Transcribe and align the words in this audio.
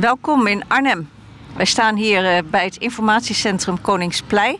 Welkom 0.00 0.46
in 0.46 0.62
Arnhem. 0.68 1.08
Wij 1.56 1.64
staan 1.64 1.96
hier 1.96 2.24
eh, 2.24 2.42
bij 2.50 2.64
het 2.64 2.76
informatiecentrum 2.76 3.80
Koningsplei 3.80 4.58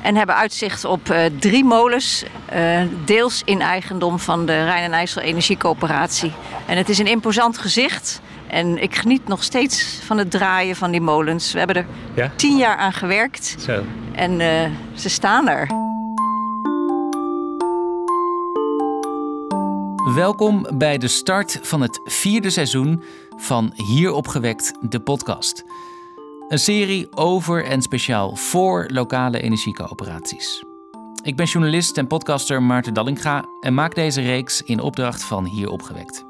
en 0.00 0.16
hebben 0.16 0.34
uitzicht 0.36 0.84
op 0.84 1.08
uh, 1.08 1.24
drie 1.38 1.64
molens, 1.64 2.24
uh, 2.54 2.80
deels 3.04 3.42
in 3.44 3.60
eigendom 3.60 4.18
van 4.18 4.46
de 4.46 4.64
Rijn 4.64 4.82
en 4.82 4.92
IJssel 4.92 5.22
Energiecoöperatie. 5.22 6.32
En 6.66 6.76
het 6.76 6.88
is 6.88 6.98
een 6.98 7.06
imposant 7.06 7.58
gezicht 7.58 8.20
en 8.46 8.82
ik 8.82 8.96
geniet 8.96 9.28
nog 9.28 9.42
steeds 9.42 10.00
van 10.04 10.18
het 10.18 10.30
draaien 10.30 10.76
van 10.76 10.90
die 10.90 11.00
molens. 11.00 11.52
We 11.52 11.58
hebben 11.58 11.76
er 11.76 11.86
ja? 12.14 12.30
tien 12.36 12.56
jaar 12.56 12.76
aan 12.76 12.92
gewerkt 12.92 13.56
Zo. 13.58 13.82
en 14.12 14.40
uh, 14.40 14.48
ze 14.94 15.08
staan 15.08 15.48
er. 15.48 15.91
Welkom 20.04 20.66
bij 20.78 20.98
de 20.98 21.08
start 21.08 21.58
van 21.62 21.80
het 21.80 22.00
vierde 22.04 22.50
seizoen 22.50 23.02
van 23.36 23.72
Hier 23.74 24.12
opgewekt, 24.12 24.72
de 24.80 25.00
podcast. 25.00 25.64
Een 26.48 26.58
serie 26.58 27.16
over 27.16 27.64
en 27.64 27.82
speciaal 27.82 28.36
voor 28.36 28.86
lokale 28.92 29.40
energiecoöperaties. 29.40 30.64
Ik 31.22 31.36
ben 31.36 31.46
journalist 31.46 31.98
en 31.98 32.06
podcaster 32.06 32.62
Maarten 32.62 32.94
Dallinga 32.94 33.44
en 33.60 33.74
maak 33.74 33.94
deze 33.94 34.20
reeks 34.20 34.62
in 34.62 34.80
opdracht 34.80 35.24
van 35.24 35.44
Hier 35.44 35.68
opgewekt. 35.68 36.24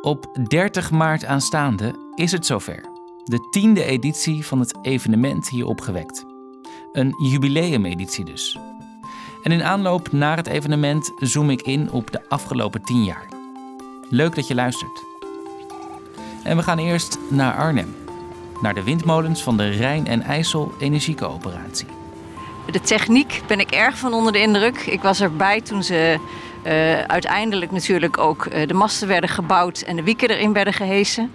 Op 0.00 0.38
30 0.48 0.90
maart 0.90 1.24
aanstaande 1.24 1.94
is 2.14 2.32
het 2.32 2.46
zover. 2.46 2.84
De 3.24 3.48
tiende 3.50 3.84
editie 3.84 4.46
van 4.46 4.60
het 4.60 4.78
evenement 4.82 5.48
Hier 5.48 5.66
opgewekt. 5.66 6.24
Een 6.92 7.14
jubileumeditie 7.18 8.24
dus. 8.24 8.69
En 9.42 9.52
in 9.52 9.62
aanloop 9.62 10.12
naar 10.12 10.36
het 10.36 10.46
evenement 10.46 11.12
zoom 11.16 11.50
ik 11.50 11.62
in 11.62 11.90
op 11.90 12.10
de 12.10 12.20
afgelopen 12.28 12.82
10 12.82 13.04
jaar. 13.04 13.28
Leuk 14.08 14.34
dat 14.34 14.46
je 14.46 14.54
luistert. 14.54 15.04
En 16.44 16.56
we 16.56 16.62
gaan 16.62 16.78
eerst 16.78 17.18
naar 17.28 17.54
Arnhem. 17.54 17.94
Naar 18.60 18.74
de 18.74 18.82
windmolens 18.82 19.42
van 19.42 19.56
de 19.56 19.68
Rijn 19.68 20.06
en 20.06 20.22
IJssel 20.22 20.72
Energiecoöperatie. 20.78 21.86
De 22.70 22.80
techniek 22.80 23.42
ben 23.46 23.60
ik 23.60 23.70
erg 23.70 23.98
van 23.98 24.12
onder 24.12 24.32
de 24.32 24.40
indruk. 24.40 24.80
Ik 24.80 25.02
was 25.02 25.20
erbij 25.20 25.60
toen 25.60 25.82
ze 25.82 26.18
uh, 26.66 27.00
uiteindelijk 27.00 27.70
natuurlijk 27.70 28.18
ook 28.18 28.44
uh, 28.44 28.66
de 28.66 28.74
masten 28.74 29.08
werden 29.08 29.30
gebouwd 29.30 29.80
en 29.80 29.96
de 29.96 30.02
wieken 30.02 30.28
erin 30.28 30.52
werden 30.52 30.74
gehesen. 30.74 31.30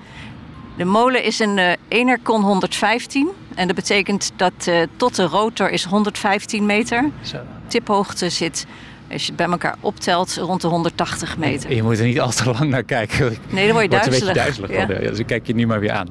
De 0.78 0.86
molen 0.86 1.24
is 1.24 1.40
een 1.40 1.58
uh, 1.58 1.72
Enercon 1.88 2.42
115 2.42 3.30
en 3.56 3.68
dat 3.68 3.76
betekent 3.76 4.32
dat 4.36 4.70
tot 4.98 5.16
de 5.16 5.24
rotor 5.24 5.70
is 5.70 5.84
115 5.84 6.66
meter. 6.66 7.10
Zo. 7.22 7.38
Tiphoogte 7.68 8.30
zit 8.30 8.66
als 9.12 9.22
je 9.22 9.28
het 9.28 9.36
bij 9.36 9.48
elkaar 9.48 9.76
optelt, 9.80 10.36
rond 10.36 10.62
de 10.62 10.68
180 10.68 11.38
meter. 11.38 11.70
En 11.70 11.76
je 11.76 11.84
moet 11.84 12.00
er 12.00 12.06
niet 12.06 12.20
al 12.20 12.32
te 12.32 12.52
lang 12.52 12.70
naar 12.70 12.84
kijken. 12.84 13.38
Nee, 13.50 13.66
dan 13.66 13.72
word 13.72 13.84
je 13.84 13.90
duizelig. 13.90 14.20
een 14.20 14.26
beetje 14.26 14.34
duizelig 14.34 14.72
ja. 14.72 15.02
ja. 15.02 15.10
dus 15.10 15.20
ik 15.20 15.26
kijk 15.26 15.48
je 15.48 15.56
nu 15.56 15.68
maar 15.68 15.80
weer 15.80 15.92
aan. 15.92 16.08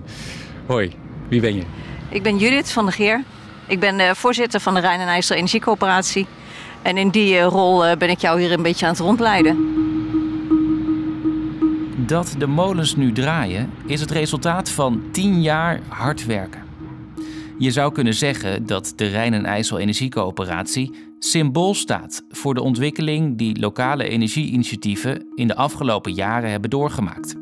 Hoi, 0.66 0.92
wie 1.28 1.40
ben 1.40 1.54
je? 1.54 1.62
Ik 2.08 2.22
ben 2.22 2.38
Judith 2.38 2.72
van 2.72 2.84
der 2.84 2.94
Geer. 2.94 3.22
Ik 3.66 3.80
ben 3.80 4.00
uh, 4.00 4.10
voorzitter 4.10 4.60
van 4.60 4.74
de 4.74 4.80
Rijn 4.80 5.00
en 5.00 5.06
IJssel 5.06 5.36
Energiecoöperatie. 5.36 6.26
En 6.82 6.96
in 6.96 7.08
die 7.08 7.34
uh, 7.34 7.44
rol 7.44 7.86
uh, 7.86 7.92
ben 7.96 8.10
ik 8.10 8.18
jou 8.18 8.40
hier 8.40 8.52
een 8.52 8.62
beetje 8.62 8.86
aan 8.86 8.92
het 8.92 9.00
rondleiden. 9.00 9.82
Dat 11.96 12.34
de 12.38 12.46
molens 12.46 12.96
nu 12.96 13.12
draaien 13.12 13.70
is 13.86 14.00
het 14.00 14.10
resultaat 14.10 14.70
van 14.70 15.02
10 15.12 15.42
jaar 15.42 15.80
hard 15.88 16.26
werken. 16.26 16.63
Je 17.58 17.70
zou 17.70 17.92
kunnen 17.92 18.14
zeggen 18.14 18.66
dat 18.66 18.92
de 18.96 19.06
Rijn 19.06 19.34
en 19.34 19.46
IJssel 19.46 19.78
Energiecoöperatie 19.78 20.94
symbool 21.18 21.74
staat 21.74 22.22
voor 22.28 22.54
de 22.54 22.62
ontwikkeling 22.62 23.38
die 23.38 23.60
lokale 23.60 24.08
energieinitiatieven 24.08 25.26
in 25.34 25.46
de 25.46 25.56
afgelopen 25.56 26.12
jaren 26.12 26.50
hebben 26.50 26.70
doorgemaakt. 26.70 27.34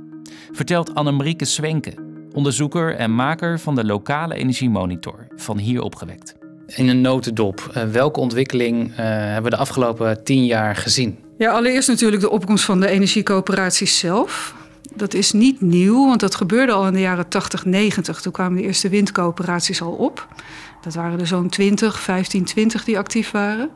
Vertelt 0.53 0.95
Annemarieke 0.95 1.45
Swenke, 1.45 1.95
onderzoeker 2.33 2.95
en 2.95 3.15
maker 3.15 3.61
van 3.61 3.75
de 3.75 3.85
lokale 3.85 4.35
energiemonitor 4.35 5.27
van 5.37 5.59
Hier 5.59 5.83
opgewekt. 5.83 6.37
In 6.67 6.89
een 6.89 7.01
notendop, 7.01 7.73
uh, 7.77 7.83
welke 7.85 8.21
ontwikkeling 8.21 8.91
uh, 8.91 8.97
hebben 8.97 9.43
we 9.43 9.51
de 9.51 9.57
afgelopen 9.57 10.25
tien 10.25 10.45
jaar 10.47 10.77
gezien? 10.77 11.19
Ja, 11.39 11.53
allereerst 11.53 11.89
natuurlijk 11.89 12.23
de 12.23 12.31
opkomst 12.31 12.65
van 12.65 12.81
de 12.81 12.89
energiecoöperaties 12.89 13.99
zelf. 13.99 14.55
Dat 14.95 15.15
is 15.15 15.33
niet 15.33 15.61
nieuw, 15.61 16.07
want 16.07 16.21
dat 16.21 16.35
gebeurde 16.35 16.73
al 16.73 16.87
in 16.87 16.93
de 16.93 17.01
jaren 17.01 17.29
80, 17.29 17.65
90. 17.65 18.21
Toen 18.21 18.33
kwamen 18.33 18.59
de 18.59 18.65
eerste 18.65 18.89
windcoöperaties 18.89 19.83
al 19.83 19.93
op. 19.93 20.29
Dat 20.81 20.95
waren 20.95 21.21
er 21.21 21.27
zo'n 21.27 21.49
20, 21.49 22.01
15, 22.01 22.45
20 22.45 22.85
die 22.85 22.99
actief 22.99 23.31
waren. 23.31 23.71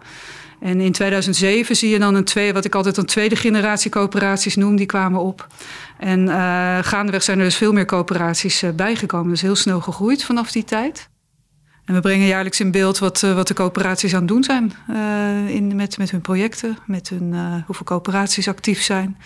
En 0.61 0.81
in 0.81 0.93
2007 0.93 1.77
zie 1.77 1.91
je 1.91 1.99
dan 1.99 2.15
een 2.15 2.25
twee, 2.25 2.53
wat 2.53 2.65
ik 2.65 2.75
altijd 2.75 2.97
een 2.97 3.07
tweede 3.07 3.37
generatie 3.37 3.91
coöperaties 3.91 4.57
noem, 4.57 4.77
die 4.77 4.87
kwamen 4.87 5.21
op. 5.21 5.47
En 5.99 6.21
uh, 6.21 6.79
gaandeweg 6.81 7.23
zijn 7.23 7.39
er 7.39 7.45
dus 7.45 7.57
veel 7.57 7.73
meer 7.73 7.85
coöperaties 7.85 8.63
uh, 8.63 8.71
bijgekomen. 8.71 9.31
Dus 9.31 9.41
heel 9.41 9.57
snel 9.57 9.81
gegroeid 9.81 10.25
vanaf 10.25 10.53
die 10.53 10.65
tijd. 10.65 11.09
En 11.85 11.95
we 11.95 12.01
brengen 12.01 12.27
jaarlijks 12.27 12.61
in 12.61 12.71
beeld 12.71 12.99
wat, 12.99 13.23
uh, 13.23 13.35
wat 13.35 13.49
de 13.49 13.55
coöperaties 13.55 14.15
aan 14.15 14.19
het 14.19 14.29
doen 14.29 14.45
zijn 14.45 14.73
in, 15.49 15.77
met, 15.77 15.99
met 15.99 16.11
hun 16.11 16.21
projecten, 16.21 16.79
met 16.87 17.09
hun, 17.09 17.35
hoeveel 17.67 17.87
coöperaties 17.87 18.49
actief 18.49 18.83
zijn, 18.83 19.17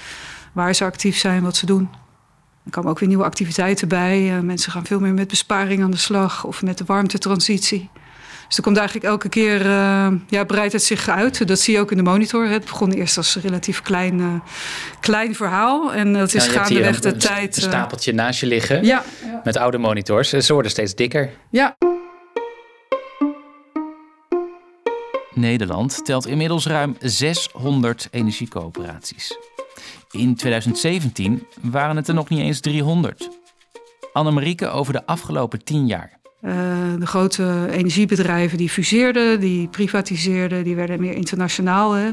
waar 0.53 0.75
ze 0.75 0.85
actief 0.85 1.19
zijn, 1.19 1.43
wat 1.43 1.57
ze 1.57 1.67
doen. 1.67 1.89
Er 2.65 2.71
komen 2.71 2.91
ook 2.91 2.99
weer 2.99 3.09
nieuwe 3.09 3.25
activiteiten 3.25 3.89
bij. 3.89 4.37
Uh, 4.37 4.41
mensen 4.41 4.73
gaan 4.73 4.87
veel 4.87 5.01
meer 5.01 5.15
met 5.15 5.29
besparing 5.29 5.83
aan 5.83 5.91
de 5.91 5.97
slag 5.97 6.45
of 6.45 6.63
met 6.63 6.79
de 6.79 6.85
warmtetransitie. 6.85 7.91
Dus 8.47 8.59
er 8.59 8.65
komt 8.65 8.77
eigenlijk 8.77 9.07
elke 9.07 9.29
keer, 9.29 9.67
uh, 9.67 10.09
ja, 10.29 10.45
breidt 10.45 10.73
het 10.73 10.83
zich 10.83 11.09
uit. 11.09 11.49
Dat 11.49 11.61
zie 11.61 11.75
je 11.75 11.81
ook 11.81 11.91
in 11.91 11.97
de 11.97 12.03
monitor. 12.03 12.47
Het 12.47 12.65
begon 12.65 12.93
eerst 12.93 13.17
als 13.17 13.35
een 13.35 13.43
relatief 13.43 13.83
klein, 13.83 14.19
uh, 14.19 14.35
klein 15.01 15.35
verhaal. 15.35 15.93
En 15.93 16.13
dat 16.13 16.35
is 16.35 16.45
ja, 16.45 16.51
gaandeweg 16.51 17.01
de 17.01 17.17
tijd. 17.17 17.57
Een 17.57 17.63
stapeltje 17.63 18.13
naast 18.13 18.41
je 18.41 18.47
liggen 18.47 18.85
ja, 18.85 19.05
ja. 19.25 19.41
met 19.45 19.57
oude 19.57 19.79
monitors. 19.79 20.29
Ze 20.29 20.53
worden 20.53 20.71
steeds 20.71 20.95
dikker. 20.95 21.31
Ja. 21.51 21.77
Nederland 25.35 26.05
telt 26.05 26.27
inmiddels 26.27 26.67
ruim 26.67 26.97
600 27.01 28.09
energiecoöperaties. 28.11 29.37
In 30.11 30.35
2017 30.35 31.47
waren 31.61 31.97
het 31.97 32.09
er 32.09 32.15
nog 32.15 32.29
niet 32.29 32.41
eens 32.41 32.61
300. 32.61 33.29
Annemarieke 34.13 34.69
over 34.69 34.93
de 34.93 35.07
afgelopen 35.07 35.65
10 35.65 35.87
jaar. 35.87 36.19
Uh, 36.43 36.53
de 36.99 37.07
grote 37.07 37.69
energiebedrijven 37.71 38.59
die 38.59 38.69
fuseerden, 38.69 39.41
die 39.41 39.69
privatiseerden, 39.69 40.65
die 40.65 40.77
werden 40.77 41.01
meer 41.01 41.13
internationaal. 41.13 41.93
Hè. 41.93 42.11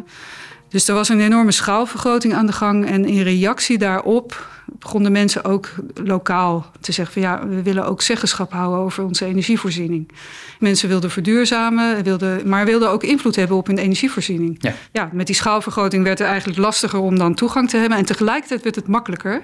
Dus 0.70 0.88
er 0.88 0.96
was 0.96 1.10
een 1.10 1.20
enorme 1.20 1.52
schaalvergroting 1.52 2.34
aan 2.34 2.46
de 2.46 2.52
gang. 2.52 2.86
En 2.86 3.06
in 3.06 3.22
reactie 3.22 3.78
daarop 3.78 4.48
begonnen 4.80 5.12
mensen 5.12 5.44
ook 5.44 5.70
lokaal 6.04 6.72
te 6.80 6.92
zeggen 6.92 7.14
van 7.14 7.22
ja, 7.22 7.48
we 7.48 7.62
willen 7.62 7.86
ook 7.86 8.02
zeggenschap 8.02 8.52
houden 8.52 8.80
over 8.80 9.04
onze 9.04 9.26
energievoorziening. 9.26 10.12
Mensen 10.60 10.90
wilden 10.90 11.12
verduurzamen, 11.12 12.04
wilden, 12.04 12.50
maar 12.50 12.66
wilden 12.66 12.90
ook 12.90 13.04
invloed 13.04 13.36
hebben 13.36 13.58
op 13.58 13.68
hun 13.68 13.78
energievoorziening. 13.78 14.56
Ja. 14.60 14.74
ja, 14.92 15.10
met 15.14 15.26
die 15.26 15.36
schaalvergroting 15.36 16.04
werd 16.04 16.20
het 16.20 16.28
eigenlijk 16.28 16.60
lastiger 16.60 17.00
om 17.00 17.18
dan 17.18 17.34
toegang 17.34 17.70
te 17.70 17.78
hebben. 17.78 17.98
En 17.98 18.06
tegelijkertijd 18.06 18.64
werd 18.64 18.76
het 18.76 18.88
makkelijker, 18.88 19.42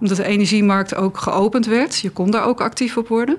omdat 0.00 0.16
de 0.16 0.24
energiemarkt 0.24 0.94
ook 0.94 1.18
geopend 1.18 1.66
werd. 1.66 1.98
Je 1.98 2.10
kon 2.10 2.30
daar 2.30 2.44
ook 2.44 2.60
actief 2.60 2.96
op 2.96 3.08
worden. 3.08 3.36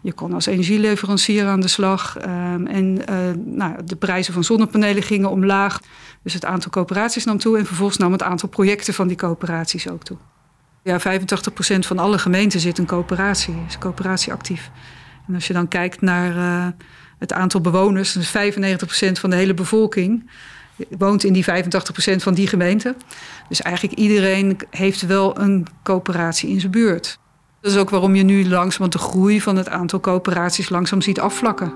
Je 0.00 0.12
kon 0.12 0.32
als 0.32 0.46
energieleverancier 0.46 1.46
aan 1.46 1.60
de 1.60 1.68
slag. 1.68 2.16
Um, 2.26 2.66
en 2.66 2.98
uh, 3.10 3.16
nou, 3.44 3.74
de 3.84 3.96
prijzen 3.96 4.32
van 4.32 4.44
zonnepanelen 4.44 5.02
gingen 5.02 5.30
omlaag. 5.30 5.80
Dus 6.22 6.34
het 6.34 6.44
aantal 6.44 6.70
coöperaties 6.70 7.24
nam 7.24 7.38
toe 7.38 7.58
en 7.58 7.66
vervolgens 7.66 7.98
nam 7.98 8.12
het 8.12 8.22
aantal 8.22 8.48
projecten 8.48 8.94
van 8.94 9.08
die 9.08 9.16
coöperaties 9.16 9.88
ook 9.88 10.02
toe. 10.02 10.16
Ja, 10.82 11.00
85% 11.00 11.02
van 11.78 11.98
alle 11.98 12.18
gemeenten 12.18 12.60
zit 12.60 12.78
een 12.78 12.86
coöperatie, 12.86 13.54
is 13.66 13.74
een 13.74 13.80
coöperatie 13.80 14.32
actief. 14.32 14.70
En 15.28 15.34
als 15.34 15.46
je 15.46 15.52
dan 15.52 15.68
kijkt 15.68 16.00
naar 16.00 16.36
uh, 16.36 16.66
het 17.18 17.32
aantal 17.32 17.60
bewoners, 17.60 18.12
dus 18.12 18.28
95% 18.28 18.30
van 19.12 19.30
de 19.30 19.36
hele 19.36 19.54
bevolking 19.54 20.30
woont 20.98 21.24
in 21.24 21.32
die 21.32 21.44
85% 21.44 22.16
van 22.16 22.34
die 22.34 22.46
gemeente. 22.46 22.94
Dus 23.48 23.62
eigenlijk 23.62 23.98
iedereen 23.98 24.58
heeft 24.70 25.06
wel 25.06 25.38
een 25.38 25.66
coöperatie 25.82 26.48
in 26.48 26.60
zijn 26.60 26.72
buurt. 26.72 27.18
Dat 27.60 27.72
is 27.72 27.78
ook 27.78 27.90
waarom 27.90 28.14
je 28.14 28.22
nu 28.22 28.48
langzaam 28.48 28.90
de 28.90 28.98
groei 28.98 29.40
van 29.40 29.56
het 29.56 29.68
aantal 29.68 30.00
coöperaties 30.00 30.68
langzaam 30.68 31.00
ziet 31.00 31.20
afvlakken. 31.20 31.72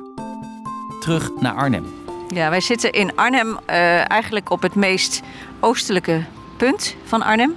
Terug 1.01 1.31
naar 1.41 1.55
Arnhem. 1.55 1.85
Ja, 2.29 2.51
wij 2.51 2.61
zitten 2.61 2.93
in 2.93 3.17
Arnhem 3.17 3.49
uh, 3.49 4.11
eigenlijk 4.11 4.51
op 4.51 4.62
het 4.62 4.75
meest 4.75 5.23
oostelijke 5.61 6.25
punt 6.56 6.97
van 7.05 7.23
Arnhem. 7.23 7.56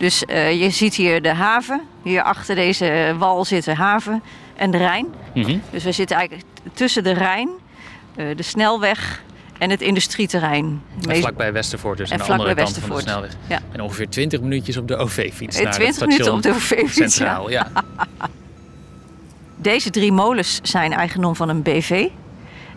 Dus 0.00 0.22
uh, 0.28 0.60
je 0.60 0.70
ziet 0.70 0.94
hier 0.94 1.22
de 1.22 1.34
haven. 1.34 1.80
Hier 2.02 2.22
achter 2.22 2.54
deze 2.54 3.14
wal 3.18 3.44
zit 3.44 3.64
de 3.64 3.74
haven 3.74 4.22
en 4.56 4.70
de 4.70 4.76
Rijn. 4.76 5.06
Mm 5.34 5.42
-hmm. 5.42 5.62
Dus 5.70 5.84
we 5.84 5.92
zitten 5.92 6.16
eigenlijk 6.16 6.48
tussen 6.72 7.04
de 7.04 7.12
Rijn, 7.12 7.48
uh, 8.16 8.36
de 8.36 8.42
snelweg 8.42 9.22
en 9.58 9.70
het 9.70 9.80
industrieterrein. 9.80 10.82
En 11.08 11.16
vlakbij 11.16 11.52
Westervoort, 11.52 11.98
dus 11.98 12.12
aan 12.12 12.18
de 12.18 12.24
andere 12.24 12.54
kant 12.54 12.78
van 12.78 12.96
de 12.96 13.02
snelweg. 13.02 13.36
Ja. 13.46 13.60
En 13.72 13.80
ongeveer 13.80 14.08
20 14.08 14.40
minuutjes 14.40 14.76
op 14.76 14.88
de 14.88 14.96
OV-fiets 14.96 15.60
naar 15.60 15.72
20 15.72 15.86
het 15.86 15.94
station 15.94 16.08
minuten 16.08 16.32
op 16.34 16.42
de 16.42 16.50
OV-fiets. 16.50 17.14
Centraal, 17.14 17.50
ja. 17.50 17.70
Deze 19.56 19.90
drie 19.90 20.12
molens 20.12 20.60
zijn 20.62 20.92
eigendom 20.92 21.36
van 21.36 21.48
een 21.48 21.62
BV. 21.62 22.08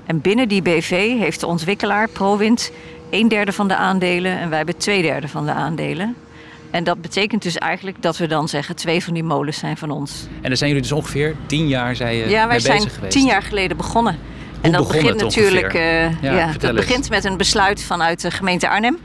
En 0.05 0.21
binnen 0.21 0.47
die 0.47 0.61
BV 0.61 1.17
heeft 1.17 1.39
de 1.39 1.47
ontwikkelaar 1.47 2.09
ProWind 2.09 2.71
een 3.09 3.27
derde 3.27 3.51
van 3.51 3.67
de 3.67 3.75
aandelen 3.75 4.39
en 4.39 4.49
wij 4.49 4.57
hebben 4.57 4.77
twee 4.77 5.01
derde 5.01 5.27
van 5.27 5.45
de 5.45 5.51
aandelen. 5.51 6.15
En 6.73 6.83
dat 6.83 7.01
betekent 7.01 7.41
dus 7.41 7.57
eigenlijk 7.57 8.01
dat 8.01 8.17
we 8.17 8.27
dan 8.27 8.47
zeggen: 8.49 8.75
twee 8.75 9.03
van 9.03 9.13
die 9.13 9.23
molens 9.23 9.57
zijn 9.57 9.77
van 9.77 9.89
ons. 9.91 10.27
En 10.41 10.47
daar 10.47 10.57
zijn 10.57 10.69
jullie 10.69 10.85
dus 10.85 10.91
ongeveer 10.97 11.35
tien 11.45 11.67
jaar 11.67 11.95
zei 11.95 12.17
je, 12.17 12.29
ja, 12.29 12.47
wij 12.47 12.59
zijn 12.59 12.89
geweest. 12.89 13.11
tien 13.13 13.25
jaar 13.25 13.41
geleden 13.41 13.77
begonnen. 13.77 14.17
en 14.61 14.71
dat 14.71 14.87
begon 14.87 15.01
begint 15.01 15.21
natuurlijk. 15.21 15.73
eh, 15.73 16.21
Ja, 16.21 16.51
dat 16.59 16.75
begint 16.75 17.09
met 17.09 17.23
een 17.25 17.37
besluit 17.37 17.83
vanuit 17.83 18.21
de 18.21 18.31
gemeente 18.31 18.69
Arnhem. 18.69 18.97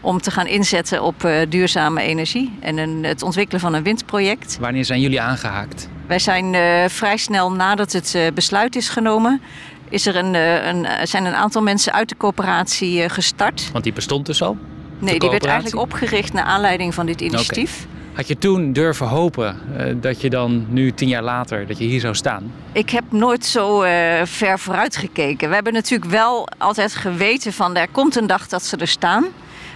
Om 0.00 0.20
te 0.20 0.30
gaan 0.30 0.46
inzetten 0.46 1.02
op 1.02 1.24
eh, 1.24 1.34
duurzame 1.48 2.02
energie 2.02 2.52
en 2.60 2.78
een, 2.78 3.04
het 3.04 3.22
ontwikkelen 3.22 3.60
van 3.60 3.74
een 3.74 3.82
windproject. 3.82 4.58
Wanneer 4.60 4.84
zijn 4.84 5.00
jullie 5.00 5.20
aangehaakt? 5.20 5.88
Wij 6.06 6.18
zijn 6.18 6.54
eh, 6.54 6.88
vrij 6.88 7.16
snel 7.16 7.52
nadat 7.52 7.92
het 7.92 8.16
besluit 8.34 8.76
is 8.76 8.88
genomen, 8.88 9.40
is 9.88 10.06
er 10.06 10.16
een, 10.16 10.34
een, 10.34 10.86
zijn 11.08 11.24
een 11.24 11.34
aantal 11.34 11.62
mensen 11.62 11.92
uit 11.92 12.08
de 12.08 12.16
coöperatie 12.16 13.08
gestart. 13.08 13.68
Want 13.72 13.84
die 13.84 13.92
bestond 13.92 14.26
dus 14.26 14.42
al. 14.42 14.56
Nee, 15.00 15.18
die 15.18 15.30
werd 15.30 15.46
eigenlijk 15.46 15.82
opgericht 15.82 16.32
naar 16.32 16.44
aanleiding 16.44 16.94
van 16.94 17.06
dit 17.06 17.20
initiatief. 17.20 17.86
Had 18.12 18.28
je 18.28 18.38
toen 18.38 18.72
durven 18.72 19.06
hopen 19.06 19.56
eh, 19.76 19.94
dat 20.00 20.20
je 20.20 20.30
dan 20.30 20.66
nu 20.68 20.92
tien 20.92 21.08
jaar 21.08 21.22
later, 21.22 21.66
dat 21.66 21.78
je 21.78 21.84
hier 21.84 22.00
zou 22.00 22.14
staan? 22.14 22.52
Ik 22.72 22.90
heb 22.90 23.04
nooit 23.08 23.46
zo 23.46 23.82
eh, 23.82 24.20
ver 24.24 24.58
vooruit 24.58 24.96
gekeken. 24.96 25.48
We 25.48 25.54
hebben 25.54 25.72
natuurlijk 25.72 26.10
wel 26.10 26.48
altijd 26.58 26.94
geweten 26.94 27.52
van 27.52 27.76
er 27.76 27.88
komt 27.88 28.16
een 28.16 28.26
dag 28.26 28.48
dat 28.48 28.62
ze 28.62 28.76
er 28.76 28.88
staan. 28.88 29.26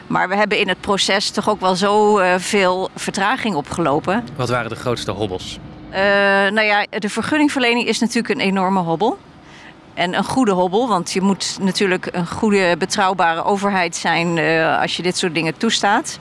Maar 0.06 0.28
we 0.28 0.36
hebben 0.36 0.58
in 0.58 0.68
het 0.68 0.80
proces 0.80 1.30
toch 1.30 1.48
ook 1.48 1.60
wel 1.60 1.76
zo 1.76 2.18
eh, 2.18 2.34
veel 2.38 2.88
vertraging 2.94 3.54
opgelopen. 3.54 4.24
Wat 4.36 4.48
waren 4.48 4.70
de 4.70 4.76
grootste 4.76 5.10
hobbels? 5.10 5.58
Nou 6.50 6.62
ja, 6.62 6.86
de 6.98 7.08
vergunningverlening 7.08 7.86
is 7.88 7.98
natuurlijk 7.98 8.34
een 8.34 8.46
enorme 8.46 8.80
hobbel. 8.80 9.18
En 9.94 10.14
een 10.14 10.24
goede 10.24 10.52
hobbel, 10.52 10.88
want 10.88 11.12
je 11.12 11.20
moet 11.20 11.56
natuurlijk 11.60 12.08
een 12.12 12.26
goede, 12.26 12.76
betrouwbare 12.78 13.44
overheid 13.44 13.96
zijn 13.96 14.38
eh, 14.38 14.80
als 14.80 14.96
je 14.96 15.02
dit 15.02 15.16
soort 15.16 15.34
dingen 15.34 15.56
toestaat. 15.56 16.18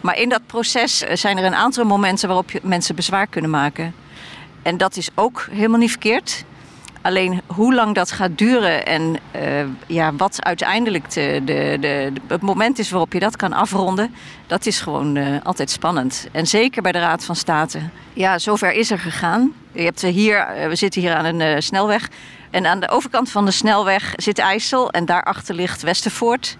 Maar 0.00 0.18
in 0.18 0.28
dat 0.28 0.46
proces 0.46 1.02
eh, 1.02 1.16
zijn 1.16 1.38
er 1.38 1.44
een 1.44 1.54
aantal 1.54 1.84
momenten 1.84 2.28
waarop 2.28 2.50
je 2.50 2.60
mensen 2.62 2.94
bezwaar 2.94 3.26
kunnen 3.26 3.50
maken. 3.50 3.94
En 4.62 4.76
dat 4.76 4.96
is 4.96 5.08
ook 5.14 5.48
helemaal 5.50 5.78
niet 5.78 5.90
verkeerd. 5.90 6.44
Alleen 7.02 7.40
hoe 7.46 7.74
lang 7.74 7.94
dat 7.94 8.10
gaat 8.10 8.38
duren 8.38 8.86
en 8.86 9.18
eh, 9.30 9.42
ja, 9.86 10.14
wat 10.14 10.44
uiteindelijk 10.44 11.10
de, 11.10 11.40
de, 11.80 12.12
het 12.26 12.42
moment 12.42 12.78
is 12.78 12.90
waarop 12.90 13.12
je 13.12 13.18
dat 13.18 13.36
kan 13.36 13.52
afronden, 13.52 14.14
dat 14.46 14.66
is 14.66 14.80
gewoon 14.80 15.42
altijd 15.42 15.70
spannend. 15.70 16.28
En 16.32 16.46
zeker 16.46 16.82
bij 16.82 16.92
de 16.92 16.98
Raad 16.98 17.24
van 17.24 17.36
State. 17.36 17.80
Ja, 18.12 18.38
zover 18.38 18.72
is 18.72 18.90
er 18.90 18.98
gegaan. 18.98 19.52
Je 19.72 19.82
hebt 19.82 20.02
hier, 20.02 20.46
we 20.68 20.74
zitten 20.74 21.00
hier 21.00 21.14
aan 21.14 21.24
een 21.24 21.62
snelweg. 21.62 22.08
En 22.52 22.66
aan 22.66 22.80
de 22.80 22.88
overkant 22.88 23.30
van 23.30 23.44
de 23.44 23.50
snelweg 23.50 24.12
zit 24.16 24.38
IJssel 24.38 24.90
en 24.90 25.04
daarachter 25.04 25.54
ligt 25.54 25.82
Westervoort. 25.82 26.56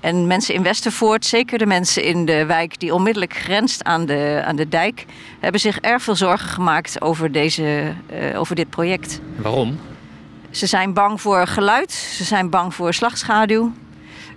En 0.00 0.26
mensen 0.26 0.54
in 0.54 0.62
Westervoort, 0.62 1.24
zeker 1.26 1.58
de 1.58 1.66
mensen 1.66 2.04
in 2.04 2.24
de 2.24 2.46
wijk 2.46 2.80
die 2.80 2.94
onmiddellijk 2.94 3.34
grenst 3.36 3.84
aan 3.84 4.06
de, 4.06 4.42
aan 4.46 4.56
de 4.56 4.68
dijk, 4.68 5.06
hebben 5.40 5.60
zich 5.60 5.78
erg 5.78 6.02
veel 6.02 6.16
zorgen 6.16 6.48
gemaakt 6.48 7.00
over, 7.00 7.32
deze, 7.32 7.94
eh, 8.06 8.40
over 8.40 8.54
dit 8.54 8.70
project. 8.70 9.20
Waarom? 9.36 9.78
Ze 10.50 10.66
zijn 10.66 10.92
bang 10.92 11.20
voor 11.20 11.46
geluid, 11.46 11.92
ze 11.92 12.24
zijn 12.24 12.50
bang 12.50 12.74
voor 12.74 12.94
slagschaduw. 12.94 13.72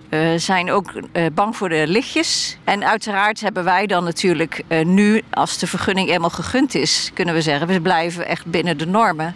eh, 0.09 0.19
zijn 0.36 0.71
ook 0.71 0.94
eh, 1.12 1.25
bang 1.33 1.56
voor 1.56 1.69
de 1.69 1.83
lichtjes. 1.88 2.57
En 2.63 2.86
uiteraard 2.86 3.42
hebben 3.42 3.63
wij 3.63 3.86
dan 3.86 4.03
natuurlijk 4.03 4.62
nu, 4.83 5.21
als 5.31 5.57
de 5.57 5.68
vergunning 5.68 6.09
eenmaal 6.09 6.30
gegund 6.30 6.75
is, 6.75 7.12
kunnen 7.13 7.33
we 7.33 7.42
zeggen, 7.42 7.68
we 7.68 7.81
blijven 7.81 8.27
echt 8.27 8.45
binnen 8.45 8.77
de 8.77 8.88
normen. 8.88 9.36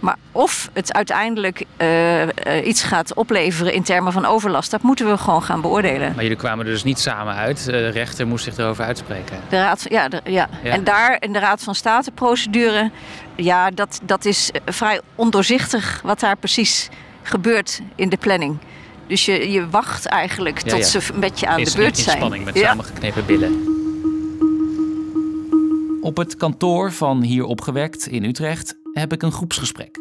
Maar 0.00 0.16
of 0.32 0.70
het 0.72 0.92
uiteindelijk 0.92 1.64
eh, 1.76 2.22
eh, 2.22 2.66
iets 2.66 2.82
gaat 2.82 3.14
opleveren 3.14 3.72
in 3.72 3.82
termen 3.82 4.12
van 4.12 4.24
overlast, 4.24 4.70
dat 4.70 4.82
moeten 4.82 5.10
we 5.10 5.16
gewoon 5.18 5.42
gaan 5.42 5.60
beoordelen. 5.60 6.12
Maar 6.14 6.22
jullie 6.22 6.38
kwamen 6.38 6.66
er 6.66 6.72
dus 6.72 6.82
niet 6.84 6.98
samen 6.98 7.34
uit. 7.34 7.58
Eh, 7.58 7.64
De 7.66 7.88
rechter 7.88 8.26
moest 8.26 8.44
zich 8.44 8.56
erover 8.56 8.84
uitspreken. 8.84 9.36
De 9.48 9.56
raad, 9.56 9.82
van- 9.82 9.92
ja, 9.92 10.08
de- 10.08 10.20
ja. 10.24 10.48
Ja. 10.62 10.70
en 10.72 10.84
daar 10.84 11.16
in 11.20 11.32
de 11.32 11.38
Raad 11.38 11.62
van 11.62 11.74
State 11.74 12.10
procedure, 12.10 12.90
ja, 13.36 13.70
dat, 13.70 14.00
dat 14.02 14.24
is 14.24 14.50
vrij 14.66 15.00
ondoorzichtig 15.14 16.00
wat 16.04 16.20
daar 16.20 16.36
precies 16.36 16.88
gebeurt 17.22 17.80
in 17.94 18.08
de 18.08 18.16
planning. 18.16 18.56
Dus 19.06 19.24
je, 19.24 19.50
je 19.50 19.68
wacht 19.68 20.06
eigenlijk 20.06 20.62
Ja, 20.64 20.70
tot 20.70 20.78
ja. 20.78 20.84
ze 21.00 21.12
een 21.14 21.20
beetje 21.20 21.46
aan 21.46 21.64
de 21.64 21.72
beurt 21.76 21.96
in 21.98 22.04
zijn. 22.04 22.16
spanning 22.16 22.44
met 22.44 22.54
Ja. 22.58 22.68
samengeknepen 22.68 23.26
billen. 23.26 23.76
Op 26.00 26.16
het 26.16 26.36
kantoor 26.36 26.92
van 26.92 27.22
Hier 27.22 27.44
Opgewekt 27.44 28.06
in 28.06 28.24
Utrecht 28.24 28.74
heb 28.98 29.12
ik 29.12 29.22
een 29.22 29.32
groepsgesprek. 29.32 29.98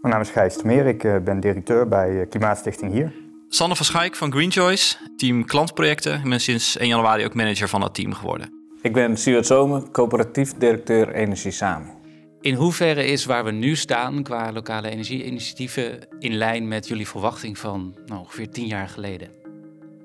Mijn 0.00 0.14
naam 0.14 0.20
is 0.20 0.30
Gijs 0.30 0.56
Termeer, 0.56 0.86
ik 0.86 1.04
eh, 1.04 1.16
ben 1.18 1.40
directeur 1.40 1.88
bij 1.88 2.20
eh, 2.20 2.28
Klimaatstichting 2.28 2.92
Hier. 2.92 3.12
Sander 3.48 3.76
van 3.76 3.86
Schaik 3.86 4.16
van 4.16 4.32
Green 4.32 4.50
Choice, 4.50 4.96
team 5.16 5.44
klantprojecten. 5.44 6.18
Ik 6.18 6.28
ben 6.28 6.40
sinds 6.40 6.76
1 6.76 6.88
januari 6.88 7.24
ook 7.24 7.34
manager 7.34 7.68
van 7.68 7.80
dat 7.80 7.94
team 7.94 8.12
geworden. 8.12 8.50
Ik 8.82 8.92
ben 8.92 9.16
Stuart 9.16 9.46
Zomer, 9.46 9.90
coöperatief 9.90 10.52
directeur 10.52 11.12
Energie 11.12 11.50
Samen. 11.50 11.94
In 12.40 12.54
hoeverre 12.54 13.06
is 13.06 13.24
waar 13.24 13.44
we 13.44 13.50
nu 13.50 13.76
staan 13.76 14.22
qua 14.22 14.52
lokale 14.52 14.90
energieinitiatieven 14.90 15.98
in 16.18 16.34
lijn 16.34 16.68
met 16.68 16.88
jullie 16.88 17.08
verwachting 17.08 17.58
van 17.58 17.94
nou, 18.06 18.20
ongeveer 18.20 18.50
tien 18.50 18.66
jaar 18.66 18.88
geleden? 18.88 19.28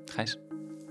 Gijs? 0.06 0.40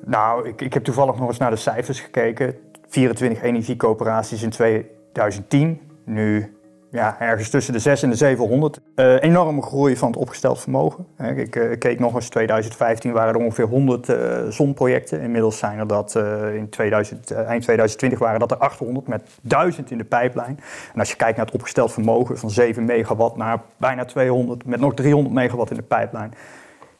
Nou, 0.05 0.49
ik, 0.49 0.61
ik 0.61 0.75
heb 0.75 0.85
toevallig 0.85 1.17
nog 1.17 1.29
eens 1.29 1.39
naar 1.39 1.51
de 1.51 1.57
cijfers 1.57 2.01
gekeken. 2.01 2.55
24 2.89 3.43
energiecoöperaties 3.43 4.43
in 4.43 4.51
2010. 4.51 5.81
Nu 6.05 6.55
ja, 6.91 7.17
ergens 7.21 7.51
tussen 7.51 7.73
de 7.73 7.79
6 7.79 8.03
en 8.03 8.11
de 8.11 8.17
700. 8.17 8.81
Eh, 8.95 9.23
enorme 9.23 9.63
groei 9.63 9.97
van 9.97 10.09
het 10.09 10.17
opgesteld 10.17 10.61
vermogen. 10.61 11.07
Hè, 11.17 11.35
Ik 11.35 11.57
eh, 11.57 11.79
keek 11.79 11.99
nog 11.99 12.15
eens, 12.15 12.29
2015 12.29 13.13
waren 13.13 13.35
er 13.35 13.41
ongeveer 13.41 13.65
100 13.65 14.09
eh, 14.09 14.49
zonprojecten. 14.49 15.21
Inmiddels 15.21 15.59
zijn 15.59 15.79
er 15.79 15.87
dat 15.87 16.17
eh, 16.17 16.55
in 16.55 16.69
2000, 16.69 17.31
eh, 17.31 17.39
eind 17.39 17.63
2020 17.63 18.19
waren 18.19 18.41
dat 18.41 18.51
er 18.51 18.57
800 18.57 19.07
met 19.07 19.23
1000 19.43 19.91
in 19.91 19.99
de 19.99 20.05
pijplijn. 20.05 20.61
En 20.93 20.99
als 20.99 21.11
je 21.11 21.17
kijkt 21.17 21.37
naar 21.37 21.47
het 21.47 21.55
opgesteld 21.55 21.93
vermogen 21.93 22.39
van 22.39 22.51
7 22.51 22.85
megawatt 22.85 23.37
naar 23.37 23.61
bijna 23.77 24.05
200 24.05 24.65
met 24.65 24.81
nog 24.81 24.95
300 24.95 25.35
megawatt 25.35 25.71
in 25.71 25.77
de 25.77 25.83
pijplijn. 25.83 26.35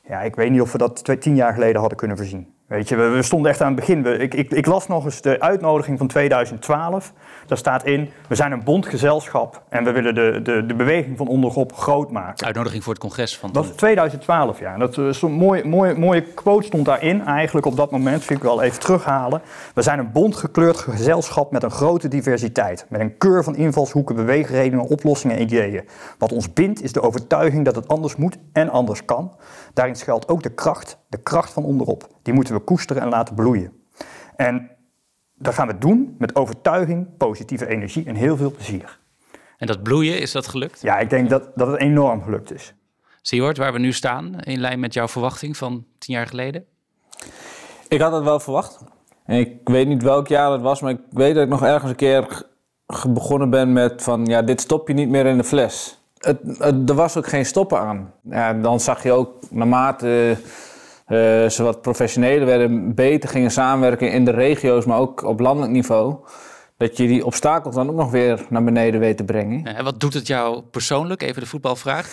Ja, 0.09 0.21
ik 0.21 0.37
weet 0.37 0.51
niet 0.51 0.61
of 0.61 0.73
we 0.73 0.79
dat 0.79 1.05
twee, 1.05 1.19
tien 1.19 1.35
jaar 1.35 1.53
geleden 1.53 1.81
hadden 1.81 1.99
kunnen 1.99 2.17
voorzien. 2.17 2.55
Weet 2.71 2.89
je, 2.89 2.97
we, 2.97 3.09
we 3.09 3.23
stonden 3.23 3.51
echt 3.51 3.61
aan 3.61 3.67
het 3.67 3.77
begin. 3.77 4.03
We, 4.03 4.17
ik, 4.17 4.35
ik, 4.35 4.51
ik 4.51 4.67
las 4.67 4.87
nog 4.87 5.05
eens 5.05 5.21
de 5.21 5.41
uitnodiging 5.41 5.99
van 5.99 6.07
2012. 6.07 7.13
Daar 7.47 7.59
staat 7.59 7.85
in, 7.85 8.11
we 8.29 8.35
zijn 8.35 8.53
een 8.53 8.65
bondgezelschap 8.65 9.63
en 9.69 9.85
we 9.85 9.93
willen 9.93 10.15
de, 10.15 10.41
de, 10.43 10.67
de 10.67 10.75
beweging 10.75 11.17
van 11.17 11.29
onderop 11.29 11.73
groot 11.73 12.11
maken. 12.11 12.47
Uitnodiging 12.47 12.83
voor 12.85 12.93
het 12.93 13.03
congres 13.03 13.39
van 13.39 13.53
Dat 13.53 13.65
is 13.65 13.71
2012, 13.71 14.61
ja. 14.61 14.77
Dat 14.77 14.99
is 14.99 15.19
zo'n 15.19 15.33
mooie, 15.33 15.65
mooie, 15.65 15.95
mooie 15.95 16.23
quote 16.23 16.67
stond 16.67 16.85
daarin, 16.85 17.25
eigenlijk 17.25 17.67
op 17.67 17.77
dat 17.77 17.91
moment, 17.91 18.25
vind 18.25 18.39
ik 18.39 18.45
wel 18.45 18.63
even 18.63 18.81
terughalen. 18.81 19.43
We 19.75 19.83
zijn 19.83 19.99
een 19.99 20.13
bondgekleurd 20.13 20.77
gezelschap 20.77 21.51
met 21.51 21.63
een 21.63 21.71
grote 21.71 22.09
diversiteit. 22.09 22.87
Met 22.89 23.01
een 23.01 23.17
keur 23.17 23.45
van 23.45 23.57
invalshoeken, 23.57 24.15
beweegredenen, 24.15 24.85
oplossingen 24.85 25.37
en 25.37 25.43
ideeën. 25.43 25.89
Wat 26.19 26.33
ons 26.33 26.53
bindt 26.53 26.83
is 26.83 26.93
de 26.93 27.03
overtuiging 27.03 27.65
dat 27.65 27.75
het 27.75 27.89
anders 27.89 28.17
moet 28.17 28.39
en 28.53 28.69
anders 28.69 29.05
kan. 29.05 29.33
Daarin 29.75 29.97
schuilt 29.97 30.29
ook 30.29 30.43
de 30.43 30.55
kracht, 30.55 30.99
de 31.09 31.23
kracht 31.23 31.53
van 31.53 31.65
onderop. 31.65 32.09
Die 32.31 32.39
moeten 32.39 32.55
we 32.59 32.65
koesteren 32.65 33.03
en 33.03 33.09
laten 33.09 33.35
bloeien. 33.35 33.73
En 34.37 34.71
dat 35.35 35.55
gaan 35.55 35.67
we 35.67 35.79
doen 35.79 36.15
met 36.19 36.37
overtuiging, 36.37 37.17
positieve 37.17 37.67
energie 37.67 38.07
en 38.07 38.15
heel 38.15 38.37
veel 38.37 38.51
plezier. 38.51 38.99
En 39.59 39.67
dat 39.67 39.83
bloeien, 39.83 40.21
is 40.21 40.33
dat 40.33 40.47
gelukt? 40.49 40.81
Ja, 40.81 40.99
ik 40.99 41.11
denk 41.11 41.31
dat, 41.31 41.49
dat 41.55 41.67
het 41.67 41.81
enorm 41.81 42.23
gelukt 42.23 42.53
is. 42.53 42.75
Siewert, 43.23 43.57
waar 43.57 43.73
we 43.73 43.79
nu 43.79 43.93
staan, 43.93 44.41
in 44.41 44.61
lijn 44.61 44.81
met 44.81 44.95
jouw 44.95 45.09
verwachting 45.09 45.57
van 45.57 45.85
tien 45.99 46.15
jaar 46.15 46.27
geleden? 46.27 46.65
Ik 47.89 48.01
had 48.01 48.13
het 48.13 48.25
wel 48.25 48.41
verwacht. 48.41 48.79
En 49.25 49.39
ik 49.39 49.57
weet 49.65 49.87
niet 49.89 50.03
welk 50.03 50.29
jaar 50.29 50.53
het 50.53 50.61
was, 50.63 50.81
maar 50.81 50.91
ik 50.91 51.01
weet 51.11 51.35
dat 51.35 51.43
ik 51.45 51.49
nog 51.49 51.63
ergens 51.65 51.91
een 51.91 51.97
keer 51.97 52.43
begonnen 53.09 53.51
ben 53.51 53.73
met 53.73 54.03
van, 54.03 54.27
ja, 54.27 54.43
dit 54.43 54.61
stop 54.61 54.89
je 54.89 54.95
niet 54.95 55.09
meer 55.09 55.27
in 55.27 55.37
de 55.37 55.45
fles. 55.45 55.99
Het, 56.19 56.39
het- 56.59 56.89
er 56.89 56.95
was 56.95 57.17
ook 57.17 57.27
geen 57.29 57.47
stoppen 57.47 57.79
aan. 57.81 58.13
Ja, 58.23 58.53
dan 58.55 58.81
zag 58.81 59.03
je 59.03 59.13
ook 59.13 59.51
naarmate 59.51 60.37
eh, 61.11 61.49
ze 61.49 61.63
wat 61.63 61.83
professioneler 61.83 62.47
werden, 62.47 62.95
beter 62.95 63.29
gingen 63.29 63.51
samenwerken 63.51 64.13
in 64.13 64.25
de 64.25 64.31
regio's, 64.31 64.85
maar 64.85 64.99
ook 64.99 65.23
op 65.23 65.41
landelijk 65.41 65.73
niveau, 65.73 66.15
dat 66.77 66.97
je 66.97 67.07
die 67.07 67.27
obstakels 67.27 67.75
dan 67.75 67.89
ook 67.91 67.97
nog 67.97 68.11
weer 68.11 68.41
naar 68.49 68.65
beneden 68.65 69.01
weet 69.01 69.17
te 69.17 69.25
brengen. 69.25 69.65
En 69.77 69.85
wat 69.85 70.01
doet 70.01 70.15
het 70.15 70.27
jou 70.27 70.61
persoonlijk? 70.71 71.23
Even 71.23 71.43
de 71.43 71.49
voetbalvraag. 71.49 72.09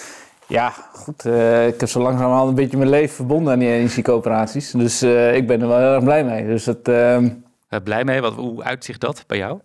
Ja, 0.47 0.73
goed. 0.93 1.25
eh, 1.25 1.67
ik 1.67 1.79
heb 1.79 1.89
zo 1.89 2.01
langzamerhand 2.01 2.49
een 2.49 2.55
beetje 2.55 2.77
mijn 2.77 2.89
leven 2.89 3.15
verbonden 3.15 3.53
aan 3.53 3.59
die 3.59 3.71
energiecoöperaties. 3.71 4.71
Dus 4.71 5.01
eh, 5.01 5.35
ik 5.35 5.47
ben 5.47 5.61
er 5.61 5.67
wel 5.67 5.77
heel 5.79 5.93
erg 5.93 6.03
blij 6.03 6.23
mee. 6.23 6.45
Dus 6.45 6.65
het, 6.65 6.87
ehm, 6.87 7.29
Uh, 7.69 7.79
blij 7.83 8.03
mee. 8.03 8.21
Wat, 8.21 8.33
hoe 8.33 8.63
uitzicht 8.63 9.01
dat 9.01 9.23
bij 9.27 9.37
jou? 9.37 9.59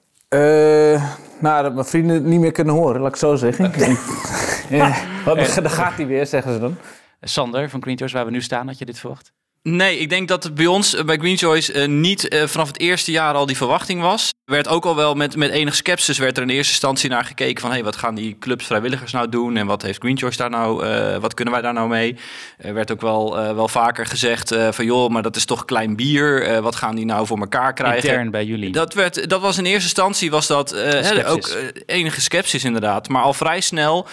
nou, 1.38 1.62
dat 1.62 1.74
mijn 1.74 1.86
vrienden 1.86 2.14
het 2.16 2.24
niet 2.24 2.40
meer 2.40 2.52
kunnen 2.52 2.74
horen, 2.74 3.00
laat 3.00 3.10
ik 3.10 3.16
zo 3.16 3.34
zeggen. 3.34 3.72
ja, 4.78 4.94
wat, 5.24 5.36
daar 5.54 5.70
gaat 5.70 5.96
hij 5.96 6.06
weer, 6.06 6.26
zeggen 6.26 6.52
ze 6.52 6.58
dan. 6.60 6.76
Sander 7.22 7.70
van 7.70 7.82
Green 7.82 7.98
Choice, 7.98 8.14
waar 8.14 8.24
we 8.24 8.30
nu 8.30 8.42
staan, 8.42 8.66
had 8.66 8.78
je 8.78 8.84
dit 8.84 8.98
verwacht? 8.98 9.32
Nee, 9.62 9.98
ik 9.98 10.08
denk 10.08 10.28
dat 10.28 10.44
het 10.44 10.54
bij 10.54 10.66
ons 10.66 10.94
eh, 10.94 11.04
bij 11.04 11.16
Green 11.16 11.36
Choice 11.36 11.72
eh, 11.72 11.88
niet 11.88 12.28
eh, 12.28 12.46
vanaf 12.46 12.66
het 12.66 12.78
eerste 12.78 13.10
jaar 13.10 13.34
al 13.34 13.46
die 13.46 13.56
verwachting 13.56 14.00
was. 14.00 14.30
Werd 14.52 14.68
ook 14.68 14.84
al 14.84 14.96
wel 14.96 15.14
met, 15.14 15.36
met 15.36 15.50
enige 15.50 15.76
sceptisch 15.76 16.18
werd 16.18 16.36
er 16.36 16.42
in 16.42 16.48
eerste 16.48 16.72
instantie 16.72 17.10
naar 17.10 17.24
gekeken 17.24 17.60
van 17.60 17.70
hey, 17.70 17.84
wat 17.84 17.96
gaan 17.96 18.14
die 18.14 18.36
clubs 18.38 18.66
vrijwilligers 18.66 19.12
nou 19.12 19.28
doen 19.28 19.56
en 19.56 19.66
wat 19.66 19.82
heeft 19.82 20.00
Green 20.00 20.18
Choice 20.18 20.36
daar 20.36 20.50
nou, 20.50 20.86
uh, 20.86 21.16
wat 21.16 21.34
kunnen 21.34 21.54
wij 21.54 21.62
daar 21.62 21.72
nou 21.72 21.88
mee? 21.88 22.16
Er 22.58 22.74
werd 22.74 22.92
ook 22.92 23.00
wel, 23.00 23.38
uh, 23.38 23.54
wel 23.54 23.68
vaker 23.68 24.06
gezegd 24.06 24.52
uh, 24.52 24.68
van 24.72 24.84
joh, 24.84 25.10
maar 25.10 25.22
dat 25.22 25.36
is 25.36 25.44
toch 25.44 25.64
klein 25.64 25.96
bier, 25.96 26.60
wat 26.62 26.76
gaan 26.76 26.94
die 26.94 27.04
nou 27.04 27.26
voor 27.26 27.38
elkaar 27.38 27.72
krijgen? 27.72 28.08
Intern 28.08 28.30
bij 28.30 28.44
jullie. 28.44 28.72
Dat, 28.72 28.94
werd, 28.94 29.28
dat 29.28 29.40
was 29.40 29.58
in 29.58 29.64
eerste 29.64 29.82
instantie 29.82 30.30
was 30.30 30.46
dat 30.46 30.76
ook 31.26 31.56
enige 31.86 32.20
sceptisch 32.20 32.64
inderdaad, 32.64 33.08
maar 33.08 33.22
al 33.22 33.34
vrij 33.34 33.60
snel 33.60 34.06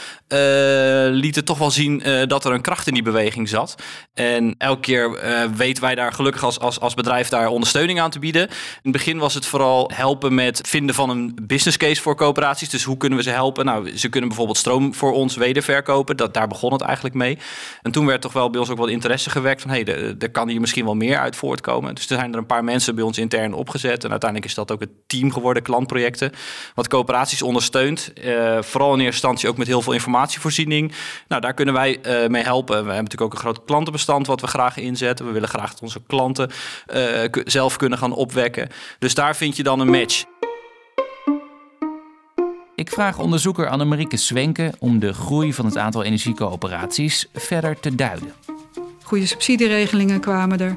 liet 1.12 1.36
het 1.36 1.46
toch 1.46 1.58
wel 1.58 1.72
zien 1.72 2.04
dat 2.28 2.46
er 2.46 2.52
een 2.52 2.62
kracht 2.62 2.88
in 2.88 2.94
die 2.94 3.04
beweging 3.04 3.50
zat. 3.50 3.76
En 4.14 4.56
elke 4.58 4.82
keer 4.82 5.20
weten 5.56 5.84
wij 5.84 5.96
daar 5.96 6.14
gelukkig 6.14 6.44
als, 6.44 6.60
als, 6.60 6.80
als 6.80 6.94
bedrijf 6.94 7.30
daar 7.30 7.48
ondersteuning 7.48 8.02
aan 8.02 8.10
te 8.10 8.20
bieden. 8.20 8.48
In 8.50 8.56
het 8.82 8.92
begin 8.92 9.18
was 9.18 9.34
het 9.34 9.46
vooral 9.46 9.92
helpen 9.94 10.29
met 10.30 10.62
vinden 10.68 10.96
van 10.96 11.10
een 11.10 11.38
business 11.42 11.78
case 11.78 12.02
voor 12.02 12.16
coöperaties. 12.16 12.70
Dus 12.70 12.84
hoe 12.84 12.98
kunnen 12.98 13.18
we 13.18 13.24
ze 13.24 13.30
helpen? 13.30 13.66
Nou, 13.66 13.98
ze 13.98 14.10
kunnen 14.10 14.28
bijvoorbeeld 14.30 14.58
stroom 14.58 14.94
voor 14.94 15.14
ons 15.14 15.36
wederverkopen. 15.36 16.18
Dat, 16.18 16.34
daar 16.34 16.48
begon 16.48 16.74
het 16.74 16.82
eigenlijk 16.82 17.16
mee. 17.16 17.38
En 17.82 17.92
toen 17.92 18.06
werd 18.06 18.22
toch 18.22 18.34
wel 18.34 18.50
bij 18.50 18.60
ons 18.60 18.70
ook 18.70 18.78
wat 18.78 18.90
interesse 18.90 19.30
gewekt 19.30 19.62
van... 19.62 19.72
hé, 19.72 19.82
hey, 19.84 20.16
er 20.20 20.32
kan 20.32 20.48
hier 20.48 20.60
misschien 20.60 20.86
wel 20.86 20.96
meer 20.96 21.18
uit 21.18 21.36
voortkomen. 21.36 21.96
Dus 21.96 22.10
er 22.10 22.16
zijn 22.16 22.32
er 22.32 22.38
een 22.38 22.46
paar 22.46 22.64
mensen 22.64 22.96
bij 22.96 23.04
ons 23.04 23.18
intern 23.18 23.54
opgezet. 23.54 24.04
En 24.04 24.10
uiteindelijk 24.10 24.50
is 24.50 24.56
dat 24.56 24.72
ook 24.72 24.80
het 24.80 24.90
team 25.08 25.32
geworden, 25.32 25.64
klantprojecten... 25.64 26.32
wat 26.76 26.88
coöperaties 26.88 27.42
ondersteunt. 27.42 28.12
Uh, 28.24 28.62
vooral 28.62 28.94
in 28.94 29.00
eerste 29.00 29.14
instantie 29.14 29.50
ook 29.50 29.58
met 29.58 29.68
heel 29.68 29.82
veel 29.82 29.94
informatievoorziening. 29.94 30.94
Nou, 31.28 31.42
daar 31.42 31.54
kunnen 31.54 31.74
wij 31.74 32.00
uh, 32.06 32.28
mee 32.28 32.44
helpen. 32.44 32.76
We 32.76 32.92
hebben 32.92 33.04
natuurlijk 33.04 33.22
ook 33.22 33.34
een 33.34 33.40
groot 33.40 33.66
klantenbestand 33.66 34.28
wat 34.28 34.42
we 34.42 34.48
graag 34.48 34.78
inzetten. 34.78 35.26
We 35.26 35.32
willen 35.32 35.50
graag 35.50 35.72
dat 35.72 35.82
onze 35.82 36.02
klanten 36.08 36.52
uh, 36.94 37.24
zelf 37.44 37.76
kunnen 37.78 37.98
gaan 37.98 38.14
opwekken. 38.14 38.70
Dus 39.00 39.14
daar 39.14 39.36
vind 39.36 39.56
je 39.56 39.64
dan 39.64 39.80
een 39.80 39.90
match. 39.90 40.19
Ik 42.80 42.90
vraag 42.90 43.20
onderzoeker 43.20 43.68
Annemarieke 43.68 44.18
Swenke 44.18 44.74
om 44.78 45.00
de 45.00 45.14
groei 45.14 45.54
van 45.54 45.66
het 45.66 45.78
aantal 45.78 46.04
energiecoöperaties 46.04 47.28
verder 47.34 47.80
te 47.80 47.96
duiden. 47.96 48.34
Goede 49.04 49.26
subsidieregelingen 49.26 50.20
kwamen 50.20 50.60
er. 50.60 50.76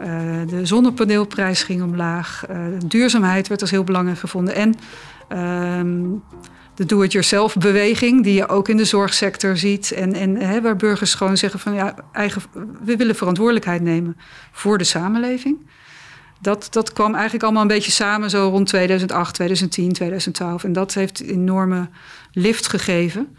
Uh, 0.00 0.48
de 0.48 0.66
zonnepaneelprijs 0.66 1.62
ging 1.62 1.82
omlaag. 1.82 2.44
Uh, 2.50 2.56
duurzaamheid 2.86 3.48
werd 3.48 3.60
als 3.60 3.70
heel 3.70 3.84
belangrijk 3.84 4.18
gevonden. 4.18 4.54
En 4.54 4.74
uh, 5.32 6.18
de 6.74 6.86
do-it-yourself 6.86 7.56
beweging, 7.56 8.22
die 8.22 8.34
je 8.34 8.48
ook 8.48 8.68
in 8.68 8.76
de 8.76 8.84
zorgsector 8.84 9.56
ziet. 9.56 9.92
En, 9.92 10.14
en 10.14 10.36
hè, 10.36 10.60
waar 10.60 10.76
burgers 10.76 11.14
gewoon 11.14 11.36
zeggen 11.36 11.60
van 11.60 11.74
ja, 11.74 11.94
eigen, 12.12 12.42
we 12.84 12.96
willen 12.96 13.14
verantwoordelijkheid 13.14 13.82
nemen 13.82 14.16
voor 14.52 14.78
de 14.78 14.84
samenleving 14.84 15.66
dat, 16.40 16.68
dat 16.70 16.92
kwam 16.92 17.14
eigenlijk 17.14 17.44
allemaal 17.44 17.62
een 17.62 17.68
beetje 17.68 17.90
samen 17.90 18.30
zo 18.30 18.48
rond 18.48 18.66
2008, 18.66 19.34
2010, 19.34 19.92
2012. 19.92 20.64
En 20.64 20.72
dat 20.72 20.94
heeft 20.94 21.20
een 21.20 21.28
enorme 21.28 21.88
lift 22.32 22.68
gegeven. 22.68 23.36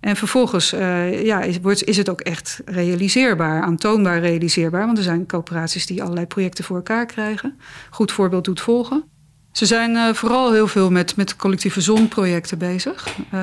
En 0.00 0.16
vervolgens 0.16 0.72
uh, 0.74 1.24
ja, 1.24 1.40
is, 1.42 1.82
is 1.82 1.96
het 1.96 2.08
ook 2.08 2.20
echt 2.20 2.60
realiseerbaar, 2.64 3.62
aantoonbaar 3.62 4.20
realiseerbaar. 4.20 4.86
Want 4.86 4.98
er 4.98 5.04
zijn 5.04 5.26
coöperaties 5.26 5.86
die 5.86 6.02
allerlei 6.02 6.26
projecten 6.26 6.64
voor 6.64 6.76
elkaar 6.76 7.06
krijgen. 7.06 7.58
Goed 7.90 8.12
voorbeeld 8.12 8.44
doet 8.44 8.60
volgen. 8.60 9.04
Ze 9.52 9.66
zijn 9.66 9.94
uh, 9.94 10.12
vooral 10.12 10.52
heel 10.52 10.66
veel 10.66 10.90
met, 10.90 11.16
met 11.16 11.36
collectieve 11.36 11.80
zonprojecten 11.80 12.58
bezig. 12.58 13.06
Uh, 13.34 13.42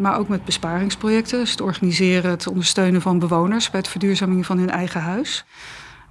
maar 0.00 0.18
ook 0.18 0.28
met 0.28 0.44
besparingsprojecten. 0.44 1.38
Dus 1.38 1.50
het 1.50 1.60
organiseren, 1.60 2.30
het 2.30 2.46
ondersteunen 2.46 3.02
van 3.02 3.18
bewoners 3.18 3.70
bij 3.70 3.80
het 3.80 3.88
verduurzaming 3.88 4.46
van 4.46 4.58
hun 4.58 4.70
eigen 4.70 5.00
huis. 5.00 5.44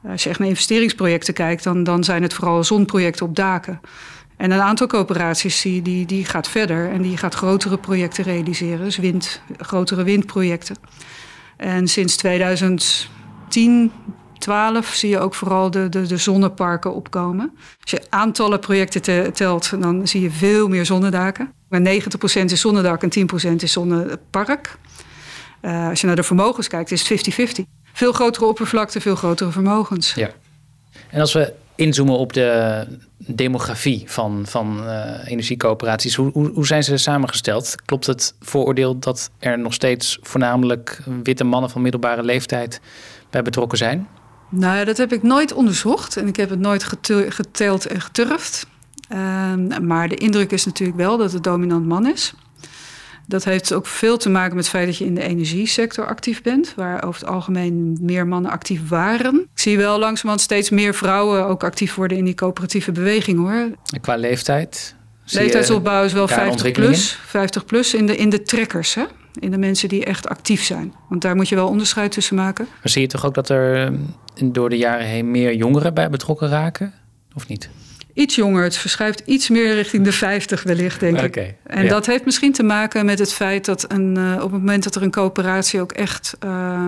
Als 0.07 0.23
je 0.23 0.29
echt 0.29 0.39
naar 0.39 0.47
investeringsprojecten 0.47 1.33
kijkt, 1.33 1.63
dan, 1.63 1.83
dan 1.83 2.03
zijn 2.03 2.21
het 2.21 2.33
vooral 2.33 2.63
zonprojecten 2.63 3.25
op 3.25 3.35
daken. 3.35 3.81
En 4.37 4.51
een 4.51 4.61
aantal 4.61 4.87
coöperaties 4.87 5.61
die, 5.61 5.81
die, 5.81 6.05
die 6.05 6.25
gaat 6.25 6.47
verder 6.47 6.91
en 6.91 7.01
die 7.01 7.17
gaat 7.17 7.35
grotere 7.35 7.77
projecten 7.77 8.23
realiseren. 8.23 8.83
Dus 8.83 8.97
wind, 8.97 9.41
grotere 9.57 10.03
windprojecten. 10.03 10.75
En 11.57 11.87
sinds 11.87 12.15
2010, 12.15 13.91
12 14.37 14.87
zie 14.87 15.09
je 15.09 15.19
ook 15.19 15.35
vooral 15.35 15.71
de, 15.71 15.89
de, 15.89 16.07
de 16.07 16.17
zonneparken 16.17 16.93
opkomen. 16.93 17.51
Als 17.81 17.91
je 17.91 18.01
aantallen 18.09 18.59
projecten 18.59 19.01
te, 19.01 19.29
telt, 19.33 19.81
dan 19.81 20.07
zie 20.07 20.21
je 20.21 20.31
veel 20.31 20.67
meer 20.67 20.85
zonnedaken. 20.85 21.53
Maar 21.69 21.81
90% 21.81 21.83
is 22.43 22.61
zonnedak 22.61 23.03
en 23.03 23.27
10% 23.51 23.55
is 23.55 23.71
zonnepark. 23.71 24.77
Uh, 25.61 25.89
als 25.89 26.01
je 26.01 26.07
naar 26.07 26.15
de 26.15 26.23
vermogens 26.23 26.67
kijkt, 26.67 26.91
is 26.91 27.09
het 27.09 27.59
50-50 27.59 27.84
veel 27.95 28.11
grotere 28.11 28.45
oppervlakte, 28.45 29.01
veel 29.01 29.15
grotere 29.15 29.51
vermogens. 29.51 30.13
Ja. 30.13 30.29
En 31.09 31.19
als 31.19 31.33
we 31.33 31.53
inzoomen 31.75 32.17
op 32.17 32.33
de 32.33 32.87
demografie 33.17 34.03
van, 34.05 34.45
van 34.47 34.79
uh, 34.83 35.27
energiecoöperaties, 35.27 36.15
hoe, 36.15 36.31
hoe, 36.31 36.51
hoe, 36.53 36.65
zijn 36.65 36.83
ze 36.83 36.97
samengesteld? 36.97 37.75
Klopt 37.85 38.05
het 38.05 38.33
vooroordeel 38.39 38.99
dat 38.99 39.29
er 39.39 39.59
nog 39.59 39.73
steeds 39.73 40.19
voornamelijk 40.21 41.01
witte 41.23 41.43
mannen 41.43 41.69
van 41.69 41.81
middelbare 41.81 42.23
leeftijd 42.23 42.81
bij 43.29 43.41
betrokken 43.41 43.77
zijn? 43.77 44.07
Nou 44.49 44.77
ja, 44.77 44.83
dat 44.83 44.97
heb 44.97 45.13
ik 45.13 45.23
nooit 45.23 45.53
onderzocht 45.53 46.17
en 46.17 46.27
ik 46.27 46.35
heb 46.35 46.49
het 46.49 46.59
nooit 46.59 46.83
geteld 47.29 47.85
en 47.85 48.01
geturfd. 48.01 48.67
Uh, 49.09 49.53
maar 49.81 50.07
de 50.07 50.15
indruk 50.15 50.51
is 50.51 50.65
natuurlijk 50.65 50.97
wel 50.97 51.17
dat 51.17 51.31
het 51.31 51.43
dominant 51.43 51.85
man 51.85 52.07
is. 52.07 52.33
Dat 53.27 53.43
heeft 53.43 53.73
ook 53.73 53.85
veel 53.85 54.17
te 54.17 54.29
maken 54.29 54.55
met 54.55 54.63
het 54.63 54.73
feit 54.73 54.85
dat 54.85 54.97
je 54.97 55.05
in 55.05 55.15
de 55.15 55.21
energiesector 55.21 56.07
actief 56.07 56.41
bent, 56.41 56.73
waar 56.75 57.03
over 57.03 57.21
het 57.21 57.29
algemeen 57.29 57.97
meer 58.01 58.27
mannen 58.27 58.51
actief 58.51 58.89
waren. 58.89 59.39
Ik 59.39 59.59
zie 59.59 59.77
wel 59.77 59.99
langzamerhand 59.99 60.41
steeds 60.41 60.69
meer 60.69 60.93
vrouwen 60.93 61.45
ook 61.45 61.63
actief 61.63 61.95
worden 61.95 62.17
in 62.17 62.25
die 62.25 62.33
coöperatieve 62.33 62.91
beweging 62.91 63.37
hoor. 63.37 63.69
En 63.93 64.01
qua 64.01 64.15
leeftijd? 64.15 64.95
Leeftijdsopbouw 65.25 66.03
is 66.03 66.13
wel 66.13 66.27
50 66.27 66.71
plus, 66.71 67.19
50 67.25 67.65
plus 67.65 67.93
in 67.93 68.05
de, 68.05 68.17
in 68.17 68.29
de 68.29 68.41
trekkers, 68.41 68.93
hè? 68.93 69.03
in 69.39 69.51
de 69.51 69.57
mensen 69.57 69.89
die 69.89 70.05
echt 70.05 70.27
actief 70.27 70.63
zijn. 70.63 70.93
Want 71.09 71.21
daar 71.21 71.35
moet 71.35 71.49
je 71.49 71.55
wel 71.55 71.67
onderscheid 71.67 72.11
tussen 72.11 72.35
maken. 72.35 72.65
Maar 72.65 72.89
zie 72.89 73.01
je 73.01 73.07
toch 73.07 73.25
ook 73.25 73.33
dat 73.33 73.49
er 73.49 73.93
door 74.43 74.69
de 74.69 74.77
jaren 74.77 75.05
heen 75.05 75.31
meer 75.31 75.55
jongeren 75.55 75.93
bij 75.93 76.09
betrokken 76.09 76.49
raken? 76.49 76.93
Of 77.35 77.47
niet? 77.47 77.69
Iets 78.15 78.35
jonger. 78.35 78.63
Het 78.63 78.77
verschuift 78.77 79.21
iets 79.25 79.49
meer 79.49 79.73
richting 79.73 80.03
de 80.03 80.11
50 80.11 80.63
wellicht, 80.63 80.99
denk 80.99 81.21
ik. 81.21 81.55
En 81.63 81.87
dat 81.87 82.05
heeft 82.05 82.25
misschien 82.25 82.53
te 82.53 82.63
maken 82.63 83.05
met 83.05 83.19
het 83.19 83.33
feit 83.33 83.65
dat 83.65 83.85
een, 83.91 84.15
uh, 84.17 84.33
op 84.35 84.51
het 84.51 84.51
moment 84.51 84.83
dat 84.83 84.95
er 84.95 85.01
een 85.01 85.11
coöperatie 85.11 85.81
ook 85.81 85.91
echt 85.91 86.37
uh, 86.45 86.87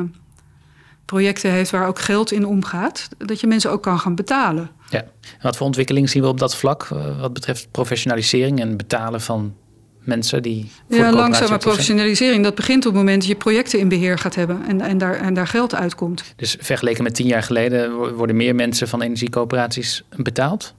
projecten 1.06 1.52
heeft 1.52 1.72
waar 1.72 1.88
ook 1.88 2.00
geld 2.00 2.32
in 2.32 2.46
omgaat, 2.46 3.08
dat 3.18 3.40
je 3.40 3.48
mensen 3.48 3.72
ook 3.72 3.84
kan 3.84 4.00
gaan 4.00 4.16
betalen. 4.16 4.70
Ja. 4.90 5.00
En 5.00 5.42
wat 5.42 5.58
voor 5.58 5.66
ontwikkeling 5.66 6.10
zien 6.10 6.22
we 6.22 6.28
op 6.28 6.40
dat 6.40 6.56
vlak 6.56 6.90
uh, 6.94 7.20
wat 7.20 7.34
betreft 7.34 7.72
professionalisering 7.72 8.60
en 8.60 8.78
betalen 8.78 9.22
van 9.22 9.56
mensen 10.04 10.42
die. 10.42 10.72
Ja, 10.88 11.12
langzame 11.12 11.58
professionalisering. 11.58 12.44
Dat 12.44 12.56
begint 12.56 12.86
op 12.86 12.92
het 12.92 13.02
moment 13.02 13.20
dat 13.20 13.30
je 13.30 13.36
projecten 13.36 13.80
in 13.80 13.88
beheer 13.88 14.18
gaat 14.18 14.36
hebben 14.36 14.62
en, 14.68 14.82
en, 14.82 14.98
daar, 14.98 15.16
en 15.16 15.34
daar 15.34 15.48
geld 15.48 15.76
uitkomt. 15.76 16.24
Dus 16.36 16.58
vergeleken 16.60 17.04
met 17.04 17.16
tien 17.16 17.28
jaar 17.28 17.44
geleden 17.44 18.14
worden 18.16 18.36
meer 18.36 18.56
mensen 18.56 18.88
van 18.88 19.02
energiecoöperaties 19.02 20.04
betaald? 20.16 20.76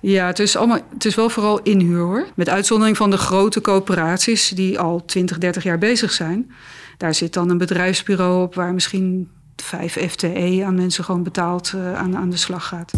Ja, 0.00 0.26
het 0.26 0.38
is, 0.38 0.56
allemaal, 0.56 0.78
het 0.92 1.04
is 1.04 1.14
wel 1.14 1.30
vooral 1.30 1.62
inhuur 1.62 2.00
hoor. 2.00 2.26
Met 2.34 2.48
uitzondering 2.48 2.96
van 2.96 3.10
de 3.10 3.16
grote 3.16 3.60
coöperaties 3.60 4.48
die 4.48 4.78
al 4.78 5.04
20, 5.04 5.38
30 5.38 5.62
jaar 5.62 5.78
bezig 5.78 6.12
zijn. 6.12 6.50
Daar 6.96 7.14
zit 7.14 7.32
dan 7.32 7.50
een 7.50 7.58
bedrijfsbureau 7.58 8.42
op 8.42 8.54
waar 8.54 8.74
misschien 8.74 9.28
vijf 9.56 9.96
FTE 10.10 10.62
aan 10.66 10.74
mensen 10.74 11.04
gewoon 11.04 11.22
betaald 11.22 11.72
uh, 11.74 11.94
aan, 11.94 12.16
aan 12.16 12.30
de 12.30 12.36
slag 12.36 12.66
gaat. 12.66 12.92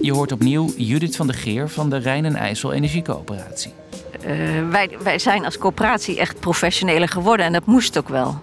Je 0.00 0.12
hoort 0.12 0.32
opnieuw 0.32 0.72
Judith 0.76 1.16
van 1.16 1.26
der 1.26 1.36
Geer 1.36 1.68
van 1.68 1.90
de 1.90 1.96
Rijn 1.96 2.24
en 2.24 2.36
IJssel 2.36 2.72
Energiecoöperatie. 2.72 3.72
Uh, 4.26 4.70
wij, 4.70 4.96
wij 5.02 5.18
zijn 5.18 5.44
als 5.44 5.58
coöperatie 5.58 6.18
echt 6.18 6.40
professioneler 6.40 7.08
geworden 7.08 7.46
en 7.46 7.52
dat 7.52 7.66
moest 7.66 7.98
ook 7.98 8.08
wel. 8.08 8.40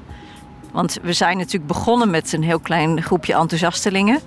Want 0.72 0.98
we 1.02 1.14
zijn 1.14 1.38
natuurlijk 1.38 1.68
begonnen 1.68 2.10
met 2.10 2.34
een 2.34 2.44
heel 2.44 2.60
klein 2.60 3.04
groepje 3.04 3.34
enthousiastelingen. 3.34 4.20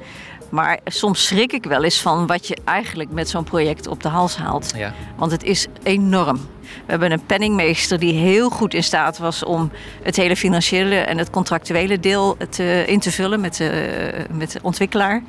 Maar 0.51 0.79
soms 0.85 1.27
schrik 1.27 1.53
ik 1.53 1.65
wel 1.65 1.85
eens 1.85 2.01
van 2.01 2.27
wat 2.27 2.47
je 2.47 2.57
eigenlijk 2.65 3.11
met 3.11 3.29
zo'n 3.29 3.45
project 3.45 3.87
op 3.87 4.03
de 4.03 4.09
hals 4.09 4.37
haalt. 4.37 4.73
Ja. 4.77 4.95
Want 5.17 5.31
het 5.31 5.45
is 5.45 5.67
enorm. 5.83 6.37
We 6.61 6.95
hebben 6.95 7.13
een 7.13 7.27
penningmeester 7.27 7.99
die 7.99 8.13
heel 8.13 8.51
goed 8.51 8.75
in 8.75 8.85
staat 8.85 9.19
was 9.19 9.45
om 9.45 9.71
het 10.03 10.17
hele 10.17 10.37
financiële 10.37 10.95
en 10.95 11.19
het 11.19 11.31
contractuele 11.31 12.01
deel 12.01 12.37
te, 12.51 12.85
in 12.87 13.01
te 13.01 13.13
vullen 13.13 13.41
met 13.41 13.57
de, 13.57 14.27
met 14.33 14.53
de 14.53 14.59
ontwikkelaar. 14.63 15.23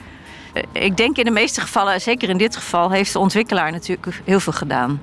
Eh, 0.54 0.64
ik 0.72 0.98
denk 0.98 1.18
in 1.18 1.26
de 1.26 1.32
meeste 1.32 1.62
gevallen, 1.62 2.02
zeker 2.02 2.30
in 2.30 2.38
dit 2.38 2.56
geval, 2.56 2.92
heeft 2.92 3.14
de 3.14 3.20
ontwikkelaar 3.20 3.72
natuurlijk 3.72 4.22
heel 4.26 4.40
veel 4.40 4.54
gedaan. 4.54 5.02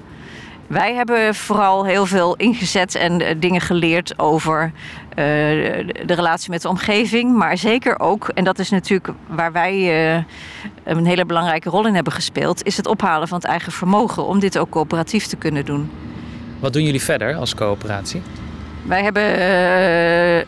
Wij 0.68 0.94
hebben 0.94 1.34
vooral 1.34 1.84
heel 1.84 2.06
veel 2.06 2.36
ingezet 2.36 2.94
en 2.94 3.20
eh, 3.20 3.34
dingen 3.38 3.60
geleerd 3.60 4.18
over 4.18 4.72
uh, 5.10 5.14
de 5.14 6.14
relatie 6.14 6.50
met 6.50 6.62
de 6.62 6.68
omgeving. 6.68 7.36
Maar 7.36 7.58
zeker 7.58 8.00
ook, 8.00 8.28
en 8.28 8.44
dat 8.44 8.58
is 8.58 8.70
natuurlijk 8.70 9.08
waar 9.26 9.52
wij 9.52 9.74
uh, 10.16 10.22
een 10.84 11.06
hele 11.06 11.24
belangrijke 11.24 11.70
rol 11.70 11.86
in 11.86 11.94
hebben 11.94 12.12
gespeeld, 12.12 12.64
is 12.64 12.76
het 12.76 12.86
ophalen 12.86 13.28
van 13.28 13.38
het 13.38 13.46
eigen 13.46 13.72
vermogen 13.72 14.26
om 14.26 14.38
dit 14.38 14.58
ook 14.58 14.70
coöperatief 14.70 15.26
te 15.26 15.36
kunnen 15.36 15.64
doen. 15.64 15.90
Wat 16.58 16.72
doen 16.72 16.82
jullie 16.82 17.02
verder 17.02 17.34
als 17.34 17.54
coöperatie? 17.54 18.22
Wij 18.82 19.02
hebben 19.02 20.46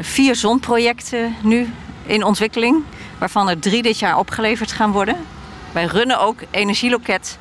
vier 0.00 0.34
zonprojecten 0.34 1.34
nu 1.42 1.68
in 2.06 2.24
ontwikkeling, 2.24 2.82
waarvan 3.18 3.48
er 3.48 3.58
drie 3.58 3.82
dit 3.82 3.98
jaar 3.98 4.18
opgeleverd 4.18 4.72
gaan 4.72 4.92
worden. 4.92 5.16
Wij 5.72 5.84
runnen 5.84 6.20
ook 6.20 6.36
Energieloket 6.50 7.38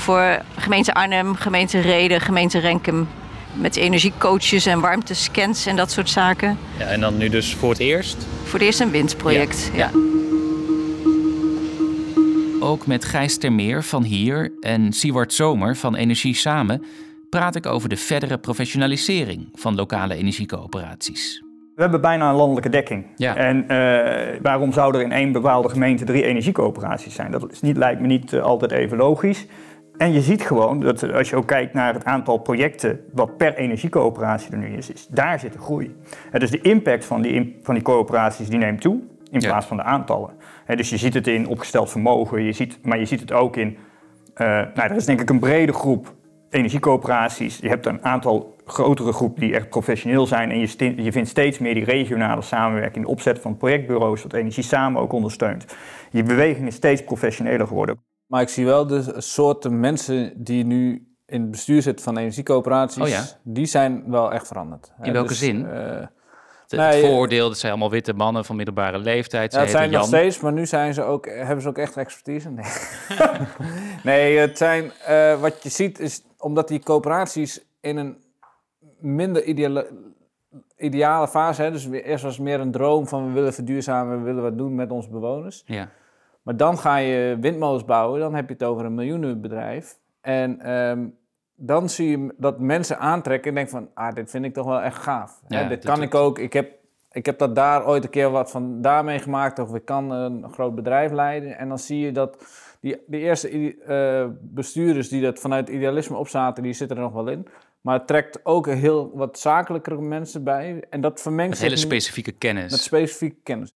voor 0.00 0.42
gemeente 0.56 0.94
Arnhem, 0.94 1.34
gemeente 1.34 1.80
Reden, 1.80 2.20
gemeente 2.20 2.58
Renkum. 2.58 3.08
Met 3.54 3.76
energiecoaches 3.76 4.66
en 4.66 4.80
warmtescans 4.80 5.66
en 5.66 5.76
dat 5.76 5.90
soort 5.90 6.10
zaken. 6.10 6.58
Ja, 6.78 6.84
en 6.84 7.00
dan 7.00 7.16
nu 7.16 7.28
dus 7.28 7.54
voor 7.54 7.70
het 7.70 7.78
eerst? 7.78 8.26
Voor 8.44 8.58
het 8.58 8.62
eerst 8.62 8.80
een 8.80 8.90
windproject, 8.90 9.70
ja. 9.74 9.90
Ook 12.60 12.86
met 12.86 13.04
Gijs 13.04 13.38
Termeer 13.38 13.82
van 13.82 14.02
Hier 14.02 14.52
en 14.60 14.92
Siewart 14.92 15.32
Zomer 15.32 15.76
van 15.76 15.94
Energie 15.94 16.34
Samen 16.34 16.82
praat 17.30 17.56
ik 17.56 17.66
over 17.66 17.88
de 17.88 17.96
verdere 17.96 18.38
professionalisering 18.38 19.48
van 19.54 19.74
lokale 19.74 20.14
energiecoöperaties. 20.14 21.42
We 21.74 21.82
hebben 21.82 22.00
bijna 22.00 22.28
een 22.28 22.36
landelijke 22.36 22.68
dekking. 22.68 23.06
Ja. 23.16 23.36
En 23.36 23.68
eh, 23.68 24.40
waarom 24.42 24.72
zou 24.72 24.94
er 24.94 25.02
in 25.02 25.12
één 25.12 25.32
bepaalde 25.32 25.68
gemeente 25.68 26.04
drie 26.04 26.24
energiecoöperaties 26.24 27.14
zijn? 27.14 27.30
Dat 27.30 27.52
is 27.52 27.60
niet, 27.60 27.76
lijkt 27.76 28.00
me 28.00 28.06
niet 28.06 28.32
eh, 28.32 28.42
altijd 28.42 28.70
even 28.70 28.96
logisch. 28.96 29.46
En 30.00 30.12
je 30.12 30.20
ziet 30.20 30.42
gewoon 30.42 30.80
dat 30.80 31.12
als 31.12 31.30
je 31.30 31.36
ook 31.36 31.46
kijkt 31.46 31.74
naar 31.74 31.94
het 31.94 32.04
aantal 32.04 32.38
projecten 32.38 33.00
wat 33.12 33.36
per 33.36 33.54
energiecoöperatie 33.54 34.52
er 34.52 34.58
nu 34.58 34.76
is, 34.76 34.90
is 34.90 35.06
daar 35.06 35.40
zit 35.40 35.52
de 35.52 35.58
groei. 35.58 35.96
En 36.30 36.40
dus 36.40 36.50
de 36.50 36.60
impact 36.60 37.04
van 37.04 37.22
die, 37.22 37.58
van 37.62 37.74
die 37.74 37.82
coöperaties 37.82 38.48
die 38.48 38.58
neemt 38.58 38.80
toe 38.80 39.00
in 39.30 39.40
plaats 39.40 39.66
van 39.66 39.76
de 39.76 39.82
aantallen. 39.82 40.30
dus 40.66 40.90
je 40.90 40.96
ziet 40.96 41.14
het 41.14 41.26
in 41.26 41.46
opgesteld 41.46 41.90
vermogen, 41.90 42.42
je 42.42 42.52
ziet, 42.52 42.78
maar 42.82 42.98
je 42.98 43.04
ziet 43.04 43.20
het 43.20 43.32
ook 43.32 43.56
in, 43.56 43.76
uh, 44.36 44.46
nou, 44.46 44.72
er 44.74 44.96
is 44.96 45.04
denk 45.04 45.20
ik 45.20 45.30
een 45.30 45.38
brede 45.38 45.72
groep 45.72 46.14
energiecoöperaties. 46.50 47.58
Je 47.58 47.68
hebt 47.68 47.86
een 47.86 48.04
aantal 48.04 48.56
grotere 48.64 49.12
groepen 49.12 49.40
die 49.40 49.54
echt 49.54 49.68
professioneel 49.68 50.26
zijn 50.26 50.50
en 50.50 50.58
je, 50.58 51.02
je 51.02 51.12
vindt 51.12 51.28
steeds 51.28 51.58
meer 51.58 51.74
die 51.74 51.84
regionale 51.84 52.42
samenwerking, 52.42 53.04
de 53.04 53.10
opzet 53.10 53.38
van 53.38 53.56
projectbureaus, 53.56 54.22
wat 54.22 54.32
energie 54.32 54.64
samen 54.64 55.00
ook 55.00 55.12
ondersteunt. 55.12 55.64
Je 56.10 56.22
beweging 56.22 56.66
is 56.66 56.74
steeds 56.74 57.04
professioneler 57.04 57.66
geworden. 57.66 58.09
Maar 58.30 58.40
ik 58.40 58.48
zie 58.48 58.64
wel 58.64 58.86
de 58.86 59.14
soorten 59.16 59.80
mensen 59.80 60.32
die 60.44 60.64
nu 60.64 61.06
in 61.26 61.40
het 61.40 61.50
bestuur 61.50 61.82
zitten 61.82 62.04
van 62.04 62.16
energiecoöperaties, 62.16 63.02
oh 63.02 63.08
ja? 63.08 63.24
die 63.42 63.66
zijn 63.66 64.04
wel 64.06 64.32
echt 64.32 64.46
veranderd. 64.46 64.92
In 65.02 65.12
welke 65.12 65.28
dus, 65.28 65.38
zin? 65.38 65.60
Uh, 65.60 65.70
het, 65.70 66.70
nee, 66.70 67.00
vooroordeel, 67.00 67.48
dat 67.48 67.58
zijn 67.58 67.72
allemaal 67.72 67.90
witte 67.90 68.12
mannen 68.12 68.44
van 68.44 68.56
middelbare 68.56 68.98
leeftijd. 68.98 69.52
Ja, 69.52 69.60
het 69.60 69.70
zijn 69.70 69.90
nog 69.90 70.06
steeds, 70.06 70.40
maar 70.40 70.52
nu 70.52 70.66
zijn 70.66 70.94
ze 70.94 71.02
ook, 71.02 71.26
hebben 71.26 71.62
ze 71.62 71.68
ook 71.68 71.78
echt 71.78 71.96
expertise. 71.96 72.50
Nee, 72.50 72.64
nee 74.02 74.38
het 74.38 74.58
zijn, 74.58 74.92
uh, 75.08 75.40
wat 75.40 75.62
je 75.62 75.68
ziet 75.68 75.98
is, 75.98 76.22
omdat 76.38 76.68
die 76.68 76.80
coöperaties 76.82 77.60
in 77.80 77.96
een 77.96 78.16
minder 78.98 79.44
ideale, 79.44 79.90
ideale 80.76 81.28
fase, 81.28 81.62
hè, 81.62 81.70
dus 81.70 81.86
eerst 81.86 82.24
was 82.24 82.34
het 82.34 82.44
meer 82.44 82.60
een 82.60 82.72
droom 82.72 83.08
van 83.08 83.26
we 83.26 83.32
willen 83.32 83.54
verduurzamen, 83.54 84.18
we 84.18 84.24
willen 84.24 84.42
wat 84.42 84.58
doen 84.58 84.74
met 84.74 84.90
onze 84.90 85.08
bewoners. 85.08 85.62
Ja. 85.66 85.90
Maar 86.50 86.58
dan 86.58 86.78
ga 86.78 86.96
je 86.96 87.36
windmolens 87.40 87.84
bouwen, 87.84 88.20
dan 88.20 88.34
heb 88.34 88.46
je 88.46 88.52
het 88.52 88.62
over 88.62 88.84
een 88.84 88.94
miljoenenbedrijf. 88.94 89.98
En 90.20 90.70
um, 90.70 91.16
dan 91.54 91.88
zie 91.88 92.10
je 92.10 92.34
dat 92.36 92.60
mensen 92.60 92.98
aantrekken 92.98 93.48
en 93.48 93.54
denken 93.54 93.72
van, 93.72 93.88
ah, 93.94 94.14
dit 94.14 94.30
vind 94.30 94.44
ik 94.44 94.54
toch 94.54 94.66
wel 94.66 94.80
echt 94.80 94.96
gaaf. 94.96 95.40
Ja, 95.48 95.68
dit 95.68 95.84
kan 95.84 96.02
ik 96.02 96.14
ook. 96.14 96.38
Ik 96.38 96.52
heb, 96.52 96.72
ik 97.12 97.26
heb 97.26 97.38
dat 97.38 97.54
daar 97.54 97.86
ooit 97.86 98.04
een 98.04 98.10
keer 98.10 98.30
wat 98.30 98.50
van 98.50 98.82
daarmee 98.82 99.18
gemaakt, 99.18 99.58
of 99.58 99.74
ik 99.74 99.84
kan 99.84 100.10
een 100.10 100.52
groot 100.52 100.74
bedrijf 100.74 101.12
leiden. 101.12 101.58
En 101.58 101.68
dan 101.68 101.78
zie 101.78 101.98
je 101.98 102.12
dat 102.12 102.44
die, 102.80 102.96
de 103.06 103.18
eerste 103.18 103.50
uh, 103.50 104.26
bestuurders 104.40 105.08
die 105.08 105.22
dat 105.22 105.38
vanuit 105.38 105.68
idealisme 105.68 106.16
opzaten, 106.16 106.62
die 106.62 106.72
zitten 106.72 106.96
er 106.96 107.02
nog 107.02 107.12
wel 107.12 107.28
in. 107.28 107.46
Maar 107.80 107.98
het 107.98 108.06
trekt 108.06 108.40
ook 108.42 108.66
heel 108.66 109.10
wat 109.14 109.38
zakelijkere 109.38 110.00
mensen 110.00 110.44
bij. 110.44 110.84
En 110.88 111.00
dat 111.00 111.20
vermengt 111.20 111.50
Met 111.50 111.60
hele 111.60 111.76
specifieke 111.76 112.32
kennis. 112.32 112.70
Met 112.70 112.80
specifieke 112.80 113.36
kennis. 113.42 113.72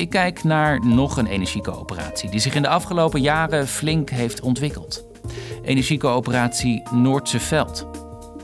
Ik 0.00 0.10
kijk 0.10 0.44
naar 0.44 0.86
nog 0.86 1.16
een 1.16 1.26
energiecoöperatie 1.26 2.30
die 2.30 2.40
zich 2.40 2.54
in 2.54 2.62
de 2.62 2.68
afgelopen 2.68 3.20
jaren 3.20 3.66
flink 3.66 4.10
heeft 4.10 4.40
ontwikkeld. 4.40 5.06
Energiecoöperatie 5.62 6.82
Noordse 6.94 7.40
Veld. 7.40 7.86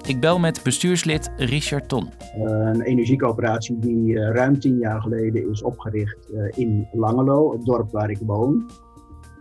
Ik 0.06 0.20
bel 0.20 0.38
met 0.38 0.62
bestuurslid 0.62 1.30
Richard 1.36 1.88
Ton. 1.88 2.10
Een 2.38 2.80
energiecoöperatie 2.80 3.78
die 3.78 4.18
eh, 4.18 4.34
ruim 4.34 4.60
tien 4.60 4.78
jaar 4.78 5.00
geleden 5.00 5.50
is 5.50 5.62
opgericht 5.62 6.32
eh, 6.32 6.58
in 6.58 6.88
Langelo, 6.92 7.52
het 7.52 7.64
dorp 7.64 7.92
waar 7.92 8.10
ik 8.10 8.18
woon. 8.20 8.70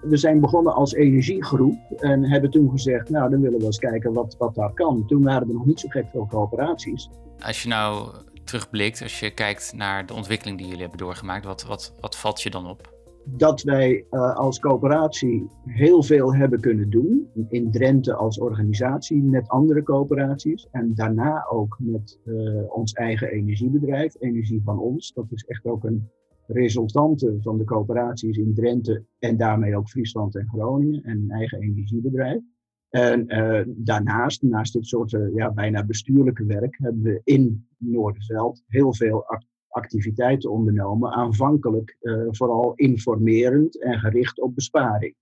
We 0.02 0.18
zijn 0.18 0.40
begonnen 0.40 0.74
als 0.74 0.94
energiegroep 0.94 1.78
en 1.98 2.24
hebben 2.24 2.52
toen 2.52 2.70
gezegd, 2.70 3.10
nou 3.10 3.30
dan 3.30 3.42
willen 3.42 3.60
we 3.60 3.66
eens 3.66 3.80
kijken 3.80 4.14
wat, 4.14 4.36
wat 4.38 4.56
daar 4.56 4.74
kan. 4.74 5.04
Toen 5.08 5.24
waren 5.24 5.48
er 5.48 5.54
nog 5.54 5.66
niet 5.66 5.80
zo 5.80 5.88
gek 5.90 6.06
veel 6.12 6.28
coöperaties. 6.30 7.10
Als 7.40 7.64
je 7.64 7.70
nou 7.70 8.08
terugblikt, 8.46 9.02
als 9.02 9.20
je 9.20 9.34
kijkt 9.34 9.74
naar 9.76 10.06
de 10.06 10.14
ontwikkeling 10.14 10.58
die 10.58 10.68
jullie 10.68 10.82
hebben 10.82 11.00
doorgemaakt, 11.00 11.46
wat, 11.46 11.66
wat, 11.66 11.96
wat 12.00 12.18
valt 12.18 12.42
je 12.42 12.50
dan 12.50 12.68
op? 12.68 12.94
Dat 13.28 13.62
wij 13.62 14.06
uh, 14.12 14.36
als 14.36 14.60
coöperatie 14.60 15.50
heel 15.66 16.04
veel 16.04 16.36
hebben 16.36 16.60
kunnen 16.60 16.90
doen. 16.90 17.30
In 17.50 17.72
Drenthe 17.72 18.14
als 18.14 18.40
organisatie 18.40 19.24
met 19.24 19.48
andere 19.48 19.84
coöperaties. 19.84 20.68
En 20.72 20.96
daarna 20.96 21.48
ook 21.50 21.78
met 21.80 22.20
uh, 22.26 22.76
ons 22.76 22.94
eigen 22.94 23.28
energiebedrijf, 23.28 24.16
Energie 24.20 24.62
van 24.64 24.80
Ons. 24.80 25.14
Dat 25.14 25.26
is 25.30 25.44
echt 25.44 25.66
ook 25.66 25.84
een 25.84 26.10
resultante 26.48 27.38
van 27.42 27.58
de 27.58 27.64
coöperaties 27.64 28.38
in 28.38 28.54
Drenthe 28.54 29.04
en 29.20 29.38
daarmee 29.38 29.78
ook 29.78 29.90
Friesland 29.90 30.36
en 30.36 30.48
Groningen. 30.48 31.04
En 31.04 31.18
een 31.18 31.32
eigen 31.32 31.62
energiebedrijf. 31.62 32.42
En 32.90 33.34
uh, 33.34 33.62
daarnaast, 33.68 34.42
naast 34.42 34.74
dit 34.74 34.86
soort 34.86 35.12
uh, 35.12 35.36
ja, 35.36 35.52
bijna 35.52 35.86
bestuurlijke 35.86 36.46
werk, 36.46 36.78
hebben 36.78 37.02
we 37.02 37.22
in 37.24 37.68
Noorderveld 37.78 38.64
heel 38.68 38.94
veel 38.94 39.26
activiteiten 39.68 40.52
ondernomen. 40.52 41.12
Aanvankelijk 41.12 41.98
uh, 42.02 42.28
vooral 42.30 42.74
informerend 42.74 43.82
en 43.82 44.00
gericht 44.00 44.40
op 44.40 44.56
besparing. 44.56 45.16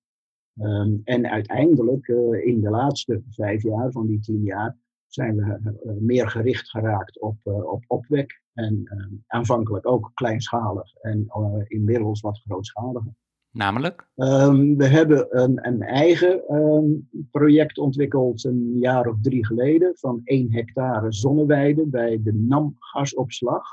Um, 0.59 1.01
en 1.03 1.29
uiteindelijk, 1.29 2.07
in 2.43 2.61
de 2.61 2.69
laatste 2.69 3.21
vijf 3.29 3.63
jaar 3.63 3.91
van 3.91 4.07
die 4.07 4.19
tien 4.19 4.43
jaar, 4.43 4.77
zijn 5.07 5.35
we 5.35 5.97
meer 5.99 6.29
gericht 6.29 6.69
geraakt 6.69 7.19
op, 7.19 7.37
op 7.43 7.83
opwek. 7.87 8.41
En 8.53 8.83
aanvankelijk 9.27 9.87
ook 9.87 10.11
kleinschalig 10.13 10.93
en 10.95 11.27
inmiddels 11.67 12.21
wat 12.21 12.41
grootschaliger. 12.45 13.13
Namelijk? 13.53 14.07
Um, 14.15 14.77
we 14.77 14.87
hebben 14.87 15.41
een, 15.41 15.67
een 15.67 15.81
eigen 15.81 16.55
um, 16.55 17.09
project 17.31 17.77
ontwikkeld 17.77 18.43
een 18.43 18.77
jaar 18.79 19.07
of 19.07 19.15
drie 19.21 19.45
geleden 19.45 19.91
van 19.95 20.21
1 20.23 20.51
hectare 20.51 21.13
zonneweide 21.13 21.87
bij 21.87 22.19
de 22.23 22.33
NAM 22.33 22.75
gasopslag. 22.79 23.63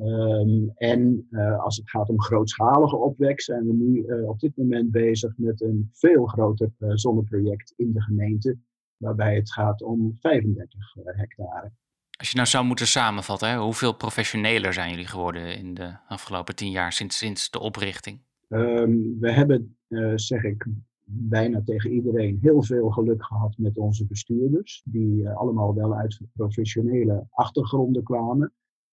Um, 0.00 0.72
en 0.74 1.26
uh, 1.30 1.64
als 1.64 1.76
het 1.76 1.90
gaat 1.90 2.08
om 2.08 2.22
grootschalige 2.22 2.96
opwek 2.96 3.40
zijn 3.40 3.66
we 3.66 3.72
nu 3.72 4.04
uh, 4.06 4.28
op 4.28 4.40
dit 4.40 4.56
moment 4.56 4.90
bezig 4.90 5.32
met 5.36 5.60
een 5.60 5.90
veel 5.92 6.26
groter 6.26 6.70
uh, 6.78 6.90
zonneproject 6.94 7.72
in 7.76 7.92
de 7.92 8.02
gemeente, 8.02 8.58
waarbij 8.96 9.34
het 9.34 9.52
gaat 9.52 9.82
om 9.82 10.16
35 10.20 10.94
hectare. 11.04 11.72
Als 12.18 12.30
je 12.30 12.36
nou 12.36 12.48
zou 12.48 12.64
moeten 12.64 12.86
samenvatten, 12.86 13.48
hè, 13.48 13.56
hoeveel 13.56 13.92
professioneler 13.92 14.72
zijn 14.72 14.90
jullie 14.90 15.06
geworden 15.06 15.56
in 15.56 15.74
de 15.74 15.96
afgelopen 16.08 16.56
tien 16.56 16.70
jaar 16.70 16.92
sinds, 16.92 17.18
sinds 17.18 17.50
de 17.50 17.60
oprichting? 17.60 18.26
Um, 18.48 19.18
we 19.20 19.32
hebben, 19.32 19.76
uh, 19.88 20.12
zeg 20.14 20.44
ik 20.44 20.66
bijna 21.04 21.62
tegen 21.62 21.90
iedereen, 21.90 22.38
heel 22.40 22.62
veel 22.62 22.90
geluk 22.90 23.24
gehad 23.24 23.58
met 23.58 23.78
onze 23.78 24.06
bestuurders, 24.06 24.82
die 24.84 25.22
uh, 25.22 25.36
allemaal 25.36 25.74
wel 25.74 25.94
uit 25.94 26.20
professionele 26.32 27.26
achtergronden 27.30 28.02
kwamen. 28.02 28.52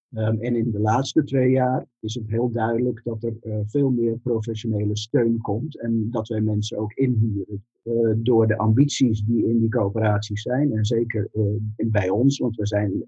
Um, 0.10 0.40
en 0.40 0.56
in 0.56 0.72
de 0.72 0.80
laatste 0.80 1.24
twee 1.24 1.52
jaar 1.52 1.86
is 2.00 2.16
het 2.16 2.28
heel 2.28 2.52
duidelijk 2.52 3.02
dat 3.04 3.24
er 3.24 3.36
uh, 3.42 3.60
veel 3.66 3.90
meer 3.90 4.18
professionele 4.18 4.98
steun 4.98 5.38
komt 5.38 5.80
en 5.80 6.08
dat 6.12 6.28
wij 6.28 6.42
mensen 6.42 6.78
ook 6.78 6.94
inhuren. 6.94 7.64
door 8.18 8.48
de 8.48 8.58
ambities 8.58 9.24
die 9.24 9.48
in 9.48 9.60
die 9.60 9.70
coöperaties 9.70 10.42
zijn, 10.42 10.72
en 10.72 10.86
zeker 10.86 11.30
bij 11.76 12.10
ons, 12.10 12.38
want 12.38 12.56
we 12.56 12.68
zijn 12.68 13.06